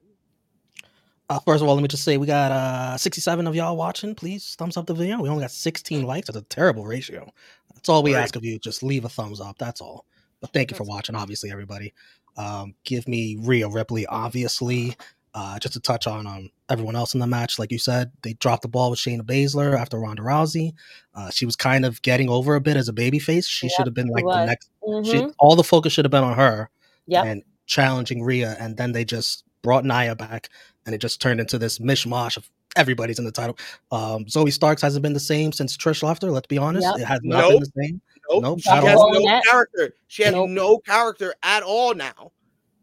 Uh, 1.31 1.39
first 1.41 1.63
of 1.63 1.69
all, 1.69 1.75
let 1.75 1.83
me 1.83 1.89
just 1.89 2.05
say 2.05 2.17
we 2.17 2.27
got 2.27 2.51
uh 2.53 2.97
67 2.97 3.47
of 3.47 3.55
y'all 3.55 3.77
watching. 3.77 4.15
Please 4.15 4.55
thumbs 4.57 4.77
up 4.77 4.87
the 4.87 4.95
video. 4.95 5.21
We 5.21 5.29
only 5.29 5.43
got 5.43 5.51
16 5.51 6.05
likes. 6.05 6.29
That's 6.29 6.39
a 6.39 6.43
terrible 6.43 6.87
ratio. 6.87 7.31
That's 7.75 7.89
all 7.89 8.03
we 8.03 8.15
Right. 8.15 8.23
ask 8.23 8.37
of 8.37 8.45
you. 8.45 8.59
Just 8.59 8.83
leave 8.83 9.05
a 9.05 9.09
thumbs 9.09 9.41
up. 9.41 9.59
That's 9.59 9.81
all. 9.81 10.07
But 10.41 10.53
thank 10.53 10.71
you 10.71 10.77
for 10.77 10.85
watching, 10.85 11.15
obviously, 11.17 11.51
everybody. 11.51 11.93
Um, 12.37 12.75
give 12.85 13.07
me 13.09 13.37
Rhea 13.41 13.69
Ripley, 13.69 14.07
obviously. 14.07 14.97
Uh, 15.41 15.57
just 15.61 15.75
to 15.75 15.79
touch 15.81 16.09
on 16.09 16.27
um, 16.27 16.51
everyone 16.69 16.97
else 16.97 17.15
in 17.15 17.21
the 17.21 17.27
match, 17.27 17.61
like 17.61 17.71
you 17.71 17.79
said, 17.79 18.11
they 18.23 18.33
dropped 18.35 18.63
the 18.63 18.69
ball 18.69 18.91
with 18.91 18.99
Shayna 18.99 19.21
Baszler 19.23 19.79
after 19.79 19.97
Ronda 19.97 20.23
Rousey. 20.23 20.73
Uh, 21.15 21.31
she 21.31 21.47
was 21.47 21.55
kind 21.55 21.85
of 21.87 22.03
getting 22.03 22.29
over 22.29 22.57
a 22.57 22.61
bit 22.61 22.77
as 22.77 22.89
a 22.89 22.93
babyface. 22.93 23.47
She 23.49 23.67
Yep, 23.69 23.73
should 23.77 23.87
have 23.87 23.95
been 23.95 24.09
like 24.09 24.25
the 24.25 24.27
was. 24.27 24.47
next. 24.49 24.71
hmm 24.85 25.05
She, 25.05 25.27
all 25.39 25.55
the 25.55 25.63
focus 25.63 25.93
should 25.93 26.05
have 26.05 26.11
been 26.11 26.25
on 26.25 26.35
her 26.37 26.71
Yep. 27.07 27.25
and 27.25 27.43
challenging 27.67 28.23
Rhea, 28.25 28.57
and 28.59 28.77
then 28.77 28.91
they 28.91 29.05
just 29.05 29.45
brought 29.63 29.85
Nia 29.85 30.17
back, 30.17 30.49
and 30.87 30.93
it 30.95 30.99
just 30.99 31.21
turned 31.21 31.39
into 31.39 31.57
this 31.57 31.79
mishmash 31.79 32.37
of 32.37 32.51
everybody's 32.75 33.21
in 33.21 33.25
the 33.25 33.31
title. 33.31 33.57
Um, 33.93 34.25
Zoey 34.25 34.53
Starks 34.53 34.83
hasn't 34.83 35.05
been 35.05 35.13
the 35.13 35.21
same 35.21 35.53
since 35.53 35.77
Trish 35.77 36.03
left 36.03 36.23
her. 36.23 36.33
Let's 36.33 36.49
be 36.49 36.59
honest, 36.59 36.85
Yep. 36.85 36.99
it 36.99 37.05
has 37.05 37.21
not 37.23 37.43
Nope. 37.43 37.51
been 37.53 37.61
the 37.61 37.83
same. 37.85 38.01
Nope. 38.31 38.43
Nope, 38.43 38.61
She 38.61 38.71
has 38.71 38.83
no 38.85 39.13
That- 39.25 39.45
character. 39.45 39.95
She 40.09 40.23
has 40.25 40.33
Nope. 40.35 40.51
no 40.51 40.79
character 40.79 41.33
at 41.45 41.63
all 41.63 41.95
now. 41.95 42.33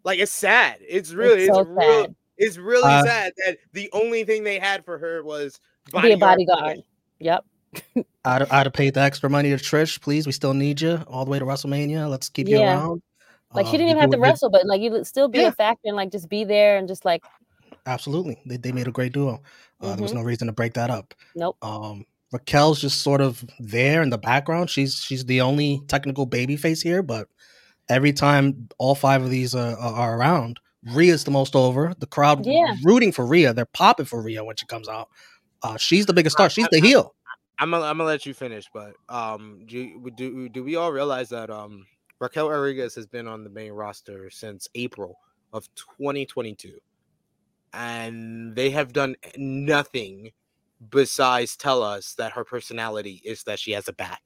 Like 0.06 0.20
it's 0.20 0.32
sad. 0.32 0.78
It's 0.88 1.12
really 1.12 1.42
it's 1.44 1.50
it's, 1.50 1.58
so 1.58 1.64
real, 1.66 2.04
sad. 2.04 2.16
It's 2.38 2.58
really 2.58 2.84
Uh, 2.92 3.04
sad 3.04 3.34
that 3.46 3.58
the 3.74 3.90
only 3.94 4.24
thing 4.24 4.44
they 4.44 4.60
had 4.60 4.84
for 4.86 4.98
her 4.98 5.24
was 5.24 5.60
Be 6.02 6.12
a 6.12 6.18
bodyguard. 6.18 6.80
Yep. 7.20 7.46
I'd, 8.26 8.42
I'd 8.44 8.66
have 8.66 8.74
paid 8.74 8.94
the 8.94 9.02
extra 9.02 9.30
money 9.30 9.50
to 9.50 9.58
Trish. 9.58 10.00
Please, 10.02 10.26
we 10.26 10.32
still 10.32 10.54
need 10.54 10.82
you 10.82 11.04
all 11.08 11.26
the 11.26 11.32
way 11.32 11.40
to 11.40 11.46
WrestleMania. 11.46 12.10
Let's 12.10 12.30
keep 12.30 12.48
you 12.48 12.60
around. 12.62 13.02
Like 13.54 13.68
she 13.68 13.74
Um, 13.74 13.78
didn't 13.80 13.88
you 13.88 13.92
even 13.92 14.02
have 14.02 14.10
to 14.12 14.16
a 14.16 14.20
good- 14.20 14.24
wrestle, 14.24 14.50
but 14.50 14.66
like 14.66 14.82
you'd 14.82 15.06
still 15.08 15.28
be 15.28 15.40
Yeah. 15.40 15.48
a 15.48 15.52
factor 15.52 15.82
and 15.86 15.96
like 15.96 16.12
just 16.12 16.28
be 16.30 16.44
there 16.44 16.78
and 16.78 16.88
just 16.88 17.06
like 17.06 17.24
Absolutely, 17.86 18.40
they, 18.46 18.58
they 18.58 18.72
made 18.72 18.88
a 18.88 18.92
great 18.92 19.14
duo. 19.14 19.42
Uh, 19.82 19.94
There 19.96 20.02
was 20.02 20.12
Mhm. 20.12 20.16
no 20.16 20.22
reason 20.24 20.48
to 20.48 20.54
break 20.54 20.74
that 20.74 20.90
up. 20.90 21.14
nope. 21.36 21.56
Um, 21.62 22.06
Raquel's 22.34 22.82
just 22.82 23.02
sort 23.02 23.22
of 23.22 23.46
there 23.60 24.02
in 24.02 24.10
the 24.10 24.18
background. 24.18 24.70
She's 24.70 24.96
she's 24.96 25.24
the 25.26 25.42
only 25.42 25.82
technical 25.88 26.26
baby 26.26 26.58
face 26.58 26.82
here, 26.82 27.04
but 27.04 27.28
every 27.88 28.12
time 28.12 28.68
all 28.80 28.96
five 28.96 29.22
of 29.22 29.30
these 29.30 29.54
uh, 29.54 29.76
are, 29.80 29.94
are 29.94 30.18
around, 30.18 30.60
Rhea's 30.94 31.24
the 31.24 31.32
most 31.32 31.56
over. 31.56 31.94
The 32.00 32.08
crowd 32.08 32.46
Yeah. 32.46 32.76
rooting 32.84 33.12
for 33.12 33.26
Rhea. 33.26 33.54
They're 33.54 33.66
popping 33.66 34.06
for 34.06 34.22
Rhea 34.22 34.44
when 34.44 34.56
she 34.56 34.66
comes 34.66 34.88
out. 34.88 35.10
Uh, 35.64 35.78
she's 35.78 36.06
the 36.06 36.14
biggest 36.14 36.36
star. 36.36 36.50
She's 36.50 36.68
the 36.72 36.80
heel. 36.80 37.16
I'm 37.58 37.72
gonna, 37.72 37.86
I'm 37.86 37.98
gonna 37.98 38.10
let 38.10 38.26
you 38.26 38.34
finish, 38.34 38.66
but 38.74 38.94
um, 39.10 39.62
do 39.66 40.12
do 40.16 40.50
do 40.50 40.64
we 40.64 40.76
all 40.76 40.92
realize 40.92 41.30
that 41.30 41.50
um 41.50 41.86
Raquel 42.20 42.50
Rodriguez 42.50 42.94
has 42.96 43.08
been 43.08 43.28
on 43.28 43.44
the 43.44 43.50
main 43.50 43.72
roster 43.72 44.30
since 44.30 44.68
April 44.76 45.18
of 45.54 45.68
2022, 45.98 46.78
and 47.74 48.56
they 48.56 48.70
have 48.72 48.92
done 48.94 49.16
nothing 49.38 50.32
besides 50.90 51.56
tell 51.56 51.82
us 51.82 52.14
that 52.16 52.34
her 52.34 52.44
personality 52.44 53.22
is 53.24 53.44
that 53.44 53.58
she 53.60 53.72
has 53.72 53.88
a 53.88 53.94
back. 53.94 54.22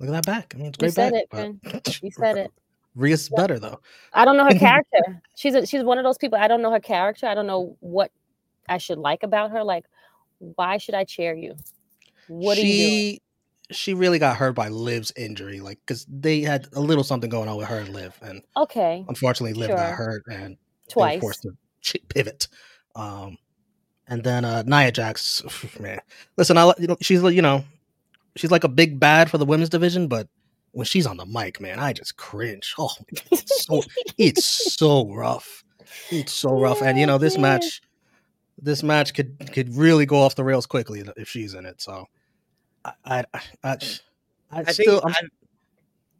Look 0.00 0.08
at 0.08 0.12
that 0.12 0.26
back. 0.26 0.52
I 0.54 0.58
mean, 0.58 0.66
it's 0.66 0.76
great 0.76 0.88
You 0.88 0.92
said 0.92 1.12
back. 1.30 1.50
it, 1.62 1.98
You 2.02 2.10
said 2.10 2.36
it. 2.36 2.52
Rhea's 2.94 3.28
better 3.28 3.58
though. 3.58 3.80
I 4.12 4.24
don't 4.24 4.36
know 4.36 4.44
her 4.44 4.54
character. 4.58 5.20
she's 5.36 5.54
a, 5.54 5.66
she's 5.66 5.82
one 5.82 5.98
of 5.98 6.04
those 6.04 6.18
people. 6.18 6.38
I 6.38 6.48
don't 6.48 6.62
know 6.62 6.70
her 6.70 6.80
character. 6.80 7.26
I 7.26 7.34
don't 7.34 7.46
know 7.46 7.76
what 7.80 8.10
I 8.68 8.78
should 8.78 8.98
like 8.98 9.22
about 9.22 9.50
her. 9.50 9.64
Like, 9.64 9.84
why 10.38 10.78
should 10.78 10.94
I 10.94 11.04
cheer 11.04 11.34
you? 11.34 11.56
What 12.28 12.56
are 12.58 12.60
you 12.60 12.66
doing? 12.66 12.90
she 12.90 13.20
she 13.70 13.94
really 13.94 14.18
got 14.18 14.36
hurt 14.36 14.52
by 14.54 14.68
Liv's 14.68 15.12
injury, 15.16 15.60
like 15.60 15.78
because 15.86 16.06
they 16.08 16.40
had 16.42 16.68
a 16.74 16.80
little 16.80 17.04
something 17.04 17.30
going 17.30 17.48
on 17.48 17.56
with 17.56 17.66
her 17.68 17.78
and 17.78 17.88
Liv, 17.90 18.16
and 18.22 18.42
Okay, 18.56 19.04
unfortunately, 19.08 19.54
Liv 19.58 19.70
got 19.70 19.92
hurt 19.94 20.22
and 20.30 20.56
twice. 20.88 21.20
forced 21.20 21.42
to 21.82 21.98
pivot. 22.08 22.48
Um, 22.94 23.38
and 24.06 24.22
then 24.22 24.44
uh, 24.44 24.62
Nia 24.66 24.92
Jax, 24.92 25.42
man, 25.80 26.00
listen, 26.36 26.56
I 26.58 26.72
you 26.78 26.86
know 26.86 26.96
she's 27.00 27.22
like 27.22 27.34
you 27.34 27.42
know 27.42 27.64
she's 28.36 28.50
like 28.50 28.64
a 28.64 28.68
big 28.68 29.00
bad 29.00 29.30
for 29.30 29.38
the 29.38 29.46
women's 29.46 29.70
division, 29.70 30.08
but 30.08 30.28
when 30.74 30.84
she's 30.84 31.06
on 31.06 31.16
the 31.16 31.26
mic, 31.26 31.60
man, 31.60 31.78
I 31.78 31.92
just 31.92 32.16
cringe. 32.16 32.74
Oh, 32.78 32.90
it's 33.30 33.64
so 33.64 33.82
it's 34.18 34.44
so 34.44 35.08
rough. 35.08 35.64
It's 36.10 36.32
so 36.32 36.52
rough, 36.52 36.82
and 36.82 36.98
you 36.98 37.06
know 37.06 37.18
this 37.18 37.38
match, 37.38 37.80
this 38.58 38.82
match 38.82 39.14
could 39.14 39.52
could 39.52 39.74
really 39.74 40.06
go 40.06 40.20
off 40.20 40.34
the 40.34 40.44
rails 40.44 40.66
quickly 40.66 41.02
if 41.16 41.28
she's 41.28 41.54
in 41.54 41.64
it. 41.64 41.80
So, 41.80 42.06
I 42.84 42.92
I 43.04 43.24
I, 43.32 43.40
I, 43.62 43.76
I 44.50 44.60
I 44.60 44.62
still 44.64 45.00
think 45.00 45.16
I'm, 45.18 45.28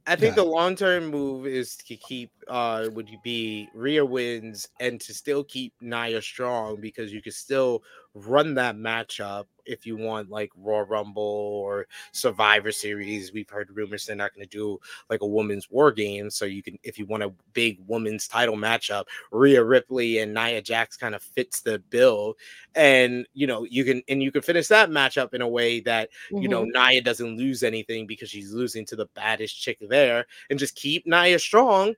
I 0.07 0.16
think 0.16 0.36
Yeah. 0.36 0.42
the 0.42 0.48
long 0.48 0.76
term 0.76 1.07
move 1.07 1.46
is 1.46 1.76
to 1.88 1.96
keep 1.96 2.30
uh 2.48 2.88
would 2.92 3.09
you 3.09 3.18
be 3.24 3.68
Rhea 3.74 4.05
wins 4.05 4.68
and 4.80 5.00
to 5.00 5.14
still 5.14 5.44
keep 5.44 5.72
Nia 5.80 6.20
strong 6.22 6.80
because 6.80 7.12
you 7.12 7.22
could 7.22 7.34
still 7.34 7.82
run 8.14 8.54
that 8.54 8.76
matchup 8.76 9.46
if 9.66 9.86
you 9.86 9.96
want 9.96 10.28
like 10.30 10.50
Royal 10.56 10.84
Rumble 10.84 11.22
or 11.22 11.86
Survivor 12.12 12.70
Series. 12.70 13.32
We've 13.32 13.48
heard 13.48 13.70
rumors 13.70 14.06
they're 14.06 14.14
not 14.14 14.34
going 14.34 14.46
to 14.46 14.56
do 14.56 14.78
like 15.10 15.22
a 15.22 15.26
women's 15.26 15.70
war 15.70 15.90
game. 15.90 16.30
So 16.30 16.44
you 16.44 16.62
can 16.62 16.78
if 16.84 16.98
you 16.98 17.06
want 17.06 17.22
a 17.22 17.32
big 17.54 17.78
women's 17.86 18.28
title 18.28 18.56
matchup, 18.56 19.04
Rhea 19.32 19.64
Ripley 19.64 20.18
and 20.18 20.34
Nia 20.34 20.60
Jax 20.62 20.96
kind 20.96 21.14
of 21.14 21.22
fits 21.22 21.60
the 21.62 21.78
bill. 21.90 22.34
And 22.74 23.26
you 23.34 23.46
know, 23.46 23.64
you 23.64 23.84
can 23.84 24.02
and 24.08 24.22
you 24.22 24.30
can 24.30 24.42
finish 24.42 24.68
that 24.68 24.90
matchup 24.90 25.34
in 25.34 25.40
a 25.40 25.48
way 25.48 25.80
that 25.80 26.10
you 26.30 26.48
know 26.48 26.64
Mhm. 26.64 26.72
Nia 26.74 27.00
doesn't 27.02 27.36
lose 27.36 27.62
anything 27.62 28.06
because 28.06 28.30
she's 28.30 28.52
losing 28.52 28.84
to 28.86 28.96
the 28.96 29.06
baddest 29.14 29.60
chick 29.60 29.78
there, 29.88 30.26
and 30.50 30.58
just 30.58 30.76
keep 30.76 31.06
Nia 31.06 31.38
strong 31.38 31.94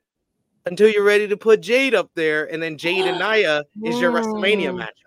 until 0.65 0.89
you're 0.89 1.03
ready 1.03 1.27
to 1.27 1.37
put 1.37 1.61
Jade 1.61 1.95
up 1.95 2.11
there, 2.15 2.51
and 2.51 2.61
then 2.63 2.77
Jade 2.77 3.05
and 3.05 3.19
Nia 3.19 3.63
is 3.83 3.99
your 3.99 4.11
WrestleMania 4.11 4.73
matchup. 4.73 5.06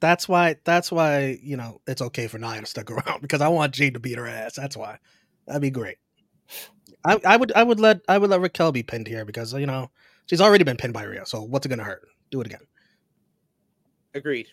That's 0.00 0.28
why. 0.28 0.56
That's 0.64 0.90
why 0.90 1.38
you 1.42 1.56
know 1.56 1.80
it's 1.86 2.02
okay 2.02 2.26
for 2.26 2.38
Nia 2.38 2.60
to 2.60 2.66
stick 2.66 2.90
around 2.90 3.20
because 3.22 3.40
I 3.40 3.48
want 3.48 3.74
Jade 3.74 3.94
to 3.94 4.00
beat 4.00 4.18
her 4.18 4.26
ass. 4.26 4.56
That's 4.56 4.76
why. 4.76 4.98
That'd 5.46 5.62
be 5.62 5.70
great. 5.70 5.98
I, 7.04 7.20
I 7.26 7.36
would. 7.36 7.52
I 7.52 7.62
would 7.62 7.80
let. 7.80 8.00
I 8.08 8.18
would 8.18 8.30
let 8.30 8.40
Raquel 8.40 8.72
be 8.72 8.82
pinned 8.82 9.06
here 9.06 9.24
because 9.24 9.52
you 9.54 9.66
know 9.66 9.90
she's 10.26 10.40
already 10.40 10.64
been 10.64 10.76
pinned 10.76 10.94
by 10.94 11.04
Rhea. 11.04 11.26
So 11.26 11.42
what's 11.42 11.66
it 11.66 11.68
gonna 11.68 11.84
hurt? 11.84 12.06
Do 12.30 12.40
it 12.40 12.46
again. 12.46 12.60
Agreed. 14.14 14.48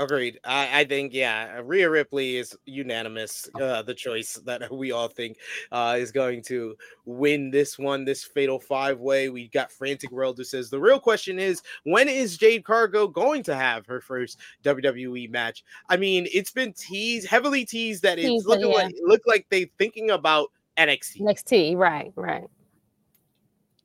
Agreed. 0.00 0.40
I, 0.44 0.80
I 0.80 0.84
think 0.84 1.12
yeah, 1.12 1.60
Rhea 1.62 1.90
Ripley 1.90 2.38
is 2.38 2.56
unanimous. 2.64 3.50
Uh, 3.54 3.82
the 3.82 3.92
choice 3.92 4.40
that 4.46 4.72
we 4.74 4.92
all 4.92 5.08
think 5.08 5.36
uh, 5.72 5.96
is 5.98 6.10
going 6.10 6.40
to 6.44 6.74
win 7.04 7.50
this 7.50 7.78
one, 7.78 8.06
this 8.06 8.24
fatal 8.24 8.58
five 8.58 8.98
way. 8.98 9.28
We 9.28 9.48
got 9.48 9.70
Frantic 9.70 10.10
World 10.10 10.38
who 10.38 10.44
says 10.44 10.70
the 10.70 10.80
real 10.80 10.98
question 10.98 11.38
is 11.38 11.60
when 11.84 12.08
is 12.08 12.38
Jade 12.38 12.64
Cargill 12.64 13.08
going 13.08 13.42
to 13.42 13.54
have 13.54 13.84
her 13.84 14.00
first 14.00 14.38
WWE 14.64 15.28
match? 15.30 15.64
I 15.90 15.98
mean, 15.98 16.26
it's 16.32 16.50
been 16.50 16.72
teased, 16.72 17.28
heavily 17.28 17.66
teased 17.66 18.02
that 18.02 18.18
it's 18.18 18.26
Teased, 18.26 18.46
looking 18.46 18.70
yeah. 18.70 18.76
like 18.76 18.94
look 19.02 19.20
like 19.26 19.46
they 19.50 19.70
thinking 19.76 20.12
about 20.12 20.48
NXT. 20.78 21.20
NXT, 21.20 21.76
right, 21.76 22.10
right. 22.16 22.48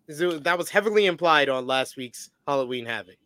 So 0.09 0.39
that 0.39 0.57
was 0.57 0.69
heavily 0.69 1.07
implied 1.07 1.49
on 1.49 1.67
last 1.67 1.97
week's 1.97 2.29
Halloween 2.47 2.85
Havoc. 2.85 3.17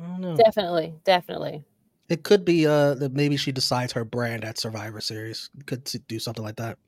I 0.00 0.06
don't 0.06 0.20
know. 0.20 0.36
Definitely, 0.36 0.94
definitely. 1.04 1.64
It 2.08 2.22
could 2.22 2.44
be 2.44 2.66
uh 2.66 2.94
that 2.94 3.12
maybe 3.12 3.36
she 3.36 3.52
decides 3.52 3.92
her 3.92 4.04
brand 4.04 4.44
at 4.44 4.58
Survivor 4.58 5.00
Series. 5.00 5.50
Could 5.66 5.84
do 6.06 6.18
something 6.18 6.44
like 6.44 6.56
that. 6.56 6.78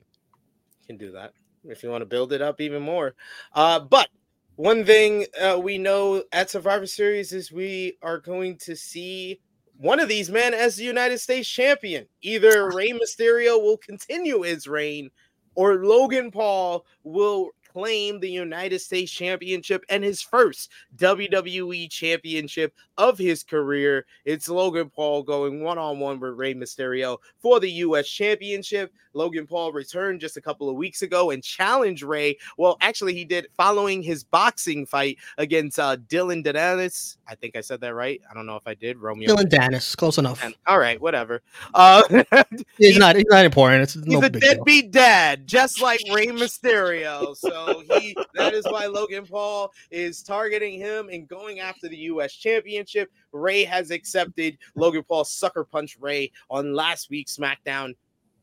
can 0.86 0.96
do 0.96 1.12
that 1.12 1.32
if 1.64 1.82
you 1.82 1.90
want 1.90 2.02
to 2.02 2.06
build 2.06 2.32
it 2.32 2.42
up 2.42 2.60
even 2.60 2.82
more. 2.82 3.14
Uh, 3.52 3.80
but 3.80 4.08
one 4.56 4.84
thing 4.84 5.26
uh, 5.40 5.58
we 5.58 5.78
know 5.78 6.22
at 6.32 6.50
Survivor 6.50 6.86
Series 6.86 7.32
is 7.32 7.50
we 7.52 7.96
are 8.02 8.18
going 8.18 8.56
to 8.58 8.76
see 8.76 9.40
one 9.78 10.00
of 10.00 10.08
these 10.08 10.30
men 10.30 10.54
as 10.54 10.76
the 10.76 10.84
United 10.84 11.18
States 11.18 11.48
champion. 11.48 12.06
Either 12.22 12.70
Rey 12.72 12.92
Mysterio 12.92 13.60
will 13.60 13.76
continue 13.78 14.42
his 14.42 14.66
reign, 14.66 15.10
or 15.54 15.84
Logan 15.84 16.30
Paul 16.30 16.86
will 17.02 17.50
claim 17.80 18.18
the 18.18 18.30
United 18.30 18.78
States 18.78 19.12
championship 19.12 19.84
and 19.90 20.02
his 20.02 20.22
first 20.22 20.70
WWE 20.96 21.90
championship 21.90 22.72
of 22.96 23.18
his 23.18 23.42
career. 23.42 24.06
It's 24.24 24.48
Logan 24.48 24.88
Paul 24.88 25.22
going 25.22 25.62
one 25.62 25.76
on 25.76 25.98
one 25.98 26.18
with 26.18 26.32
Rey 26.38 26.54
Mysterio 26.54 27.18
for 27.38 27.60
the 27.60 27.70
US 27.70 28.08
championship. 28.08 28.94
Logan 29.12 29.46
Paul 29.46 29.72
returned 29.72 30.20
just 30.20 30.36
a 30.36 30.42
couple 30.42 30.68
of 30.68 30.76
weeks 30.76 31.00
ago 31.02 31.30
and 31.30 31.42
challenged 31.42 32.02
Rey. 32.02 32.36
Well, 32.58 32.76
actually, 32.82 33.14
he 33.14 33.24
did 33.24 33.46
following 33.56 34.02
his 34.02 34.22
boxing 34.24 34.84
fight 34.84 35.16
against 35.38 35.78
uh, 35.78 35.96
Dillon 36.08 36.42
Danis. 36.42 37.16
I 37.26 37.34
think 37.34 37.56
I 37.56 37.62
said 37.62 37.80
that 37.80 37.94
right. 37.94 38.20
I 38.30 38.34
don't 38.34 38.44
know 38.44 38.56
if 38.56 38.66
I 38.66 38.74
did. 38.74 38.98
Romeo. 38.98 39.26
Dillon 39.26 39.48
Danis, 39.48 39.96
close 39.96 40.18
enough. 40.18 40.44
And- 40.44 40.54
All 40.66 40.78
right, 40.78 41.00
whatever. 41.00 41.40
Uh, 41.74 42.02
He's 42.78 42.98
not. 42.98 43.16
He's 43.16 43.24
not 43.30 43.44
important. 43.46 43.82
It's 43.84 43.94
He's 43.94 44.04
no 44.06 44.18
a 44.18 44.28
big 44.30 44.40
deal. 44.42 44.54
deadbeat 44.54 44.90
dad, 44.90 45.46
just 45.46 45.80
like 45.80 46.00
Rey 46.12 46.26
Mysterio. 46.26 47.34
So 47.34 47.65
he 47.66 48.16
that 48.34 48.54
is 48.54 48.64
why 48.64 48.86
Logan 48.86 49.26
Paul 49.26 49.72
is 49.90 50.22
targeting 50.22 50.78
him 50.78 51.08
and 51.08 51.28
going 51.28 51.60
after 51.60 51.88
the 51.88 51.96
US 51.96 52.32
championship. 52.32 53.10
Rey 53.32 53.64
has 53.64 53.90
accepted 53.90 54.58
Logan 54.74 55.02
Paul 55.02 55.24
sucker 55.24 55.64
punch 55.64 55.96
Rey 56.00 56.32
on 56.50 56.74
last 56.74 57.10
week's 57.10 57.36
SmackDown. 57.36 57.94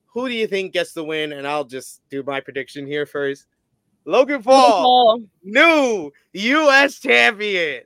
Who 0.07 0.27
do 0.27 0.35
you 0.35 0.47
think 0.47 0.73
gets 0.73 0.93
the 0.93 1.03
win? 1.03 1.33
And 1.33 1.47
I'll 1.47 1.63
just 1.63 2.01
do 2.09 2.23
my 2.23 2.39
prediction 2.39 2.85
here 2.85 3.05
first. 3.05 3.47
Logan 4.05 4.43
Paul, 4.43 4.83
Paul. 4.83 5.23
new 5.43 6.11
US 6.33 6.99
champion. 6.99 7.83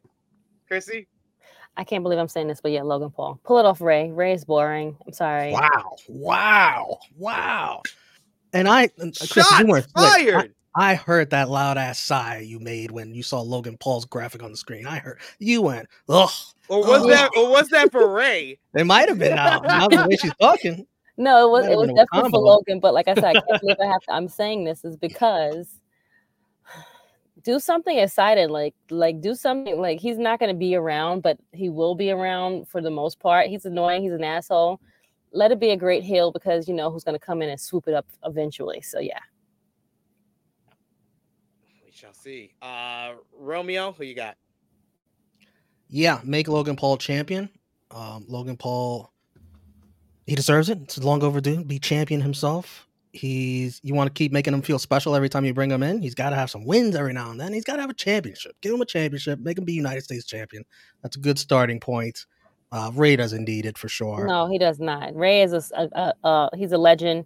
Krssi, 0.70 1.08
I 1.78 1.84
can't 1.84 2.04
believe 2.04 2.18
I'm 2.18 2.28
saying 2.28 2.48
this, 2.48 2.60
but 2.60 2.72
yeah, 2.72 2.82
Logan 2.82 3.12
Paul. 3.12 3.40
Pull 3.44 3.60
it 3.60 3.66
off, 3.66 3.82
Rey. 3.82 4.12
Rey 4.12 4.34
is 4.34 4.44
boring. 4.44 4.98
I'm 5.06 5.14
sorry. 5.14 5.52
Wow! 5.52 5.96
Wow! 6.10 6.98
Wow! 7.16 7.82
And 8.52 8.68
I, 8.68 8.90
and, 8.98 9.16
uh, 9.16 9.26
Chris, 9.30 9.48
shots 9.48 9.60
you 9.60 9.68
weren't 9.68 9.88
fired. 9.92 10.56
I 10.78 10.94
heard 10.94 11.32
that 11.32 11.50
loud 11.50 11.78
ass 11.78 12.00
sigh 12.00 12.40
you 12.46 12.60
made 12.60 12.92
when 12.92 13.14
you 13.16 13.24
saw 13.24 13.42
Logan 13.42 13.78
Paul's 13.80 14.06
graphic 14.06 14.44
on 14.44 14.52
the 14.52 14.58
screen. 14.58 14.86
I 14.86 15.00
heard 15.00 15.20
you 15.40 15.64
went, 15.64 15.88
ugh. 16.08 16.30
Or 16.70 16.80
was 16.82 17.02
Oh. 17.04 17.08
that? 17.10 17.32
Or 17.36 17.50
was 17.50 17.68
that 17.70 17.92
for 17.92 18.08
Rey? 18.14 18.60
It 18.76 18.86
might 18.86 19.10
have 19.10 19.18
been 19.18 19.36
now. 19.36 19.60
Now 19.60 19.88
the 19.88 20.08
way 20.08 20.16
she's 20.18 20.34
talking. 20.42 20.86
No, 21.18 21.48
it 21.48 21.50
was 21.52 21.66
Might 21.66 21.72
it 21.72 21.78
was 21.78 21.88
been 21.88 21.98
a 21.98 22.06
definitely 22.06 22.30
for. 22.30 22.40
Logan, 22.42 22.80
but 22.80 22.94
like 22.94 23.08
I 23.08 23.16
said, 23.16 23.24
I 23.26 23.34
can't 23.34 23.62
believe 23.62 23.78
I 23.82 23.88
have 23.88 24.02
to, 24.04 24.12
I'm 24.14 24.28
saying 24.28 24.66
this 24.66 24.86
is 24.86 24.96
because 25.08 25.68
do 27.44 27.60
something 27.60 27.98
excited, 27.98 28.52
like 28.52 28.76
like 28.92 29.20
do 29.22 29.34
something 29.34 29.80
like 29.82 30.00
he's 30.00 30.18
not 30.20 30.40
gonna 30.40 30.54
be 30.54 30.76
around, 30.76 31.22
but 31.24 31.40
he 31.54 31.70
will 31.70 31.96
be 31.96 32.12
around 32.12 32.68
for 32.68 32.82
the 32.82 32.92
most 32.92 33.20
part. 33.20 33.48
He's 33.48 33.66
annoying, 33.66 34.04
he's 34.04 34.12
an 34.12 34.24
asshole. 34.24 34.80
Let 35.32 35.52
it 35.52 35.60
be 35.60 35.72
a 35.72 35.78
great 35.78 36.04
heel 36.04 36.32
because 36.32 36.68
you 36.68 36.76
know 36.76 36.92
who's 36.92 37.04
gonna 37.04 37.18
come 37.18 37.42
in 37.42 37.50
and 37.50 37.60
swoop 37.60 37.88
it 37.88 37.96
up 37.96 38.06
eventually. 38.26 38.82
So 38.82 39.00
yeah. 39.00 39.20
We 41.98 42.02
shall 42.02 42.14
see. 42.14 42.54
Uh, 42.62 43.14
Romeo, 43.36 43.92
who 43.92 44.04
you 44.04 44.14
got? 44.14 44.38
Yeah, 45.90 46.20
make 46.24 46.48
Logan 46.48 46.76
Paul 46.76 46.98
champion. 46.98 47.50
Um, 47.90 48.24
Logan 48.28 48.56
Paul, 48.56 49.12
he 50.28 50.36
deserves 50.36 50.70
it. 50.70 50.78
It's 50.84 51.00
long 51.00 51.24
overdue. 51.24 51.64
Be 51.64 51.80
champion 51.80 52.22
himself. 52.22 52.88
He's 53.14 53.80
you 53.84 53.96
want 53.96 54.10
to 54.10 54.14
keep 54.14 54.32
making 54.32 54.54
him 54.54 54.62
feel 54.62 54.78
special 54.78 55.16
every 55.16 55.30
time 55.30 55.44
you 55.44 55.56
bring 55.56 55.72
him 55.72 55.82
in. 55.82 56.00
He's 56.00 56.14
got 56.14 56.30
to 56.30 56.36
have 56.36 56.52
some 56.52 56.66
wins 56.66 56.96
every 56.96 57.14
now 57.14 57.32
and 57.32 57.40
then. 57.40 57.52
He's 57.52 57.64
got 57.64 57.78
to 57.78 57.82
have 57.82 57.90
a 57.90 57.96
championship. 57.96 58.56
Give 58.62 58.76
him 58.76 58.82
a 58.82 58.86
championship. 58.86 59.40
Make 59.40 59.58
him 59.58 59.66
be 59.66 59.74
United 59.74 60.04
States 60.04 60.26
champion. 60.26 60.66
That's 61.02 61.16
a 61.16 61.20
good 61.20 61.40
starting 61.40 61.80
point. 61.80 62.28
Uh, 62.72 62.92
Rey 62.94 63.16
doesn't 63.16 63.46
need 63.46 63.66
it 63.66 63.76
for 63.76 63.90
sure. 63.90 64.28
No, 64.28 64.48
he 64.48 64.60
does 64.60 64.80
not. 64.80 65.16
Rey 65.16 65.42
is 65.42 65.72
a 65.72 66.14
uh, 66.24 66.50
he's 66.56 66.74
a 66.74 66.78
legend. 66.78 67.26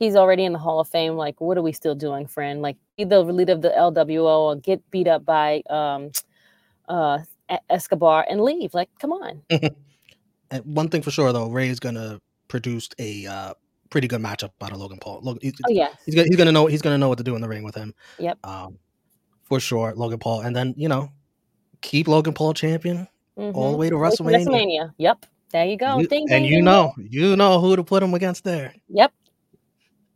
He's 0.00 0.16
already 0.16 0.44
in 0.44 0.52
the 0.52 0.58
Hall 0.58 0.80
of 0.80 0.88
Fame. 0.88 1.14
Like, 1.14 1.40
what 1.40 1.56
are 1.56 1.62
we 1.62 1.72
still 1.72 1.94
doing, 1.94 2.26
friend? 2.26 2.62
Like, 2.62 2.76
be 2.96 3.04
the 3.04 3.20
leader 3.20 3.52
of 3.52 3.62
the 3.62 3.68
LWO 3.68 4.24
or 4.24 4.56
get 4.56 4.82
beat 4.90 5.06
up 5.06 5.24
by 5.24 5.62
um, 5.70 6.10
uh, 6.88 7.18
Escobar 7.68 8.26
and 8.28 8.40
leave. 8.40 8.74
Like, 8.74 8.88
come 8.98 9.12
on. 9.12 9.42
And 10.50 10.64
one 10.64 10.88
thing 10.88 11.02
for 11.02 11.10
sure 11.12 11.32
though, 11.32 11.48
Rey's 11.48 11.78
gonna 11.78 12.20
produce 12.48 12.88
a 12.98 13.24
uh, 13.24 13.54
pretty 13.90 14.08
good 14.08 14.20
matchup 14.20 14.50
out 14.60 14.72
of 14.72 14.78
Logan 14.78 14.98
Paul. 15.00 15.20
Look, 15.22 15.38
he's, 15.40 15.52
Oh 15.64 15.70
yes, 15.70 15.96
he's 16.04 16.14
gonna 16.14 16.26
he's 16.26 16.36
gonna 16.36 16.52
know 16.52 16.66
he's 16.66 16.82
gonna 16.82 16.98
know 16.98 17.08
what 17.08 17.18
to 17.18 17.24
do 17.24 17.36
in 17.36 17.40
the 17.40 17.48
ring 17.48 17.62
with 17.62 17.76
him. 17.76 17.94
Yep. 18.18 18.38
Um, 18.44 18.76
for 19.44 19.60
sure, 19.60 19.92
Logan 19.94 20.18
Paul, 20.18 20.40
and 20.40 20.54
then 20.54 20.74
you 20.76 20.88
know, 20.88 21.10
keep 21.82 22.08
Logan 22.08 22.34
Paul 22.34 22.54
champion 22.54 23.06
all 23.36 23.70
the 23.70 23.76
way 23.76 23.88
to 23.90 23.94
WrestleMania. 23.94 24.46
WrestleMania. 24.46 24.92
Yep. 24.98 25.26
There 25.52 25.64
you 25.66 25.76
go. 25.76 25.98
You- 26.00 26.08
Ding, 26.08 26.22
and 26.30 26.42
ding, 26.42 26.44
you 26.44 26.56
ding, 26.56 26.64
know, 26.64 26.92
you 26.98 27.36
know 27.36 27.60
who 27.60 27.76
to 27.76 27.84
put 27.84 28.02
him 28.02 28.14
against 28.14 28.44
there. 28.44 28.74
Yep. 28.88 29.12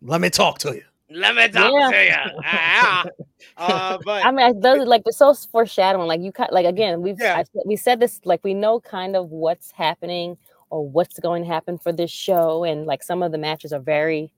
Let 0.04 0.20
me 0.20 0.30
talk 0.30 0.58
to 0.60 0.74
you. 0.74 0.82
Let 1.10 1.34
me 1.34 1.48
talk 1.48 1.72
Yeah. 1.72 1.90
to 1.90 2.04
you. 2.04 3.10
Ah, 3.56 3.94
uh, 3.94 3.98
but 4.04 4.24
I 4.24 4.30
mean, 4.32 4.46
I- 4.46 4.52
those 4.58 4.86
like 4.86 5.02
it's 5.06 5.18
so 5.18 5.32
foreshadowing. 5.34 6.08
Like 6.08 6.20
you, 6.20 6.32
ki- 6.32 6.44
like 6.50 6.66
again, 6.66 7.02
we've 7.02 7.18
Yeah. 7.20 7.36
I've, 7.38 7.48
we 7.64 7.76
said 7.76 8.00
this. 8.00 8.20
Like 8.24 8.42
we 8.42 8.52
know 8.54 8.80
kind 8.80 9.14
of 9.16 9.30
what's 9.30 9.70
happening 9.70 10.36
or 10.70 10.88
what's 10.88 11.20
going 11.20 11.42
to 11.44 11.48
happen 11.48 11.78
for 11.78 11.92
this 11.92 12.10
show, 12.10 12.64
and 12.64 12.84
like 12.86 13.02
some 13.02 13.22
of 13.22 13.30
the 13.32 13.38
matches 13.38 13.72
are 13.72 13.78
very 13.80 14.32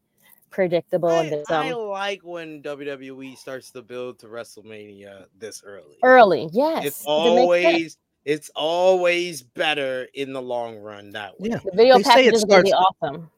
predictable. 0.51 1.09
and 1.09 1.45
I, 1.49 1.69
I 1.69 1.73
like 1.73 2.21
when 2.25 2.63
WWE 2.63 3.37
starts 3.39 3.71
to 3.71 3.81
build 3.83 4.19
to 4.21 4.27
WrestleMania 4.27 5.27
this 5.39 5.63
early. 5.65 5.97
early. 6.03 6.49
Yes, 6.53 6.85
It's 6.85 7.03
'cause 7.05 7.27
it 7.27 7.35
makes 7.37 7.63
sense. 7.63 7.73
always 7.75 7.99
it's 8.27 8.51
always 8.57 9.43
better 9.43 10.09
in 10.15 10.33
the 10.33 10.43
long 10.43 10.77
run 10.79 11.11
that 11.11 11.41
way. 11.41 11.51
Yeah, 11.51 11.59
The 11.65 11.71
video 11.75 11.97
They 11.99 12.03
say 12.03 12.11
it 12.11 12.15
packages 12.35 12.45
will 12.47 12.63
be 12.65 12.73
awesome. 12.73 13.31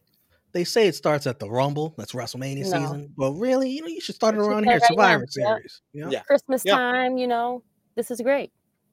They 0.58 0.64
say 0.64 0.88
it 0.88 0.96
starts 0.96 1.26
at 1.28 1.38
the 1.38 1.48
Rumble. 1.48 1.94
That's 1.96 2.12
WrestleMania 2.12 2.64
No. 2.70 2.80
season. 2.80 3.14
But 3.16 3.32
really, 3.34 3.70
you 3.70 3.82
know, 3.82 3.86
you 3.88 4.00
should 4.00 4.16
start 4.16 4.34
it 4.34 4.38
It 4.38 4.40
around 4.40 4.64
start 4.64 4.64
here, 4.64 4.72
right 4.74 4.80
now. 4.82 4.88
Survivor 4.88 5.20
Yep. 5.22 5.30
Series. 5.30 5.82
You 5.92 6.04
know? 6.04 6.10
Yeah. 6.10 6.22
Christmas 6.22 6.62
Yeah. 6.64 6.74
time, 6.76 7.16
you 7.16 7.28
know, 7.28 7.62
this 7.94 8.10
is 8.10 8.20
great. 8.20 8.50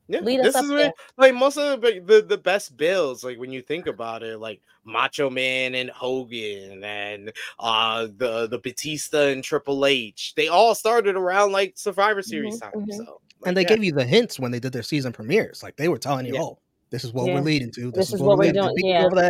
Yeah, 0.08 0.20
Lead 0.20 0.42
this 0.44 0.54
up 0.56 0.62
is 0.66 0.70
there. 0.70 0.78
where, 0.78 0.94
like 1.18 1.34
most 1.34 1.58
of 1.58 1.82
the, 1.82 2.00
the 2.06 2.22
the 2.22 2.38
best 2.38 2.78
builds. 2.78 3.24
Like 3.24 3.40
when 3.40 3.52
you 3.52 3.64
think 3.64 3.88
about 3.88 4.22
it, 4.22 4.38
like 4.38 4.62
Macho 4.84 5.32
Man 5.32 5.74
and 5.74 5.90
Hogan 5.90 6.84
and 6.84 7.34
uh 7.58 8.08
the 8.16 8.46
the 8.48 8.60
Batista 8.60 9.30
and 9.30 9.44
Triple 9.44 9.84
H, 9.88 10.34
they 10.38 10.48
all 10.48 10.76
started 10.76 11.16
around 11.16 11.54
like 11.54 11.74
Survivor 11.76 12.22
Series 12.22 12.60
Mhm, 12.60 12.62
time. 12.62 12.86
mhm. 12.86 12.94
So 12.94 13.20
and 13.48 13.58
they 13.58 13.64
yeah. 13.64 13.70
gave 13.70 13.84
you 13.84 13.94
the 13.94 14.06
hints 14.06 14.40
when 14.40 14.52
they 14.52 14.60
did 14.60 14.74
their 14.74 14.84
season 14.84 15.12
premieres. 15.12 15.64
Like 15.64 15.76
they 15.76 15.88
were 15.90 15.98
telling 15.98 16.28
you, 16.28 16.36
Yeah. 16.36 16.42
"Oh, 16.44 16.60
this 16.92 17.04
is 17.04 17.12
what 17.12 17.26
Yeah. 17.26 17.34
we're 17.34 17.42
leading 17.42 17.72
to. 17.72 17.90
This, 17.92 18.10
This 18.10 18.14
is 18.14 18.22
what 18.22 18.38
we're 18.38 18.44
leading 18.46 18.62
to. 18.62 18.70
doing, 18.76 18.86
yeah. 18.86 19.06
over. 19.06 19.28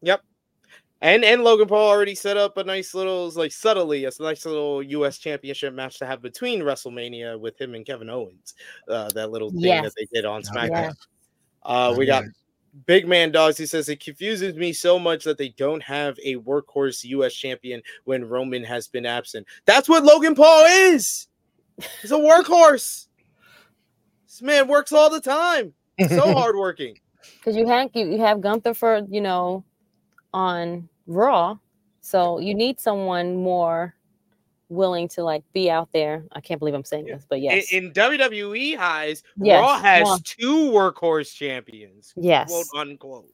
Yep. 0.00 0.22
And 1.02 1.24
and 1.24 1.42
Logan 1.42 1.66
Paul 1.66 1.88
already 1.88 2.14
set 2.14 2.36
up 2.36 2.56
a 2.58 2.64
nice 2.64 2.94
little 2.94 3.30
like 3.30 3.52
subtly 3.52 4.04
a 4.04 4.10
nice 4.20 4.44
little 4.44 4.82
US 4.82 5.18
championship 5.18 5.72
match 5.72 5.98
to 5.98 6.06
have 6.06 6.20
between 6.20 6.60
WrestleMania 6.60 7.38
with 7.40 7.58
him 7.60 7.74
and 7.74 7.86
Kevin 7.86 8.10
Owens. 8.10 8.54
Uh 8.88 9.08
that 9.14 9.30
little 9.30 9.50
thing 9.50 9.60
Yes. 9.60 9.84
that 9.84 9.92
they 9.96 10.06
did 10.12 10.24
on 10.26 10.42
SmackDown. 10.42 10.70
Yeah. 10.70 10.90
Uh 11.62 11.94
we 11.96 12.04
got 12.06 12.24
Big 12.86 13.08
Man 13.08 13.32
Dogs, 13.32 13.56
he 13.56 13.66
says 13.66 13.88
it 13.88 13.98
confuses 13.98 14.54
me 14.54 14.72
so 14.72 14.98
much 14.98 15.24
that 15.24 15.38
they 15.38 15.48
don't 15.50 15.82
have 15.82 16.18
a 16.22 16.36
workhorse 16.36 17.02
US 17.04 17.34
champion 17.34 17.82
when 18.04 18.24
Roman 18.24 18.62
has 18.62 18.86
been 18.86 19.06
absent. 19.06 19.46
That's 19.64 19.88
what 19.88 20.04
Logan 20.04 20.34
Paul 20.34 20.64
is. 20.66 21.28
He's 22.02 22.12
a 22.12 22.16
workhorse. 22.16 23.06
This 24.26 24.42
man 24.42 24.68
works 24.68 24.92
all 24.92 25.10
the 25.10 25.20
time. 25.20 25.72
So 26.08 26.32
hardworking. 26.34 26.98
because 27.38 27.56
you 27.56 27.66
have 27.66 27.90
you, 27.94 28.06
you 28.12 28.18
have 28.20 28.40
Gunther 28.40 28.74
for 28.74 29.00
you 29.10 29.20
know 29.20 29.64
on 30.32 30.88
Raw, 31.06 31.56
so 32.00 32.38
you 32.38 32.54
need 32.54 32.78
someone 32.80 33.36
more 33.36 33.94
willing 34.68 35.08
to 35.08 35.24
like 35.24 35.42
be 35.52 35.68
out 35.70 35.88
there. 35.92 36.24
I 36.32 36.40
can't 36.40 36.58
believe 36.60 36.74
I'm 36.74 36.84
saying 36.84 37.08
Yeah. 37.08 37.16
this, 37.16 37.26
but 37.28 37.38
In- 37.38 37.44
yes, 37.44 37.72
In, 37.72 37.92
WWE 37.92 38.74
highs, 38.76 39.22
Yes, 39.36 39.60
Raw 39.60 39.78
has 39.80 40.02
Raw. 40.04 40.18
two 40.24 40.70
workhorse 40.70 41.34
champions, 41.34 42.12
yes, 42.16 42.48
quote 42.50 42.66
unquote. 42.88 43.28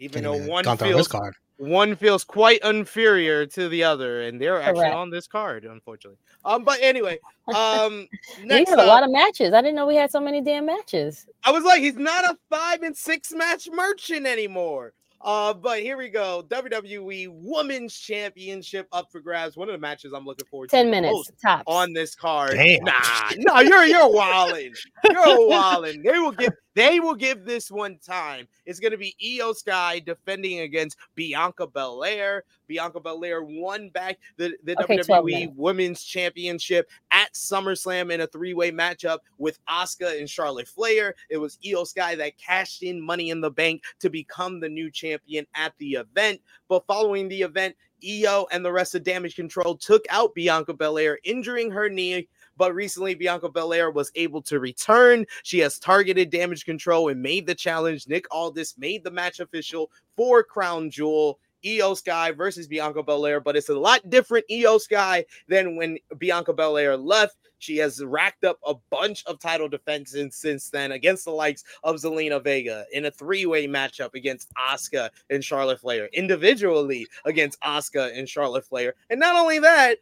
Even 0.00 0.24
Can't 0.24 0.42
though 0.44 0.50
one 0.50 0.64
count 0.64 0.82
on 0.82 0.88
feels 0.88 1.06
card. 1.06 1.34
one 1.58 1.94
feels 1.94 2.24
quite 2.24 2.60
inferior 2.64 3.46
to 3.46 3.68
the 3.68 3.84
other, 3.84 4.22
and 4.22 4.40
they're 4.40 4.60
actually 4.60 4.80
Correct. 4.80 4.96
on 4.96 5.10
this 5.10 5.28
card, 5.28 5.64
unfortunately. 5.64 6.18
Um, 6.44 6.64
but 6.64 6.80
anyway, 6.82 7.20
um, 7.54 8.08
we 8.40 8.46
next 8.46 8.70
had 8.70 8.80
a 8.80 8.82
up, 8.82 8.88
lot 8.88 9.04
of 9.04 9.12
matches. 9.12 9.52
I 9.54 9.60
didn't 9.60 9.76
know 9.76 9.86
we 9.86 9.94
had 9.94 10.10
so 10.10 10.18
many 10.18 10.40
damn 10.40 10.66
matches. 10.66 11.24
I 11.44 11.52
was 11.52 11.62
like, 11.62 11.80
he's 11.80 11.94
not 11.94 12.24
a 12.24 12.36
five 12.50 12.82
and 12.82 12.96
six 12.96 13.32
match 13.32 13.68
merchant 13.72 14.26
anymore. 14.26 14.92
Uh, 15.24 15.54
but 15.54 15.80
here 15.80 15.96
we 15.96 16.08
go. 16.08 16.44
WWE 16.48 17.28
Women's 17.30 17.94
Championship 17.96 18.88
up 18.92 19.10
for 19.12 19.20
grabs. 19.20 19.56
One 19.56 19.68
of 19.68 19.72
the 19.72 19.78
matches 19.78 20.12
I'm 20.12 20.24
looking 20.24 20.46
forward 20.48 20.70
to 20.70 20.76
Ten 20.76 20.90
minutes 20.90 21.12
most 21.12 21.32
tops. 21.40 21.62
on 21.66 21.92
this 21.92 22.14
card. 22.14 22.52
Damn. 22.52 22.82
Nah, 22.84 23.30
no, 23.36 23.60
you're 23.60 23.84
you're 23.84 24.10
wilding. 24.12 24.72
You're 25.08 25.48
wilding. 25.48 26.02
They 26.02 26.18
will 26.18 26.32
give 26.32 26.52
they 26.74 27.00
will 27.00 27.14
give 27.14 27.44
this 27.44 27.70
one 27.70 27.98
time. 27.98 28.48
It's 28.64 28.80
gonna 28.80 28.96
be 28.96 29.14
Iyo 29.22 29.54
Sky 29.54 29.98
defending 30.00 30.60
against 30.60 30.96
Bianca 31.14 31.66
Belair. 31.66 32.44
Bianca 32.66 33.00
Belair 33.00 33.42
won 33.42 33.90
back 33.90 34.18
the, 34.36 34.54
the 34.64 34.80
Okay, 34.82 34.98
WWE. 34.98 35.54
Women's 35.54 36.02
Championship 36.02 36.88
at 37.10 37.32
SummerSlam 37.34 38.12
in 38.12 38.22
a 38.22 38.26
three-way 38.26 38.70
matchup 38.70 39.18
with 39.38 39.58
Asuka 39.68 40.18
and 40.18 40.28
Charlotte 40.28 40.68
Flair. 40.68 41.14
It 41.28 41.36
was 41.36 41.58
Iyo 41.64 41.86
Sky 41.86 42.14
that 42.16 42.38
cashed 42.38 42.82
in 42.82 43.00
money 43.00 43.30
in 43.30 43.40
the 43.40 43.50
bank 43.50 43.82
to 44.00 44.08
become 44.08 44.60
the 44.60 44.68
new 44.68 44.90
champion 44.90 45.46
at 45.54 45.74
the 45.78 45.92
event. 45.92 46.40
But 46.68 46.86
following 46.86 47.28
the 47.28 47.42
event, 47.42 47.76
Iyo 48.02 48.46
and 48.50 48.64
the 48.64 48.72
rest 48.72 48.94
of 48.94 49.02
Damage 49.02 49.36
Control 49.36 49.76
took 49.76 50.04
out 50.10 50.34
Bianca 50.34 50.74
Belair, 50.74 51.18
injuring 51.24 51.70
her 51.70 51.88
knee. 51.88 52.28
But 52.56 52.74
recently, 52.74 53.14
Bianca 53.14 53.48
Belair 53.48 53.90
was 53.90 54.12
able 54.14 54.42
to 54.42 54.60
return. 54.60 55.26
She 55.42 55.58
has 55.60 55.78
targeted 55.78 56.30
Damage 56.30 56.64
Control 56.64 57.08
and 57.08 57.22
made 57.22 57.46
the 57.46 57.54
challenge. 57.54 58.08
Nick 58.08 58.26
Aldis 58.30 58.76
made 58.78 59.04
the 59.04 59.10
match 59.10 59.40
official 59.40 59.90
for 60.16 60.42
Crown 60.42 60.90
Jewel. 60.90 61.38
Iyo 61.64 61.96
Sky 61.96 62.32
versus 62.32 62.66
Bianca 62.66 63.02
Belair, 63.02 63.40
but 63.40 63.56
it's 63.56 63.68
a 63.68 63.78
lot 63.78 64.10
different 64.10 64.44
Iyo 64.50 64.80
Sky 64.80 65.24
than 65.48 65.76
when 65.76 65.96
Bianca 66.18 66.52
Belair 66.52 66.96
left. 66.96 67.36
She 67.62 67.76
has 67.76 68.02
racked 68.02 68.42
up 68.42 68.58
a 68.66 68.74
bunch 68.90 69.24
of 69.26 69.38
title 69.38 69.68
defenses 69.68 70.34
since 70.34 70.68
then 70.68 70.90
against 70.90 71.24
the 71.24 71.30
likes 71.30 71.62
of 71.84 71.94
Zelina 71.94 72.42
Vega 72.42 72.84
in 72.92 73.04
a 73.04 73.10
three-way 73.10 73.68
matchup 73.68 74.14
against 74.14 74.52
Asuka 74.54 75.10
and 75.30 75.44
Charlotte 75.44 75.78
Flair, 75.78 76.08
individually 76.12 77.06
against 77.24 77.60
Asuka 77.60 78.18
and 78.18 78.28
Charlotte 78.28 78.66
Flair. 78.66 78.94
And 79.10 79.20
not 79.20 79.36
only 79.36 79.60
that, 79.60 79.98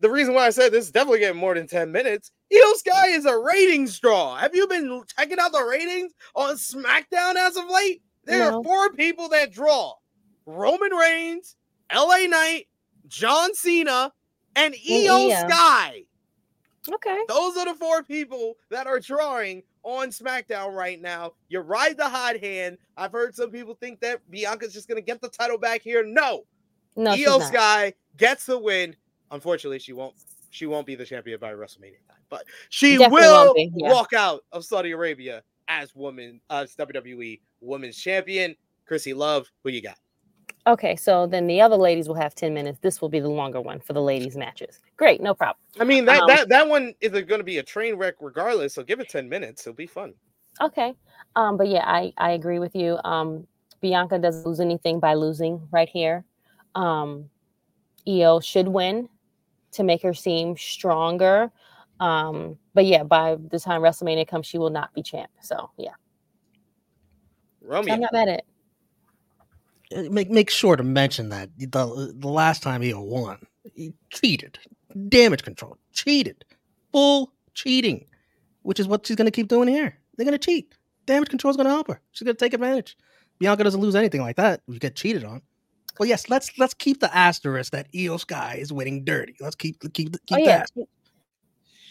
the 0.00 0.10
reason 0.10 0.34
why 0.34 0.44
I 0.46 0.50
said 0.50 0.72
this 0.72 0.84
is 0.84 0.90
definitely 0.92 1.20
getting 1.20 1.40
more 1.40 1.54
than 1.54 1.66
10 1.66 1.90
minutes. 1.90 2.32
Iyo 2.52 2.74
Sky 2.74 3.08
is 3.08 3.24
a 3.24 3.38
ratings 3.38 3.98
draw. 3.98 4.36
Have 4.36 4.54
you 4.54 4.66
been 4.68 5.02
checking 5.16 5.38
out 5.38 5.52
the 5.52 5.62
ratings 5.64 6.12
on 6.34 6.56
SmackDown 6.56 7.36
as 7.36 7.56
of 7.56 7.64
late? 7.70 8.02
There 8.24 8.50
No. 8.50 8.58
are 8.58 8.62
four 8.62 8.92
people 8.92 9.30
that 9.30 9.52
draw 9.52 9.94
Roman 10.44 10.92
Reigns, 10.92 11.56
LA 11.90 12.26
Knight, 12.26 12.66
John 13.06 13.54
Cena, 13.54 14.12
and 14.54 14.74
Iyo. 14.74 15.30
Sky. 15.48 16.04
Okay. 16.92 17.18
Those 17.28 17.56
are 17.56 17.66
the 17.66 17.74
four 17.74 18.02
people 18.02 18.54
that 18.70 18.86
are 18.86 19.00
drawing 19.00 19.62
on 19.82 20.08
SmackDown 20.08 20.74
right 20.74 21.00
now. 21.00 21.32
You 21.48 21.60
ride 21.60 21.96
the 21.96 22.08
hot 22.08 22.38
hand. 22.38 22.78
I've 22.96 23.12
heard 23.12 23.34
some 23.34 23.50
people 23.50 23.74
think 23.74 24.00
that 24.00 24.20
Bianca's 24.30 24.72
just 24.72 24.88
going 24.88 24.96
to 24.96 25.04
get 25.04 25.20
the 25.20 25.28
title 25.28 25.58
back 25.58 25.82
here. 25.82 26.04
No, 26.04 26.44
No, 26.96 27.12
Iyo. 27.12 27.42
Sky 27.42 27.94
gets 28.16 28.46
the 28.46 28.58
win. 28.58 28.94
Unfortunately, 29.30 29.78
she 29.78 29.92
won't. 29.92 30.14
She 30.50 30.66
won't 30.66 30.86
be 30.86 30.94
the 30.94 31.04
champion 31.04 31.40
by 31.40 31.52
WrestleMania 31.52 32.06
time, 32.06 32.22
but 32.28 32.44
she 32.68 32.96
Definitely 32.96 33.22
will 33.22 33.54
be, 33.54 33.72
yeah. 33.74 33.92
walk 33.92 34.12
out 34.12 34.44
of 34.52 34.64
Saudi 34.64 34.92
Arabia 34.92 35.42
as 35.66 35.96
woman, 35.96 36.40
uh, 36.48 36.62
as 36.62 36.76
WWE 36.76 37.40
Women's 37.60 37.96
Champion. 37.96 38.54
Krssi 38.88 39.16
Luv, 39.16 39.50
who 39.64 39.70
you 39.70 39.82
got? 39.82 39.98
Okay, 40.66 40.96
so 40.96 41.26
then 41.26 41.46
the 41.46 41.60
other 41.60 41.76
ladies 41.76 42.08
will 42.08 42.14
have 42.14 42.34
10 42.34 42.54
minutes. 42.54 42.78
This 42.80 43.02
will 43.02 43.10
be 43.10 43.20
the 43.20 43.28
longer 43.28 43.60
one 43.60 43.80
for 43.80 43.92
the 43.92 44.00
ladies' 44.00 44.36
matches. 44.36 44.80
Great, 44.96 45.20
no 45.20 45.34
problem. 45.34 45.58
I 45.78 45.84
mean 45.84 46.06
that 46.06 46.22
Um, 46.22 46.28
that 46.28 46.48
that 46.48 46.68
one 46.68 46.94
is 47.00 47.12
going 47.12 47.40
to 47.40 47.44
be 47.44 47.58
a 47.58 47.62
train 47.62 47.96
wreck 47.96 48.14
regardless. 48.20 48.74
So 48.74 48.82
give 48.82 48.98
it 49.00 49.08
ten 49.10 49.28
minutes. 49.28 49.66
It'll 49.66 49.76
be 49.76 49.86
fun. 49.86 50.14
Okay. 50.60 50.94
Um, 51.36 51.56
but 51.56 51.68
yeah, 51.68 51.84
I, 51.84 52.12
I 52.16 52.30
agree 52.30 52.58
with 52.58 52.74
you. 52.74 52.98
Um, 53.04 53.46
Bianca 53.80 54.18
doesn't 54.18 54.46
lose 54.46 54.60
anything 54.60 55.00
by 55.00 55.14
losing 55.14 55.68
right 55.70 55.88
here. 55.88 56.24
Um, 56.74 57.28
Iyo 58.06 58.42
should 58.42 58.68
win 58.68 59.08
to 59.72 59.82
make 59.82 60.02
her 60.02 60.14
seem 60.14 60.56
stronger. 60.56 61.50
Um, 62.00 62.56
but 62.72 62.86
yeah, 62.86 63.02
by 63.02 63.36
the 63.50 63.58
time 63.58 63.82
WrestleMania 63.82 64.26
comes, 64.26 64.46
she 64.46 64.58
will 64.58 64.70
not 64.70 64.94
be 64.94 65.02
champ. 65.02 65.30
So 65.40 65.70
yeah, 65.76 65.94
Romeo. 67.60 67.94
I'm 67.94 68.00
not 68.00 68.12
mad 68.12 68.28
at 68.28 68.38
it. 68.38 68.46
Make 70.10 70.30
make 70.30 70.50
sure 70.50 70.76
to 70.76 70.82
mention 70.82 71.28
that 71.28 71.50
the 71.56 72.14
the 72.16 72.28
last 72.28 72.62
time 72.62 72.82
he 72.82 72.92
won, 72.94 73.38
he 73.74 73.92
cheated, 74.10 74.58
damage 75.08 75.42
control, 75.42 75.76
cheated, 75.92 76.44
full 76.92 77.32
cheating, 77.54 78.06
which 78.62 78.80
is 78.80 78.88
what 78.88 79.06
she's 79.06 79.16
gonna 79.16 79.30
keep 79.30 79.48
doing 79.48 79.68
here. 79.68 79.96
They're 80.16 80.24
gonna 80.24 80.38
cheat. 80.38 80.74
Damage 81.06 81.28
control 81.28 81.50
is 81.50 81.56
gonna 81.56 81.70
help 81.70 81.88
her. 81.88 82.00
She's 82.12 82.24
gonna 82.24 82.34
take 82.34 82.54
advantage. 82.54 82.96
Bianca 83.38 83.64
doesn't 83.64 83.80
lose 83.80 83.94
anything 83.94 84.20
like 84.20 84.36
that. 84.36 84.62
You 84.66 84.78
get 84.78 84.96
cheated 84.96 85.24
on. 85.24 85.42
Well, 85.98 86.08
yes, 86.08 86.28
let's 86.28 86.58
let's 86.58 86.74
keep 86.74 87.00
the 87.00 87.14
asterisk 87.14 87.72
that 87.72 87.92
Iyo 87.92 88.18
Sky 88.18 88.56
is 88.58 88.72
winning 88.72 89.04
dirty. 89.04 89.34
Let's 89.40 89.54
keep 89.54 89.80
keep 89.92 90.12
keep 90.26 90.38
Oh 90.38 90.38
yeah, 90.38 90.64
that. 90.76 90.86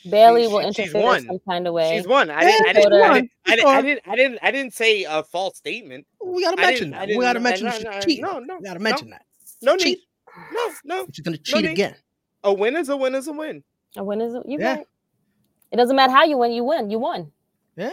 She- 0.04 0.10
Bayley 0.10 0.44
She- 0.44 0.48
will 0.50 0.62
she- 0.62 0.68
she's 0.74 0.80
interfere 0.94 1.02
won. 1.02 1.18
in 1.22 1.26
some 1.28 1.40
kind 1.48 1.68
of 1.68 1.74
way. 1.74 1.98
She's 1.98 2.08
won. 2.08 2.30
I 2.30 2.42
didn't. 2.44 2.68
I 2.68 2.74
didn't. 2.74 2.94
I 2.94 3.14
didn't. 3.14 3.32
I 3.46 3.56
didn't. 3.56 3.68
I 3.68 3.82
didn't. 3.82 4.02
I 4.08 4.16
didn't. 4.16 4.40
I 4.44 4.52
didn't 4.52 4.74
say 4.74 5.04
a 5.06 5.24
false 5.24 5.58
statement. 5.58 6.06
We 6.24 6.44
gotta 6.44 6.58
mention 6.58 6.92
that. 6.92 7.08
We 7.08 7.20
gotta 7.20 7.40
mention 7.40 7.68
no, 7.68 8.00
she's 8.06 8.20
no, 8.20 8.34
no, 8.34 8.40
no, 8.40 8.58
we 8.58 8.64
gotta 8.66 8.80
no. 8.80 8.84
mention 8.84 9.10
that. 9.12 9.26
No 9.62 9.78
Cheat. 9.78 10.00
need. 10.00 10.00
No, 10.54 10.72
no. 10.84 11.06
She's 11.14 11.24
gonna 11.24 11.38
cheat 11.38 11.64
need. 11.64 11.72
again. 11.72 11.96
A 12.44 12.54
win 12.54 12.76
is 12.76 12.90
a 12.90 12.98
win 12.98 13.16
is 13.16 13.28
a 13.30 13.34
win. 13.34 13.64
A 13.96 14.04
win 14.04 14.20
is 14.20 14.34
a, 14.34 14.42
you 14.46 14.58
Yeah. 14.60 14.76
right. 14.76 14.88
It 15.72 15.78
doesn't 15.78 15.96
matter 15.96 16.12
how 16.12 16.26
you 16.26 16.38
win, 16.38 16.52
you 16.52 16.64
win. 16.66 16.90
You 16.90 17.00
won. 17.00 17.32
Yeah, 17.78 17.92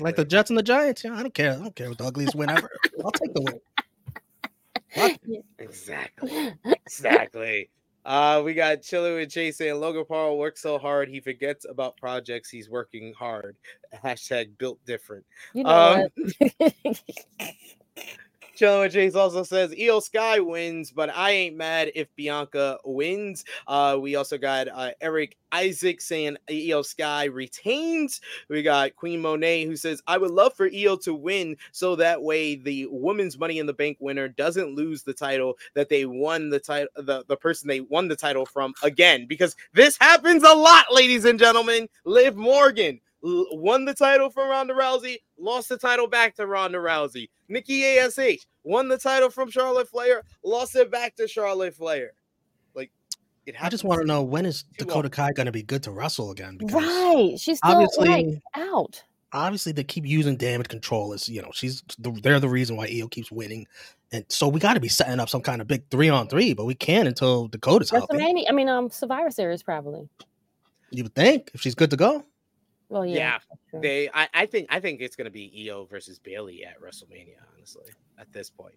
like 0.00 0.16
the 0.16 0.24
Jets 0.26 0.50
and 0.50 0.58
the 0.58 0.62
Giants. 0.62 1.04
Yeah, 1.04 1.14
I 1.14 1.22
don't 1.22 1.32
care. 1.32 1.52
I 1.52 1.56
don't 1.56 1.74
care 1.74 1.88
what 1.88 1.96
the 1.96 2.04
ugliest 2.04 2.34
win 2.34 2.50
ever. 2.50 2.68
I'll 3.02 3.10
take 3.12 3.32
the 3.32 3.40
win. 3.42 3.60
What? 4.94 5.18
Exactly. 5.58 6.52
Exactly. 6.66 7.70
Uh, 8.04 8.42
we 8.44 8.52
got 8.54 8.82
Chiller 8.82 9.14
with 9.14 9.30
Chase 9.30 9.58
saying 9.58 9.78
Logan 9.78 10.04
Paul 10.04 10.38
works 10.38 10.60
so 10.60 10.78
hard 10.78 11.08
he 11.08 11.20
forgets 11.20 11.64
about 11.68 11.96
projects 11.96 12.50
he's 12.50 12.68
working 12.68 13.14
hard. 13.14 13.56
Hashtag 14.04 14.58
built 14.58 14.78
different. 14.84 15.24
You 15.54 15.64
know 15.64 16.08
Um, 16.50 16.52
with 18.60 18.92
Chase 18.92 19.14
also 19.14 19.42
says 19.42 19.72
Iyo 19.72 20.02
Sky 20.02 20.40
wins, 20.40 20.90
but 20.90 21.10
I 21.14 21.30
ain't 21.30 21.56
mad 21.56 21.92
if 21.94 22.08
Bianca 22.16 22.78
wins. 22.84 23.44
Uh, 23.66 23.98
we 24.00 24.16
also 24.16 24.38
got 24.38 24.68
uh, 24.68 24.90
Eric 25.00 25.36
Isaac 25.52 26.00
saying 26.00 26.36
Iyo 26.48 26.84
Sky 26.84 27.24
retains. 27.24 28.20
We 28.48 28.62
got 28.62 28.96
Queen 28.96 29.20
Monet 29.20 29.64
who 29.64 29.76
says 29.76 30.02
I 30.06 30.18
would 30.18 30.30
love 30.30 30.54
for 30.54 30.68
Iyo 30.68 31.00
to 31.04 31.14
win 31.14 31.56
so 31.72 31.96
that 31.96 32.22
way 32.22 32.56
the 32.56 32.86
women's 32.90 33.38
Money 33.38 33.58
in 33.58 33.66
the 33.66 33.72
Bank 33.72 33.96
winner 34.00 34.28
doesn't 34.28 34.74
lose 34.74 35.02
the 35.02 35.14
title 35.14 35.58
that 35.74 35.88
they 35.88 36.06
won 36.06 36.48
the 36.48 36.60
title 36.60 36.88
the, 36.96 37.24
the 37.28 37.36
person 37.36 37.68
they 37.68 37.80
won 37.80 38.08
the 38.08 38.16
title 38.16 38.46
from 38.46 38.72
again 38.82 39.26
because 39.26 39.56
this 39.72 39.96
happens 40.00 40.42
a 40.42 40.54
lot, 40.54 40.86
ladies 40.92 41.24
and 41.24 41.38
gentlemen. 41.38 41.88
Liv 42.04 42.36
Morgan 42.36 43.00
won 43.22 43.84
the 43.84 43.94
title 43.94 44.30
from 44.30 44.48
Ronda 44.48 44.74
Rousey, 44.74 45.18
lost 45.38 45.68
the 45.68 45.76
title 45.78 46.06
back 46.06 46.34
to 46.36 46.46
Ronda 46.46 46.78
Rousey. 46.78 47.28
Nikki 47.48 47.84
Ash 47.98 48.18
won 48.64 48.88
the 48.88 48.98
title 48.98 49.30
from 49.30 49.50
Charlotte 49.50 49.88
Flair, 49.88 50.22
lost 50.44 50.74
it 50.76 50.90
back 50.90 51.14
to 51.16 51.28
Charlotte 51.28 51.74
Flair. 51.74 52.12
Like 52.74 52.90
it 53.46 53.54
I 53.62 53.68
just 53.68 53.84
want 53.84 54.00
to 54.00 54.06
know 54.06 54.22
when 54.22 54.46
is 54.46 54.64
Dakota 54.78 55.10
Kai 55.10 55.32
going 55.32 55.46
to 55.46 55.52
be 55.52 55.62
good 55.62 55.82
to 55.84 55.90
wrestle 55.90 56.30
again? 56.30 56.56
Because 56.56 56.74
Right. 56.74 57.38
She's 57.38 57.58
still 57.58 57.72
obviously- 57.72 58.08
like 58.08 58.26
out. 58.54 59.02
obviously 59.32 59.72
they 59.72 59.84
keep 59.84 60.06
using 60.06 60.36
damage 60.36 60.68
control 60.68 61.12
as 61.12 61.28
you 61.28 61.40
know 61.42 61.50
she's 61.54 61.82
the, 61.98 62.10
they're 62.22 62.40
the 62.40 62.48
reason 62.48 62.76
why 62.76 62.88
Iyo 62.88 63.10
keeps 63.10 63.30
winning, 63.30 63.66
and 64.12 64.24
so 64.28 64.48
we 64.48 64.58
got 64.60 64.74
to 64.74 64.80
be 64.80 64.88
setting 64.88 65.20
up 65.20 65.28
some 65.28 65.40
kind 65.42 65.60
of 65.60 65.66
big 65.68 65.84
three 65.90 66.08
on 66.08 66.28
three, 66.28 66.54
but 66.54 66.64
we 66.64 66.74
can't 66.74 67.06
until 67.08 67.48
Dakota's 67.48 67.90
healthy. 67.90 68.16
WrestleMania. 68.16 68.44
I 68.48 68.52
mean, 68.52 68.68
um, 68.68 68.90
Survivor 68.90 69.30
Series 69.30 69.62
probably. 69.62 70.08
You 70.90 71.04
would 71.04 71.14
think 71.14 71.50
if 71.54 71.60
she's 71.62 71.74
good 71.74 71.88
to 71.90 71.96
go. 71.96 72.24
Well, 72.92 73.06
yeah. 73.06 73.38
Yeah. 73.72 73.80
They, 73.80 74.10
I, 74.12 74.28
I 74.34 74.46
think, 74.46 74.68
I 74.70 74.78
think 74.78 75.00
it's 75.00 75.16
gonna 75.16 75.30
be 75.30 75.50
Iyo 75.66 75.88
versus 75.88 76.18
Bayley 76.18 76.62
at 76.64 76.78
WrestleMania. 76.78 77.36
Honestly, 77.56 77.86
at 78.18 78.30
this 78.32 78.50
point, 78.50 78.74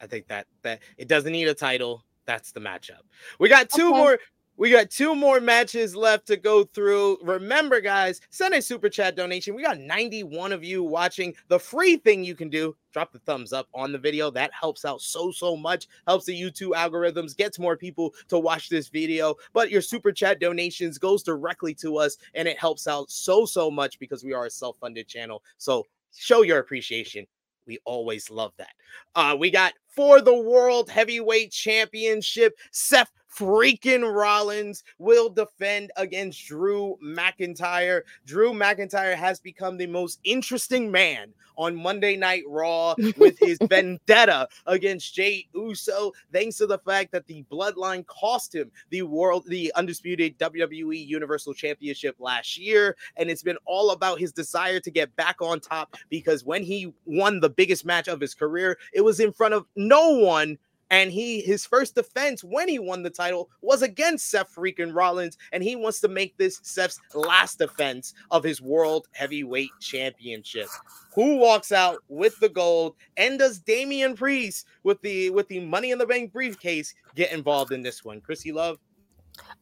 I 0.00 0.06
think 0.06 0.28
that 0.28 0.46
that 0.62 0.80
it 0.98 1.08
doesn't 1.08 1.32
need 1.32 1.48
a 1.48 1.54
title. 1.54 2.04
That's 2.26 2.52
the 2.52 2.60
matchup. 2.60 3.00
We 3.40 3.48
got 3.48 3.70
two 3.70 3.88
Okay. 3.88 3.96
more. 3.96 4.18
We 4.58 4.72
got 4.72 4.90
two 4.90 5.14
more 5.14 5.40
matches 5.40 5.94
left 5.94 6.26
to 6.26 6.36
go 6.36 6.64
through. 6.64 7.18
Remember, 7.22 7.80
guys, 7.80 8.20
send 8.30 8.54
a 8.54 8.60
super 8.60 8.88
chat 8.88 9.14
donation. 9.14 9.54
We 9.54 9.62
got 9.62 9.78
91 9.78 10.50
of 10.50 10.64
you 10.64 10.82
watching. 10.82 11.32
The 11.46 11.60
free 11.60 11.96
thing 11.96 12.24
you 12.24 12.34
can 12.34 12.48
do, 12.48 12.74
drop 12.92 13.12
the 13.12 13.20
thumbs 13.20 13.52
up 13.52 13.68
on 13.72 13.92
the 13.92 13.98
video. 13.98 14.32
That 14.32 14.50
helps 14.52 14.84
out 14.84 15.00
so, 15.00 15.30
so 15.30 15.56
much. 15.56 15.86
Helps 16.08 16.24
the 16.24 16.38
YouTube 16.38 16.72
algorithms, 16.72 17.36
gets 17.36 17.60
more 17.60 17.76
people 17.76 18.12
to 18.26 18.40
watch 18.40 18.68
this 18.68 18.88
video. 18.88 19.36
But 19.52 19.70
your 19.70 19.80
super 19.80 20.10
chat 20.10 20.40
donations 20.40 20.98
goes 20.98 21.22
directly 21.22 21.72
to 21.74 21.96
us, 21.96 22.16
and 22.34 22.48
it 22.48 22.58
helps 22.58 22.88
out 22.88 23.12
so, 23.12 23.46
so 23.46 23.70
much 23.70 24.00
because 24.00 24.24
we 24.24 24.32
are 24.32 24.46
a 24.46 24.50
self-funded 24.50 25.06
channel. 25.06 25.44
So 25.58 25.86
show 26.12 26.42
your 26.42 26.58
appreciation. 26.58 27.28
We 27.64 27.78
always 27.84 28.28
love 28.28 28.54
that. 28.56 28.72
Uh, 29.14 29.36
we 29.38 29.50
got 29.50 29.74
for 29.86 30.20
the 30.20 30.34
World 30.34 30.90
Heavyweight 30.90 31.52
Championship, 31.52 32.56
Seth 32.72 33.12
freaking 33.38 34.12
Rollins 34.12 34.82
will 34.98 35.28
defend 35.28 35.92
against 35.96 36.46
Drew 36.46 36.98
McIntyre. 37.04 38.02
Drew 38.26 38.52
McIntyre 38.52 39.14
has 39.14 39.38
become 39.38 39.76
the 39.76 39.86
most 39.86 40.18
interesting 40.24 40.90
man 40.90 41.32
on 41.56 41.74
Monday 41.74 42.16
Night 42.16 42.44
Raw 42.48 42.94
with 43.16 43.38
his 43.38 43.58
vendetta 43.68 44.48
against 44.66 45.14
Jey 45.14 45.46
Uso, 45.54 46.12
thanks 46.32 46.56
to 46.58 46.66
the 46.66 46.78
fact 46.78 47.10
that 47.12 47.26
the 47.26 47.44
bloodline 47.50 48.06
cost 48.06 48.54
him 48.54 48.70
the 48.90 49.02
world, 49.02 49.44
the 49.46 49.72
undisputed 49.74 50.38
WWE 50.38 51.06
Universal 51.06 51.54
Championship 51.54 52.16
last 52.18 52.56
year. 52.56 52.96
And 53.16 53.28
it's 53.28 53.42
been 53.42 53.58
all 53.66 53.90
about 53.90 54.20
his 54.20 54.32
desire 54.32 54.80
to 54.80 54.90
get 54.90 55.14
back 55.16 55.42
on 55.42 55.60
top 55.60 55.96
because 56.08 56.44
when 56.44 56.62
he 56.62 56.92
won 57.04 57.40
the 57.40 57.50
biggest 57.50 57.84
match 57.84 58.08
of 58.08 58.20
his 58.20 58.34
career, 58.34 58.78
it 58.92 59.00
was 59.00 59.20
in 59.20 59.32
front 59.32 59.54
of 59.54 59.66
no 59.76 60.10
one 60.10 60.58
and 60.90 61.12
he 61.12 61.40
his 61.40 61.66
first 61.66 61.94
defense 61.94 62.42
when 62.42 62.68
he 62.68 62.78
won 62.78 63.02
the 63.02 63.10
title 63.10 63.50
was 63.60 63.82
against 63.82 64.30
Seth 64.30 64.54
freaking 64.54 64.94
Rollins, 64.94 65.36
and 65.52 65.62
he 65.62 65.76
wants 65.76 66.00
to 66.00 66.08
make 66.08 66.36
this 66.36 66.60
Seth's 66.62 67.00
last 67.14 67.58
defense 67.58 68.14
of 68.30 68.42
his 68.42 68.62
world 68.62 69.08
heavyweight 69.12 69.70
championship. 69.80 70.68
Who 71.14 71.36
walks 71.36 71.72
out 71.72 71.98
with 72.08 72.38
the 72.40 72.48
gold, 72.48 72.94
and 73.16 73.38
does 73.38 73.58
Damian 73.58 74.14
Priest 74.14 74.66
with 74.82 75.00
the 75.02 75.30
with 75.30 75.48
the 75.48 75.60
Money 75.60 75.90
in 75.90 75.98
the 75.98 76.06
Bank 76.06 76.32
briefcase 76.32 76.94
get 77.14 77.32
involved 77.32 77.72
in 77.72 77.82
this 77.82 78.04
one? 78.04 78.20
Krssi 78.20 78.52
Luv, 78.52 78.78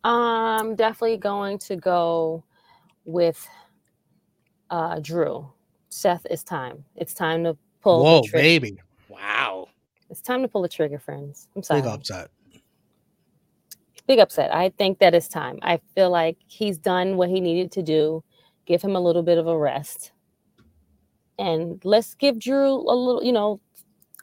I'm 0.05 0.75
definitely 0.75 1.17
going 1.17 1.59
to 1.59 1.77
go 1.77 2.45
with 3.05 3.47
uh 4.71 5.01
Drew. 5.01 5.51
Seth, 5.89 6.27
it's 6.29 6.43
time. 6.43 6.85
It's 6.97 7.15
time 7.15 7.45
to 7.45 7.57
pull. 7.81 8.05
Whoa, 8.05 8.21
the 8.21 8.33
baby, 8.33 8.79
wow, 9.09 9.66
It's 10.11 10.21
time 10.21 10.43
to 10.43 10.49
pull 10.49 10.63
the 10.63 10.69
trigger, 10.69 10.99
friends. 10.99 11.49
I'm 11.57 11.63
sorry. 11.63 11.83
big 11.83 11.91
upset. 11.91 12.31
Big 14.07 14.19
upset. 14.19 14.55
I 14.55 14.71
think 14.71 15.01
that 15.01 15.15
it's 15.15 15.29
time. 15.29 15.59
I 15.63 15.81
feel 15.95 16.11
like 16.11 16.37
he's 16.47 16.79
done 16.79 17.17
what 17.17 17.29
he 17.29 17.41
needed 17.41 17.73
to 17.73 17.83
do. 17.83 18.23
Give 18.67 18.81
him 18.81 18.95
a 18.95 19.01
little 19.01 19.23
bit 19.23 19.39
of 19.39 19.47
a 19.47 19.59
rest. 19.59 20.13
And 21.39 21.81
let's 21.85 22.15
give 22.15 22.39
Drew 22.39 22.73
a 22.73 22.95
little, 22.95 23.23
you 23.23 23.33
know, 23.33 23.61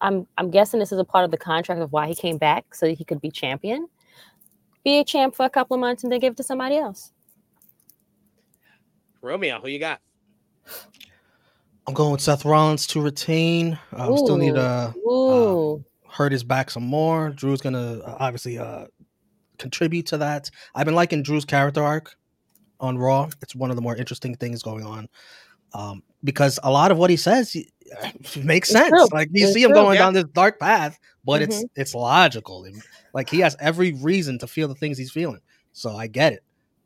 I'm 0.02 0.28
I'm 0.38 0.50
guessing 0.52 0.80
this 0.80 0.92
is 0.92 1.00
a 1.00 1.06
part 1.06 1.26
of 1.26 1.32
the 1.32 1.38
contract 1.38 1.82
of 1.82 1.92
why 1.92 2.08
he 2.08 2.16
came 2.16 2.38
back 2.38 2.76
so 2.76 2.88
he 2.88 3.04
could 3.06 3.22
be 3.22 3.30
champion. 3.30 3.88
Be 4.84 5.00
a 5.00 5.04
champ 5.04 5.36
for 5.36 5.46
a 5.46 5.50
couple 5.50 5.76
of 5.76 5.82
months 5.82 6.04
and 6.04 6.12
then 6.12 6.20
give 6.20 6.34
it 6.34 6.38
to 6.38 6.44
somebody 6.44 6.78
else. 6.78 7.12
Romeo, 9.22 9.62
who 9.62 9.68
you 9.70 9.80
got? 9.80 10.02
I'm 11.88 11.94
going 11.94 12.12
with 12.12 12.22
Seth 12.22 12.46
Rollins 12.46 12.88
to 12.88 13.02
retain. 13.02 13.78
Uh, 13.92 14.08
we 14.12 14.18
still 14.18 14.38
need 14.38 14.56
to 14.56 14.94
Ooh. 15.08 15.84
hurt 16.10 16.32
his 16.32 16.44
back 16.44 16.70
some 16.72 16.84
more. 16.84 17.30
Drew's 17.32 17.62
gonna 17.62 18.00
uh, 18.00 18.18
obviously 18.20 18.58
uh, 18.58 18.86
contribute 19.58 20.06
to 20.08 20.18
that. 20.20 20.50
I've 20.76 20.86
been 20.86 20.96
liking 20.96 21.24
Drew's 21.24 21.46
character 21.46 21.84
arc 21.84 22.16
on 22.80 22.98
Raw. 22.98 23.30
It's 23.42 23.56
one 23.56 23.70
of 23.70 23.76
the 23.76 23.82
more 23.82 23.96
interesting 23.96 24.36
things 24.36 24.64
going 24.64 24.86
on 24.86 25.08
um, 25.74 26.04
because 26.24 26.58
a 26.64 26.72
lot 26.72 26.92
of 26.92 26.98
what 26.98 27.10
he 27.10 27.18
says 27.18 27.52
he- 27.52 27.70
makes 28.42 28.70
It's 28.70 28.78
sense. 28.80 28.90
true. 28.90 29.08
Like 29.12 29.28
you 29.32 29.46
It's 29.46 29.54
see 29.54 29.64
him 29.64 29.72
true. 29.72 29.82
going 29.82 29.96
Yeah. 29.96 30.04
down 30.04 30.14
this 30.14 30.26
dark 30.34 30.60
path, 30.60 30.98
but 31.26 31.42
Mm-hmm. 31.42 31.52
it's 31.52 31.66
it's 31.76 31.96
logical. 31.96 32.64
And, 32.64 32.82
like 33.14 33.30
he 33.30 33.40
has 33.42 33.56
every 33.60 33.92
reason 33.94 34.40
to 34.40 34.48
feel 34.48 34.68
the 34.70 34.76
things 34.76 34.98
he's 34.98 35.12
feeling. 35.12 35.42
So 35.74 35.96
I 35.96 36.08
get 36.08 36.32
it. 36.34 36.44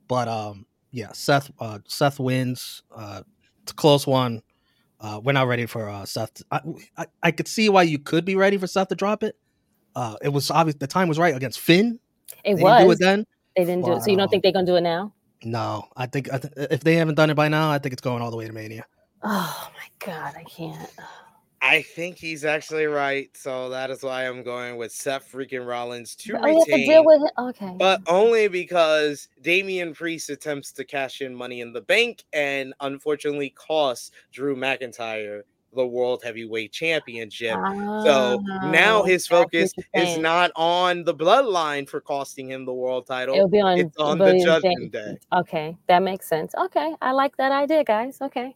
But 0.07 0.27
um, 0.27 0.65
yeah, 0.91 1.11
Seth 1.13 1.51
uh, 1.59 1.79
Seth 1.87 2.19
wins. 2.19 2.81
Uh, 2.93 3.21
it's 3.61 3.71
a 3.73 3.75
close 3.75 4.07
one. 4.07 4.41
Uh, 4.99 5.19
we're 5.23 5.31
not 5.33 5.47
ready 5.47 5.65
for 5.65 5.87
uh, 5.89 6.05
Seth. 6.05 6.33
to- 6.35 6.45
I, 6.51 6.61
I 6.97 7.05
I 7.23 7.31
could 7.31 7.47
see 7.47 7.69
why 7.69 7.83
you 7.83 7.99
could 7.99 8.25
be 8.25 8.35
ready 8.35 8.57
for 8.57 8.67
Seth 8.67 8.87
to 8.89 8.95
drop 8.95 9.23
it. 9.23 9.35
Uh, 9.95 10.15
it 10.21 10.29
was 10.29 10.49
obvious 10.51 10.75
the 10.75 10.87
time 10.87 11.07
was 11.07 11.19
right 11.19 11.35
against 11.35 11.59
Finn. 11.59 11.99
It 12.43 12.55
They 12.57 12.63
was. 12.63 12.71
didn't 12.79 12.87
do 12.87 12.91
it 12.91 12.99
then. 12.99 13.25
they 13.55 13.65
didn't 13.65 13.85
do 13.85 13.93
it. 13.93 14.01
So 14.01 14.11
you 14.11 14.17
don't 14.17 14.29
think 14.29 14.43
they're 14.43 14.51
gonna 14.51 14.65
do 14.65 14.75
it 14.75 14.81
now? 14.81 15.13
No, 15.43 15.87
I 15.95 16.07
think 16.07 16.33
I 16.33 16.39
th- 16.39 16.53
if 16.71 16.83
they 16.83 16.95
haven't 16.95 17.15
done 17.15 17.29
it 17.29 17.35
by 17.35 17.47
now, 17.47 17.69
I 17.71 17.77
think 17.77 17.93
it's 17.93 18.01
going 18.01 18.21
all 18.23 18.31
the 18.31 18.37
way 18.37 18.47
to 18.47 18.53
Mania. 18.53 18.85
Oh 19.23 19.69
my 19.73 20.05
god, 20.05 20.33
I 20.35 20.43
can't. 20.43 20.89
I 21.61 21.81
think 21.81 22.17
he's 22.17 22.45
actually 22.45 22.85
right, 22.85 23.35
so 23.35 23.69
that 23.69 23.89
is 23.89 24.03
why 24.03 24.27
I'm 24.27 24.43
going 24.43 24.77
with 24.77 24.91
Seth 24.91 25.31
freaking 25.31 25.67
Rollins 25.67 26.15
to 26.17 26.35
Oh, 26.35 26.47
have 26.47 26.65
to 26.65 26.85
deal 26.85 27.03
with 27.03 27.21
it. 27.23 27.31
Okay. 27.37 27.75
but 27.79 27.99
only 28.07 28.47
because 28.47 29.27
Damian 29.41 29.93
Priest 29.93 30.29
attempts 30.29 30.71
to 30.73 30.85
cash 30.85 31.21
in 31.21 31.33
money 31.33 31.61
in 31.61 31.73
the 31.73 31.81
bank 31.81 32.23
and 32.31 32.73
unfortunately 32.79 33.49
costs 33.51 34.11
Drew 34.31 34.55
McIntyre 34.55 35.41
the 35.73 35.85
World 35.85 36.21
Heavyweight 36.23 36.71
Championship. 36.71 37.57
So 38.03 38.39
now 38.63 39.01
Oh, 39.01 39.03
his 39.03 39.27
I 39.29 39.29
see 39.29 39.35
what 39.35 39.43
focus 39.45 39.73
is 39.93 40.17
not 40.17 40.51
on 40.55 41.03
the 41.03 41.13
bloodline 41.13 41.89
for 41.89 42.01
costing 42.01 42.49
him 42.49 42.65
the 42.65 42.73
world 42.73 43.05
title. 43.07 43.35
It'll 43.35 43.49
be 43.49 43.59
on, 43.61 43.79
It's 43.79 43.97
on 43.97 44.17
the 44.19 44.33
judgment 44.35 44.91
day. 44.91 45.17
Okay, 45.33 45.75
that 45.87 45.99
makes 46.03 46.27
sense. 46.27 46.53
Okay, 46.55 46.95
I 47.01 47.11
like 47.11 47.35
that 47.37 47.51
idea, 47.51 47.83
guys. 47.83 48.19
Okay. 48.21 48.55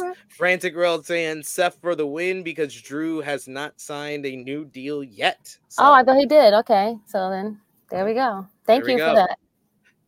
Right. 0.00 0.16
Frantic 0.28 0.74
World 0.76 1.06
saying 1.06 1.42
Seth 1.42 1.80
for 1.80 1.94
the 1.94 2.06
win 2.06 2.42
because 2.42 2.74
Drew 2.74 3.20
has 3.20 3.48
not 3.48 3.80
signed 3.80 4.26
a 4.26 4.36
new 4.36 4.64
deal 4.64 5.02
yet. 5.02 5.56
Oh, 5.78 5.92
I 5.92 6.02
thought 6.02 6.18
he 6.18 6.26
did. 6.26 6.54
Okay, 6.54 6.96
so 7.06 7.30
then 7.30 7.60
there 7.90 8.04
we 8.04 8.14
go. 8.14 8.46
Thank 8.66 8.84
There 8.84 8.92
you 8.92 8.98
go. 8.98 9.10
for 9.10 9.16
that. 9.16 9.38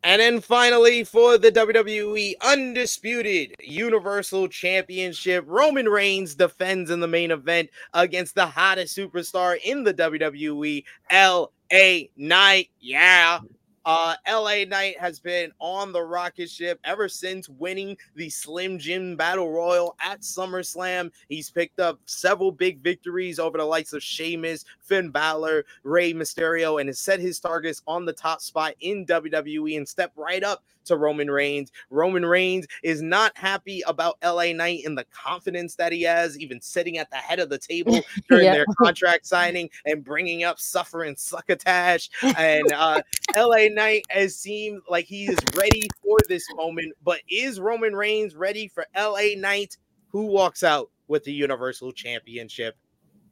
And 0.03 0.21
then 0.21 0.39
finally, 0.39 1.03
for 1.03 1.37
the 1.37 1.51
WWE 1.51 2.35
Undisputed 2.41 3.53
Universal 3.59 4.47
Championship, 4.47 5.43
Roman 5.45 5.89
Reigns 5.89 6.35
defends 6.35 6.89
in 6.89 7.01
the 7.01 7.07
main 7.07 7.31
event 7.31 7.69
against 7.93 8.35
the 8.35 8.45
hottest 8.45 8.95
superstar 8.97 9.57
in 9.61 9.83
the 9.83 9.93
WWE, 9.93 10.85
LA 11.11 12.07
Knight. 12.15 12.69
Yeah. 12.79 13.39
Uh, 13.85 14.15
LA 14.27 14.65
Knight 14.67 14.99
has 14.99 15.19
been 15.19 15.51
on 15.59 15.91
the 15.91 16.01
rocket 16.01 16.49
ship 16.49 16.79
ever 16.83 17.07
since 17.07 17.47
winning 17.49 17.97
the 18.15 18.29
Slim 18.29 18.77
Jim 18.77 19.15
Battle 19.15 19.51
Royal 19.51 19.95
at 20.01 20.21
SummerSlam. 20.21 21.11
He's 21.27 21.49
picked 21.49 21.79
up 21.79 21.99
several 22.05 22.51
big 22.51 22.81
victories 22.81 23.39
over 23.39 23.57
the 23.57 23.63
likes 23.65 23.93
of 23.93 24.03
Sheamus, 24.03 24.65
Finn 24.79 25.09
Balor, 25.09 25.65
Rey 25.83 26.13
Mysterio, 26.13 26.79
and 26.79 26.89
has 26.89 26.99
set 26.99 27.19
his 27.19 27.39
targets 27.39 27.81
on 27.87 28.05
the 28.05 28.13
top 28.13 28.41
spot 28.41 28.73
in 28.81 29.05
WWE 29.05 29.77
and 29.77 29.87
stepped 29.87 30.17
right 30.17 30.43
up 30.43 30.63
to 30.89 30.97
Roman 30.97 31.31
Reigns. 31.31 31.71
Roman 31.89 32.25
Reigns 32.25 32.67
is 32.83 33.01
not 33.01 33.35
happy 33.37 33.81
about 33.87 34.17
LA 34.23 34.51
Knight 34.53 34.81
and 34.85 34.97
the 34.97 35.05
confidence 35.05 35.75
that 35.75 35.91
he 35.91 36.03
has, 36.03 36.37
even 36.37 36.59
sitting 36.61 36.97
at 36.97 37.09
the 37.09 37.15
head 37.15 37.39
of 37.39 37.49
the 37.49 37.57
table 37.57 38.01
during 38.29 38.45
Yeah. 38.45 38.53
their 38.53 38.65
contract 38.77 39.25
signing 39.25 39.69
and 39.85 40.03
bringing 40.03 40.43
up 40.43 40.59
Suffer 40.59 41.03
and 41.03 41.17
Succotash. 41.17 42.09
And 42.37 42.71
uh, 42.73 43.01
LA 43.35 43.67
Knight 43.71 44.03
has 44.09 44.35
seemed 44.35 44.81
like 44.89 45.05
he 45.05 45.25
is 45.27 45.37
ready 45.55 45.87
for 46.03 46.17
this 46.27 46.45
moment, 46.55 46.93
but 47.03 47.21
is 47.29 47.59
Roman 47.59 47.93
Reigns 47.95 48.35
ready 48.35 48.67
for 48.67 48.85
LA 48.95 49.35
Knight? 49.37 49.77
Who 50.11 50.25
walks 50.25 50.63
out 50.63 50.89
with 51.07 51.23
the 51.23 51.31
Universal 51.33 51.93
Championship? 51.93 52.75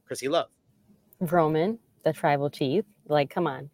Krssi 0.10 0.30
Luv. 0.30 0.47
Roman, 1.20 1.80
the 2.03 2.14
tribal 2.14 2.49
chief. 2.49 2.86
Like, 3.08 3.30
come 3.30 3.47
on. 3.47 3.70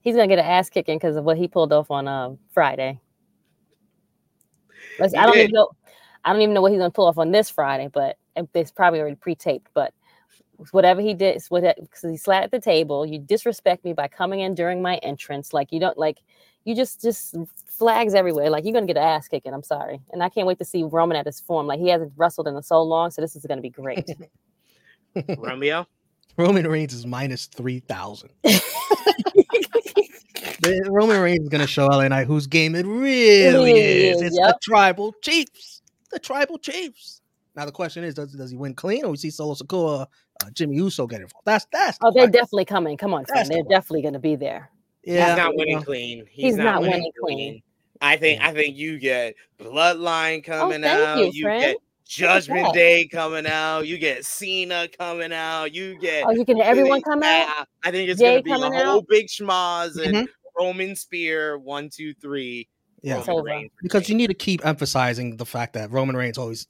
He's 0.00 0.14
gonna 0.14 0.28
get 0.28 0.38
an 0.38 0.44
ass 0.46 0.70
kicking 0.70 0.96
because 0.96 1.16
of 1.16 1.24
what 1.24 1.36
he 1.36 1.48
pulled 1.48 1.72
off 1.72 1.90
on 1.90 2.06
uh, 2.06 2.30
Friday. 2.52 3.00
Let's- 4.98 5.14
I 5.14 5.24
don't 5.24 5.34
did. 5.34 5.44
even 5.44 5.54
know. 5.54 5.70
I 6.24 6.32
don't 6.32 6.42
even 6.42 6.54
know 6.54 6.60
what 6.62 6.72
he's 6.72 6.78
gonna 6.78 6.90
pull 6.90 7.06
off 7.06 7.18
on 7.18 7.30
this 7.30 7.48
Friday, 7.48 7.88
but 7.92 8.16
it's 8.54 8.70
probably 8.72 9.00
already 9.00 9.16
pre-taped. 9.16 9.68
But 9.72 9.94
whatever 10.72 11.00
he 11.00 11.14
did, 11.14 11.36
is 11.36 11.48
what 11.48 11.62
because 11.80 12.02
he 12.10 12.16
sat 12.16 12.42
at 12.42 12.50
the 12.50 12.60
table. 12.60 13.06
You 13.06 13.18
disrespect 13.18 13.84
me 13.84 13.92
by 13.92 14.08
coming 14.08 14.40
in 14.40 14.54
during 14.54 14.82
my 14.82 14.96
entrance. 14.98 15.52
Like 15.52 15.72
you 15.72 15.80
don't 15.80 15.96
like. 15.96 16.18
You 16.64 16.74
just 16.74 17.00
just 17.00 17.34
flags 17.66 18.12
everywhere. 18.14 18.50
Like 18.50 18.64
you're 18.64 18.74
gonna 18.74 18.86
get 18.86 18.96
an 18.98 19.04
ass 19.04 19.28
kicking. 19.28 19.54
I'm 19.54 19.62
sorry, 19.62 20.00
and 20.12 20.22
I 20.22 20.28
can't 20.28 20.46
wait 20.46 20.58
to 20.58 20.64
see 20.64 20.82
Roman 20.82 21.16
at 21.16 21.24
his 21.24 21.40
form. 21.40 21.66
Like 21.66 21.80
he 21.80 21.88
hasn't 21.88 22.12
wrestled 22.16 22.48
in 22.48 22.60
so 22.62 22.82
long, 22.82 23.10
so 23.10 23.22
this 23.22 23.36
is 23.36 23.46
gonna 23.46 23.62
be 23.62 23.70
great. 23.70 24.10
Romeo. 25.38 25.86
Roman 26.36 26.66
Reigns 26.68 26.92
is 26.92 27.06
minus 27.06 27.46
three 27.46 27.78
thousand. 27.80 28.30
Roman 30.88 31.20
Reigns 31.20 31.42
is 31.44 31.48
gonna 31.48 31.66
show 31.66 31.86
LA 31.86 32.08
Knight 32.08 32.26
whose 32.26 32.46
game 32.46 32.74
it 32.74 32.84
really 32.86 33.44
Really 33.48 33.72
is. 33.72 34.16
is, 34.16 34.22
It's 34.28 34.38
yep. 34.38 34.54
the 34.54 34.58
tribal 34.62 35.14
chiefs. 35.22 35.82
The 36.10 36.18
tribal 36.18 36.58
chiefs. 36.58 37.20
Now 37.54 37.64
the 37.66 37.72
question 37.72 38.04
is, 38.04 38.14
does 38.14 38.32
does 38.32 38.50
he 38.50 38.56
win 38.56 38.74
clean, 38.74 39.04
or 39.04 39.10
we 39.10 39.16
see 39.16 39.30
Solo 39.30 39.54
Sikoa, 39.54 40.06
uh, 40.44 40.50
Jimmy 40.54 40.76
Uso 40.76 41.06
get 41.06 41.20
involved? 41.20 41.44
That's 41.44 41.66
that's. 41.72 41.98
the 41.98 42.06
oh, 42.06 42.10
they're 42.12 42.22
question. 42.28 42.32
definitely 42.32 42.64
coming. 42.64 42.96
Come 42.96 43.14
on, 43.14 43.24
friend. 43.26 43.46
The 43.46 43.54
They're 43.54 43.62
one. 43.64 43.70
definitely 43.70 44.02
gonna 44.02 44.18
be 44.20 44.36
there. 44.36 44.70
yeah. 45.04 45.28
he's 45.28 45.36
not 45.36 45.56
winning 45.56 45.82
clean. 45.82 46.26
He's, 46.30 46.44
He's 46.44 46.56
not, 46.56 46.64
not 46.64 46.80
winning, 46.82 46.94
winning 46.96 47.12
clean. 47.22 47.36
clean. 47.52 47.62
I 48.00 48.16
think 48.16 48.40
Yeah. 48.40 48.48
I 48.48 48.52
think 48.54 48.76
you 48.76 48.98
get 48.98 49.34
bloodline 49.58 50.44
coming 50.44 50.84
Oh, 50.84 50.88
thank 50.88 51.26
out. 51.26 51.34
you, 51.34 51.42
friend. 51.42 51.60
get 51.62 51.76
Judgment. 52.06 52.72
Day 52.72 53.06
coming 53.06 53.46
out. 53.46 53.86
You 53.86 53.98
get 53.98 54.24
Cena 54.24 54.88
coming 54.98 55.30
out. 55.32 55.74
You 55.74 55.98
get 55.98 56.24
Oh, 56.26 56.30
you 56.30 56.44
can 56.46 56.58
everyone 56.60 57.02
come 57.02 57.22
out. 57.22 57.66
I 57.84 57.90
think 57.90 58.08
it's 58.08 58.18
Jay 58.20 58.40
gonna 58.40 58.42
be 58.42 58.50
a 58.52 58.54
whole 58.54 58.74
out? 58.74 59.02
Mm-hmm. 59.02 59.10
big 59.10 59.26
schmoz 59.26 60.02
and 60.02 60.14
Mhm. 60.16 60.28
Roman 60.58 60.96
Spear 60.96 61.58
one 61.58 61.88
two 61.90 62.14
three. 62.14 62.68
Yeah. 63.02 63.18
It's 63.18 63.28
Roman. 63.28 63.44
Reigns 63.44 63.70
because 63.82 64.08
you 64.08 64.14
need 64.14 64.26
to 64.26 64.34
keep 64.34 64.64
emphasizing 64.66 65.36
the 65.36 65.46
fact 65.46 65.74
that 65.74 65.90
Roman 65.90 66.16
Reigns 66.16 66.36
always 66.38 66.66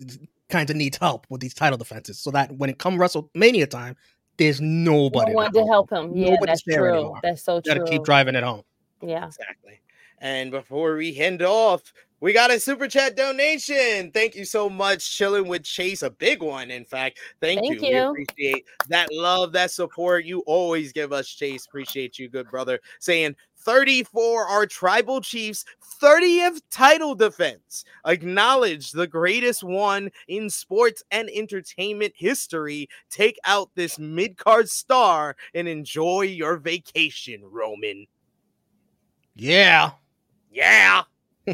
kind 0.51 0.69
of 0.69 0.77
needs 0.77 0.99
help 0.99 1.27
with 1.31 1.41
these 1.41 1.55
title 1.55 1.79
defenses, 1.79 2.19
so 2.19 2.31
that 2.33 2.53
when 2.53 2.71
it 2.71 2.79
comes 2.79 2.99
WrestleMania 2.99 3.69
time, 3.69 3.97
there's 4.37 4.61
nobody 4.61 5.33
No 5.33 5.49
to 5.49 5.65
help 5.67 5.91
him. 5.91 6.17
Yeah, 6.17 6.31
Nobody's 6.31 6.47
that's 6.47 6.63
there 6.65 6.81
true. 6.81 6.95
anymore. 6.95 7.21
That's 7.23 7.43
so 7.43 7.61
true. 7.61 7.75
Got 7.75 7.87
to 7.87 7.91
keep 7.91 8.05
driving 8.05 8.35
it 8.35 8.45
home. 8.45 8.63
yeah. 9.03 9.27
Exactly. 9.27 9.81
And 10.21 10.51
before 10.51 10.97
we 10.97 11.17
end 11.17 11.43
off, 11.43 11.93
we 12.21 12.33
got 12.33 12.51
a 12.51 12.59
super 12.59 12.89
chat 12.89 13.17
donation. 13.17 14.11
Thank 14.13 14.35
you 14.35 14.45
so 14.45 14.69
much, 14.69 15.17
chilling 15.17 15.47
with 15.47 15.63
Chase. 15.63 16.03
A 16.03 16.11
big 16.11 16.43
one, 16.43 16.71
in 16.73 16.85
fact. 16.85 17.21
Thank, 17.41 17.61
Thank 17.61 17.75
you. 17.75 17.81
We 17.81 17.89
you. 17.95 18.11
appreciate 18.11 18.65
that 18.89 19.09
love, 19.13 19.53
that 19.53 19.71
support. 19.71 20.25
You 20.25 20.41
always 20.41 20.93
give 20.93 21.13
us, 21.13 21.29
Chase. 21.29 21.67
Appreciate 21.67 22.19
you, 22.19 22.29
good 22.29 22.49
brother. 22.51 22.81
Saying 22.99 23.37
34 23.73 24.47
our 24.47 24.65
tribal 24.65 25.21
chiefs 25.21 25.63
30th 26.01 26.63
title 26.71 27.15
defense 27.15 27.85
acknowledge 28.07 28.93
the 28.93 29.07
greatest 29.07 29.63
one 29.63 30.11
in 30.27 30.49
sports 30.49 31.03
and 31.11 31.29
entertainment 31.35 32.15
history 32.17 32.89
take 33.11 33.39
out 33.45 33.69
this 33.75 33.99
mid-card 33.99 34.71
star 34.71 35.37
and 35.55 35.69
enjoy 35.69 36.23
your 36.23 36.57
vacation 36.57 37.43
roman 37.45 38.07
Yeah. 39.35 39.91
yeah 40.51 41.03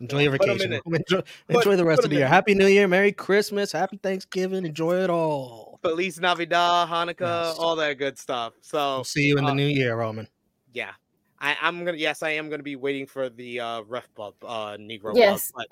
Enjoy 0.00 0.22
your 0.22 0.32
vacation. 0.32 0.80
Enjoy, 0.84 1.22
enjoy 1.48 1.76
the 1.76 1.84
rest 1.84 1.98
put 1.98 2.06
of 2.06 2.10
the 2.10 2.16
year. 2.16 2.26
Happy 2.26 2.54
New 2.54 2.66
Year, 2.66 2.88
Merry 2.88 3.12
Christmas, 3.12 3.70
Happy 3.70 3.98
Thanksgiving. 4.02 4.66
Enjoy 4.66 4.96
it 4.96 5.10
all. 5.10 5.78
Feliz 5.82 6.18
Navidad, 6.18 6.88
Hanukkah, 6.88 7.20
Yes. 7.50 7.58
all 7.58 7.76
that 7.76 7.98
good 7.98 8.18
stuff. 8.18 8.54
So 8.62 8.96
We'll 8.96 9.04
see 9.04 9.22
you 9.28 9.38
in 9.38 9.44
the 9.44 9.50
uh, 9.52 9.54
new 9.54 9.66
year, 9.66 9.94
Roman. 9.94 10.26
yeah, 10.72 10.92
I, 11.42 11.56
I'm 11.60 11.84
gonna. 11.84 11.98
Yes, 11.98 12.22
I 12.22 12.30
am 12.30 12.48
gonna 12.48 12.62
be 12.62 12.76
waiting 12.76 13.04
for 13.04 13.28
the 13.28 13.58
uh, 13.58 13.82
ref 13.82 14.08
bump, 14.14 14.36
uh, 14.44 14.76
Negro. 14.78 15.12
Yes. 15.14 15.52
Bump, 15.52 15.66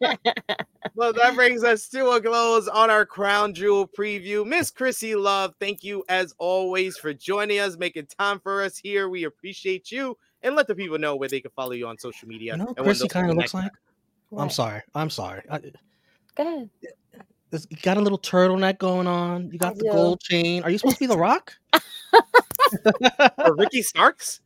but- 0.00 0.18
Well, 0.94 1.12
that 1.12 1.34
brings 1.34 1.62
us 1.62 1.88
to 1.88 2.08
a 2.12 2.22
close 2.22 2.68
on 2.68 2.88
our 2.88 3.04
crown 3.04 3.52
jewel 3.52 3.86
preview. 3.86 4.46
Miss 4.46 4.70
Krssi 4.72 5.14
Luv, 5.20 5.52
thank 5.60 5.84
you 5.84 6.02
as 6.08 6.34
always 6.38 6.96
for 6.96 7.12
joining 7.12 7.58
us, 7.58 7.76
making 7.76 8.06
time 8.06 8.40
for 8.40 8.62
us 8.62 8.78
here. 8.78 9.10
We 9.10 9.24
appreciate 9.24 9.92
you, 9.92 10.16
and 10.42 10.56
let 10.56 10.66
the 10.68 10.74
people 10.74 10.98
know 10.98 11.14
where 11.16 11.28
they 11.28 11.40
can 11.40 11.50
follow 11.54 11.72
you 11.72 11.86
on 11.86 11.98
social 11.98 12.26
media. 12.26 12.52
You 12.52 12.58
know 12.58 12.64
what 12.64 12.78
and 12.78 12.86
when 12.86 12.94
Krssi 12.96 13.10
kind 13.10 13.28
of 13.30 13.36
looks 13.36 13.52
next 13.52 13.64
like? 14.32 14.40
I'm 14.40 14.48
sorry. 14.48 14.80
I'm 14.94 15.10
sorry. 15.10 15.42
I, 15.50 15.58
Go 16.34 16.46
ahead. 16.46 16.70
you 17.68 17.76
got 17.82 17.98
a 17.98 18.00
little 18.00 18.18
turtleneck 18.18 18.78
going 18.78 19.06
on. 19.06 19.50
You 19.52 19.58
got 19.58 19.76
the 19.76 19.84
do. 19.84 19.90
gold 19.92 20.20
chain. 20.20 20.62
Are 20.62 20.70
you 20.70 20.78
supposed 20.78 20.96
to 20.96 21.00
be 21.00 21.06
the 21.06 21.18
Rock? 21.18 21.52
Or 23.38 23.54
Ricky 23.54 23.80
Starks. 23.82 24.40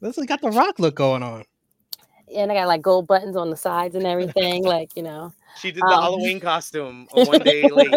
This 0.00 0.16
has 0.16 0.26
got 0.26 0.40
the 0.40 0.50
Rock 0.50 0.78
look 0.78 0.94
going 0.94 1.22
on. 1.22 1.44
Yeah, 2.28 2.42
And 2.42 2.52
I 2.52 2.54
got 2.54 2.68
like 2.68 2.80
gold 2.82 3.06
buttons 3.06 3.36
on 3.36 3.50
the 3.50 3.56
sides 3.56 3.94
and 3.94 4.06
everything. 4.06 4.64
like, 4.64 4.90
you 4.96 5.02
know, 5.02 5.32
She 5.58 5.70
did 5.72 5.82
the 5.82 5.88
Um, 5.88 6.02
Halloween 6.02 6.40
costume 6.40 7.06
one 7.12 7.40
day 7.40 7.68
late. 7.68 7.94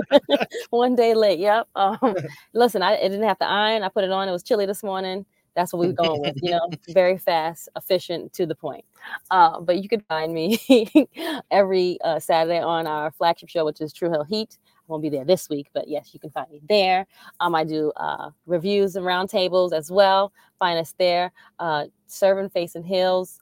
one 0.69 0.95
day 0.95 1.13
late. 1.13 1.39
Yep. 1.39 1.67
Um, 1.75 2.15
listen, 2.53 2.81
I 2.81 2.93
it 2.93 3.09
didn't 3.09 3.27
have 3.27 3.39
to 3.39 3.45
iron. 3.45 3.83
I 3.83 3.89
put 3.89 4.03
it 4.03 4.11
on. 4.11 4.27
It 4.27 4.31
was 4.31 4.43
chilly 4.43 4.65
this 4.65 4.83
morning. 4.83 5.25
That's 5.55 5.71
what 5.71 5.79
we 5.81 5.87
were 5.87 5.93
going 5.93 6.19
with, 6.19 6.35
you 6.41 6.49
know, 6.49 6.67
very 6.89 7.17
fast, 7.19 7.69
efficient, 7.75 8.33
to 8.33 8.47
the 8.47 8.55
point. 8.55 8.83
Uh, 9.29 9.59
but 9.61 9.83
you 9.83 9.87
can 9.87 10.01
find 10.01 10.33
me 10.33 10.57
every 11.51 11.99
uh, 12.03 12.19
Saturday 12.19 12.59
on 12.59 12.87
our 12.87 13.11
flagship 13.11 13.49
show, 13.49 13.63
which 13.63 13.79
is 13.79 13.93
Tru 13.93 14.09
Heel 14.09 14.23
Heat. 14.23 14.57
I 14.83 14.91
won't 14.91 15.01
be 15.01 15.09
there 15.09 15.23
this 15.23 15.49
week, 15.49 15.67
but 15.73 15.87
yes, 15.87 16.09
you 16.13 16.19
can 16.19 16.29
find 16.29 16.49
me 16.51 16.59
there. 16.67 17.05
Um, 17.39 17.55
I 17.55 17.63
do 17.63 17.91
uh, 17.95 18.31
reviews 18.45 18.97
and 18.97 19.05
roundtables 19.05 19.71
as 19.71 19.89
well. 19.89 20.33
Find 20.59 20.77
us 20.77 20.93
there. 20.97 21.31
Uh, 21.57 21.85
Serving 22.07 22.51
and 22.75 22.85
Hills 22.85 23.39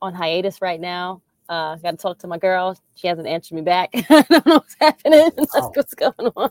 on 0.00 0.14
hiatus 0.14 0.62
right 0.62 0.80
now. 0.80 1.20
Uh, 1.50 1.76
got 1.76 1.90
to 1.90 1.96
talk 1.96 2.18
to 2.20 2.26
my 2.26 2.38
girl. 2.38 2.78
She 2.94 3.06
hasn't 3.06 3.26
answered 3.26 3.56
me 3.56 3.62
back. 3.62 3.90
I 3.94 4.24
don't 4.30 4.46
know 4.46 4.54
what's 4.54 4.76
happening. 4.80 5.30
That's 5.36 5.54
Oh. 5.56 5.70
what's 5.74 5.94
going 5.94 6.14
on. 6.36 6.50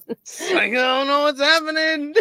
I 0.55 0.69
don't 0.69 1.07
know 1.07 1.23
what's 1.23 1.39
happening. 1.39 2.13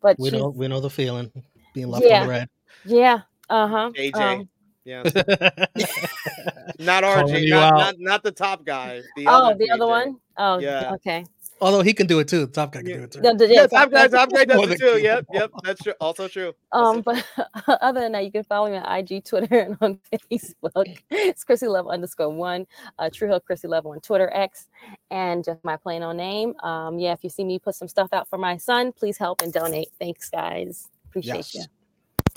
But 0.00 0.16
We 0.18 0.30
know 0.30 0.48
we 0.50 0.68
know 0.68 0.80
the 0.80 0.88
feeling. 0.90 1.30
Being 1.74 1.88
left 1.88 2.04
Yeah. 2.06 2.22
on 2.22 2.28
the 2.28 2.48
yeah, 2.84 3.20
uh 3.50 3.66
huh. 3.66 3.90
AJ. 3.96 4.48
Yeah, 4.84 5.02
not 6.78 7.02
Calling 7.04 7.34
RJ, 7.34 7.48
not, 7.50 7.74
not 7.74 7.94
not 7.98 8.22
the 8.22 8.32
top 8.32 8.64
guy. 8.64 9.00
The 9.16 9.26
Oh, 9.26 9.54
the 9.56 9.64
JJ. 9.64 9.74
other 9.74 9.86
one. 9.86 10.16
Oh, 10.36 10.58
Yeah. 10.58 10.92
Okay. 10.94 11.24
Although 11.60 11.82
he 11.82 11.94
can 11.94 12.06
do 12.06 12.18
it 12.18 12.28
too. 12.28 12.40
The 12.46 12.52
top 12.52 12.72
guy 12.72 12.80
can 12.80 12.90
Yeah. 12.90 12.96
do 12.96 13.02
it 13.04 13.10
too. 13.12 13.20
The- 13.20 13.34
the- 13.34 13.46
Yeah, 13.48 13.60
yeah, 13.62 13.66
top 13.68 13.90
guy, 13.90 14.08
top 14.08 14.30
guy 14.30 14.44
does 14.44 14.70
it 14.70 14.78
too. 14.78 14.98
Yep, 15.00 15.26
yep, 15.32 15.50
that's 15.62 15.82
true. 15.82 15.94
Also 16.00 16.26
true. 16.28 16.52
Um, 16.72 16.82
Also 16.82 17.02
but 17.02 17.24
other 17.80 18.00
than 18.00 18.12
that, 18.12 18.24
you 18.24 18.32
can 18.32 18.42
follow 18.44 18.68
me 18.70 18.76
on 18.76 18.84
IG, 18.98 19.24
Twitter, 19.24 19.60
and 19.60 19.76
on 19.80 20.00
Facebook. 20.30 20.98
It's 21.10 21.44
Krssi 21.44 21.68
Luv 21.70 21.86
underscore 21.88 22.28
one, 22.28 22.66
uh, 22.98 23.08
Tru 23.10 23.28
Heel 23.28 23.40
Krssi 23.40 23.68
Luv 23.68 23.86
on 23.86 24.00
Twitter 24.00 24.30
X, 24.34 24.66
and 25.10 25.44
just 25.44 25.64
my 25.64 25.76
plain 25.76 26.02
old 26.02 26.16
name. 26.16 26.54
Um, 26.62 26.98
yeah, 26.98 27.12
if 27.12 27.22
you 27.24 27.30
see 27.30 27.44
me 27.44 27.58
put 27.58 27.74
some 27.76 27.88
stuff 27.88 28.08
out 28.12 28.28
for 28.28 28.36
my 28.36 28.56
son, 28.58 28.92
please 28.92 29.16
help 29.16 29.40
and 29.40 29.52
donate. 29.52 29.88
Thanks, 29.98 30.28
guys. 30.28 30.88
Appreciate 31.08 31.54
you. 31.54 31.62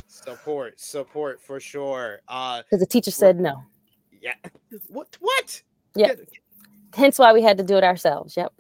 Yes. 0.07 0.21
support, 0.23 0.79
support 0.79 1.41
for 1.41 1.59
sure. 1.59 2.21
Uh, 2.27 2.61
Because 2.63 2.79
the 2.79 2.85
teacher 2.85 3.11
said 3.11 3.39
no. 3.39 3.63
yeah. 4.21 4.33
What? 4.87 5.15
What? 5.19 5.61
Yeah. 5.95 6.13
Hence 6.93 7.19
why 7.19 7.33
we 7.33 7.41
had 7.41 7.57
to 7.57 7.63
do 7.63 7.77
it 7.77 7.83
ourselves. 7.83 8.35
Yep. 8.37 8.53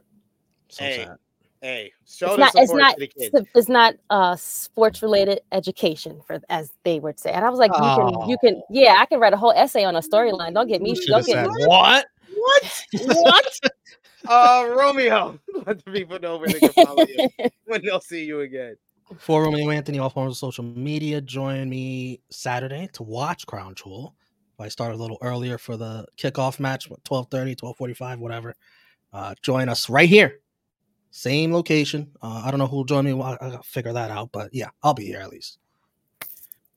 So 0.69 0.83
Hey, 0.83 1.05
sad. 1.05 1.17
Hey, 1.61 1.91
show 2.05 2.27
It's 2.27 2.35
the 2.35 2.39
not. 2.39 2.51
support 2.51 2.63
It's 2.63 2.73
not. 2.73 2.93
to 2.95 2.99
the 2.99 3.07
kids. 3.07 3.47
It's 3.55 3.69
not 3.69 3.95
uh 4.09 4.35
sports 4.35 5.01
related 5.01 5.41
education 5.51 6.21
for 6.27 6.39
as 6.49 6.71
they 6.83 6.99
would 6.99 7.19
say. 7.19 7.31
And 7.31 7.43
I 7.43 7.49
was 7.49 7.57
like, 7.59 7.71
you 7.71 7.77
can, 7.79 8.29
you 8.29 8.37
can, 8.37 8.61
yeah, 8.69 8.97
I 8.99 9.05
can 9.05 9.19
write 9.19 9.33
a 9.33 9.37
whole 9.37 9.53
essay 9.53 9.83
on 9.83 9.95
a 9.95 10.01
storyline. 10.01 10.53
Don't 10.53 10.67
get 10.67 10.81
me. 10.81 10.93
Don't 11.07 11.25
get 11.25 11.35
said 11.35 11.47
me. 11.49 11.65
what? 11.65 12.05
What? 12.35 12.85
What? 13.05 13.59
uh, 14.27 14.67
Romeo. 14.77 15.39
Let 15.65 15.83
the 15.83 15.91
people 15.91 16.19
know 16.19 16.37
where 16.37 16.49
they 16.49 16.59
can 16.59 16.73
follow 16.85 17.05
you 17.07 17.27
when 17.65 17.81
they'll 17.83 18.01
see 18.01 18.23
you 18.25 18.41
again. 18.41 18.75
For 19.19 19.43
Romeo 19.43 19.69
Anthony, 19.69 19.99
all 19.99 20.09
forms 20.09 20.33
of 20.33 20.37
social 20.37 20.63
media. 20.63 21.21
Join 21.21 21.69
me 21.69 22.19
Saturday 22.29 22.89
to 22.93 23.03
watch 23.03 23.45
Crown 23.47 23.73
Jewel. 23.73 24.13
I 24.59 24.67
start 24.67 24.93
a 24.93 24.97
little 24.97 25.17
earlier 25.21 25.57
for 25.57 25.77
the 25.77 26.05
kickoff 26.17 26.59
match, 26.59 26.89
1230, 26.89 27.51
1245, 27.51 28.19
whatever. 28.19 28.55
Uh, 29.13 29.33
join 29.41 29.69
us 29.69 29.89
right 29.89 30.09
here. 30.09 30.39
Same 31.11 31.53
location. 31.53 32.11
Uh, 32.21 32.41
I 32.43 32.51
don't 32.51 32.59
know 32.59 32.67
who'll 32.67 32.83
join 32.83 33.05
me. 33.05 33.13
Well, 33.13 33.37
I- 33.39 33.45
I'll 33.45 33.63
figure 33.63 33.93
that 33.93 34.11
out. 34.11 34.31
But 34.31 34.53
yeah, 34.53 34.69
I'll 34.83 34.93
be 34.93 35.05
here 35.05 35.19
at 35.21 35.29
least. 35.29 35.59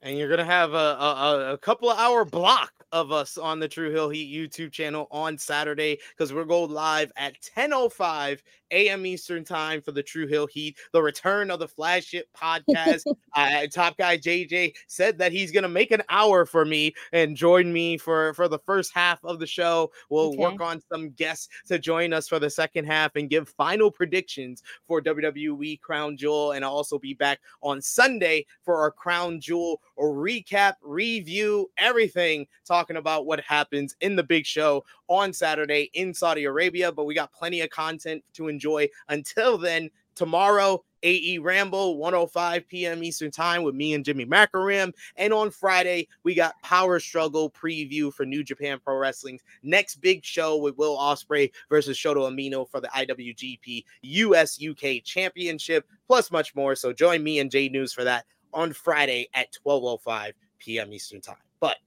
And 0.03 0.17
you're 0.17 0.29
gonna 0.31 0.45
have 0.45 0.73
a, 0.73 0.77
a, 0.77 1.15
a- 1.51 1.53
a 1.55 1.59
couple 1.59 1.91
of 1.91 1.99
hour 1.99 2.25
block 2.25 2.73
of 2.93 3.13
us 3.13 3.39
on 3.39 3.59
the 3.61 3.69
Tru 3.69 3.91
Heel 3.91 4.09
Heat 4.09 4.33
YouTube 4.35 4.73
channel 4.73 5.09
on 5.11 5.37
Saturday 5.37 5.99
because 6.11 6.33
we're 6.33 6.45
going 6.45 6.71
live 6.71 7.13
at 7.17 7.35
10:05 7.57 8.41
a.m. 8.71 9.07
Eastern 9.07 9.45
time 9.45 9.81
for 9.81 9.93
the 9.93 10.03
Tru 10.03 10.27
Heel 10.27 10.47
Heat, 10.47 10.79
the 10.93 11.03
return 11.03 11.51
of 11.51 11.59
the 11.59 11.69
flagship 11.69 12.27
podcast. 12.37 13.05
uh, 13.37 13.67
top 13.73 13.97
guy 13.97 14.17
JJ 14.19 14.75
said 14.87 15.19
that 15.19 15.33
he's 15.33 15.53
gonna 15.53 15.69
make 15.69 15.91
an 15.91 16.03
hour 16.09 16.45
for 16.45 16.65
me 16.65 16.93
and 17.13 17.37
join 17.37 17.73
me 17.73 17.97
for 17.99 18.35
for 18.35 18.49
the 18.49 18.59
first 18.61 18.93
half 18.95 19.25
of 19.25 19.39
the 19.39 19.47
show. 19.47 19.91
We'll 20.09 20.29
Okay. 20.31 20.39
work 20.39 20.61
on 20.61 20.81
some 20.93 21.11
guests 21.11 21.49
to 21.67 21.79
join 21.79 22.13
us 22.13 22.29
for 22.29 22.39
the 22.39 22.51
second 22.51 22.85
half 22.87 23.17
and 23.17 23.29
give 23.31 23.49
final 23.49 23.91
predictions 23.91 24.63
for 24.87 25.01
WWE 25.01 25.81
Crown 25.81 26.17
Jewel, 26.17 26.53
and 26.53 26.65
I'll 26.65 26.73
also 26.73 26.99
be 26.99 27.15
back 27.15 27.41
on 27.63 27.81
Sunday 27.83 28.47
for 28.63 28.77
our 28.77 28.91
Crown 28.91 29.41
Jewel 29.41 29.81
recap, 29.99 30.75
review, 30.83 31.71
everything, 31.79 32.47
talking 32.65 32.97
about 32.97 33.27
what 33.27 33.41
happens 33.41 33.97
in 34.01 34.17
the 34.17 34.23
big 34.23 34.47
show 34.47 34.85
on 35.09 35.33
Saturday 35.33 35.91
in 35.95 36.15
Saudi 36.15 36.45
Arabia. 36.45 36.91
But 36.93 37.05
we 37.05 37.15
got 37.15 37.33
plenty 37.33 37.61
of 37.61 37.71
content 37.71 38.23
to 38.35 38.49
enjoy. 38.49 38.60
Until 39.09 39.59
then, 39.59 39.91
tomorrow, 40.15 40.85
AE 41.03 41.39
Ramble, 41.39 41.97
105 41.97 42.69
p.m. 42.69 43.03
Eastern 43.03 43.31
Time 43.31 43.63
with 43.63 43.75
me 43.75 43.95
and 43.95 44.05
Jimmy 44.05 44.27
Macaram. 44.27 44.93
And 45.17 45.33
on 45.33 45.51
Friday, 45.51 46.09
we 46.25 46.35
got 46.35 46.61
Power 46.63 47.01
Struggle 47.01 47.51
preview 47.51 48.13
for 48.13 48.27
New 48.27 48.45
Japan 48.45 48.79
Pro 48.85 48.97
Wrestling's 48.97 49.43
next 49.63 49.97
big 49.97 50.25
show 50.25 50.59
with 50.59 50.77
Will 50.77 50.97
Ospreay 50.97 51.51
versus 51.69 51.97
Shota 51.97 52.31
Umino 52.31 52.69
for 52.69 52.81
the 52.81 52.89
IWGP 52.89 53.85
US 54.03 54.59
UK 54.63 55.03
Championship, 55.05 55.87
plus 56.07 56.31
much 56.31 56.55
more. 56.55 56.75
So 56.75 56.93
join 56.93 57.23
me 57.23 57.39
and 57.39 57.51
J 57.51 57.69
News 57.69 57.93
for 57.93 58.05
that 58.05 58.27
on 58.53 58.73
Friday 58.73 59.29
at 59.35 59.49
12:05 59.67 60.33
p.m. 60.59 60.93
Eastern 60.93 61.21
Time. 61.21 61.37
But 61.61 61.79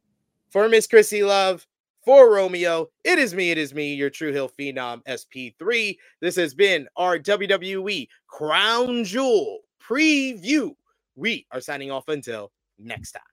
for 0.50 0.68
Miss 0.70 0.88
Krssi 0.88 1.26
Luv, 1.26 1.68
for 2.06 2.34
Romeo, 2.34 2.88
it 3.04 3.18
is 3.18 3.34
me, 3.34 3.52
it 3.52 3.58
is 3.58 3.74
me, 3.74 3.94
your 3.94 4.10
Tru 4.10 4.32
Heel 4.32 4.50
Phenom 4.50 5.02
SP3. 5.06 5.98
This 6.22 6.36
has 6.36 6.54
been 6.54 6.88
our 6.96 7.18
WWE 7.18 8.08
Crown 8.28 9.04
Jewel 9.04 9.60
preview. 9.82 10.72
We 11.16 11.46
are 11.52 11.62
signing 11.62 11.92
off 11.92 12.08
until 12.08 12.52
next 12.78 13.12
time. 13.12 13.33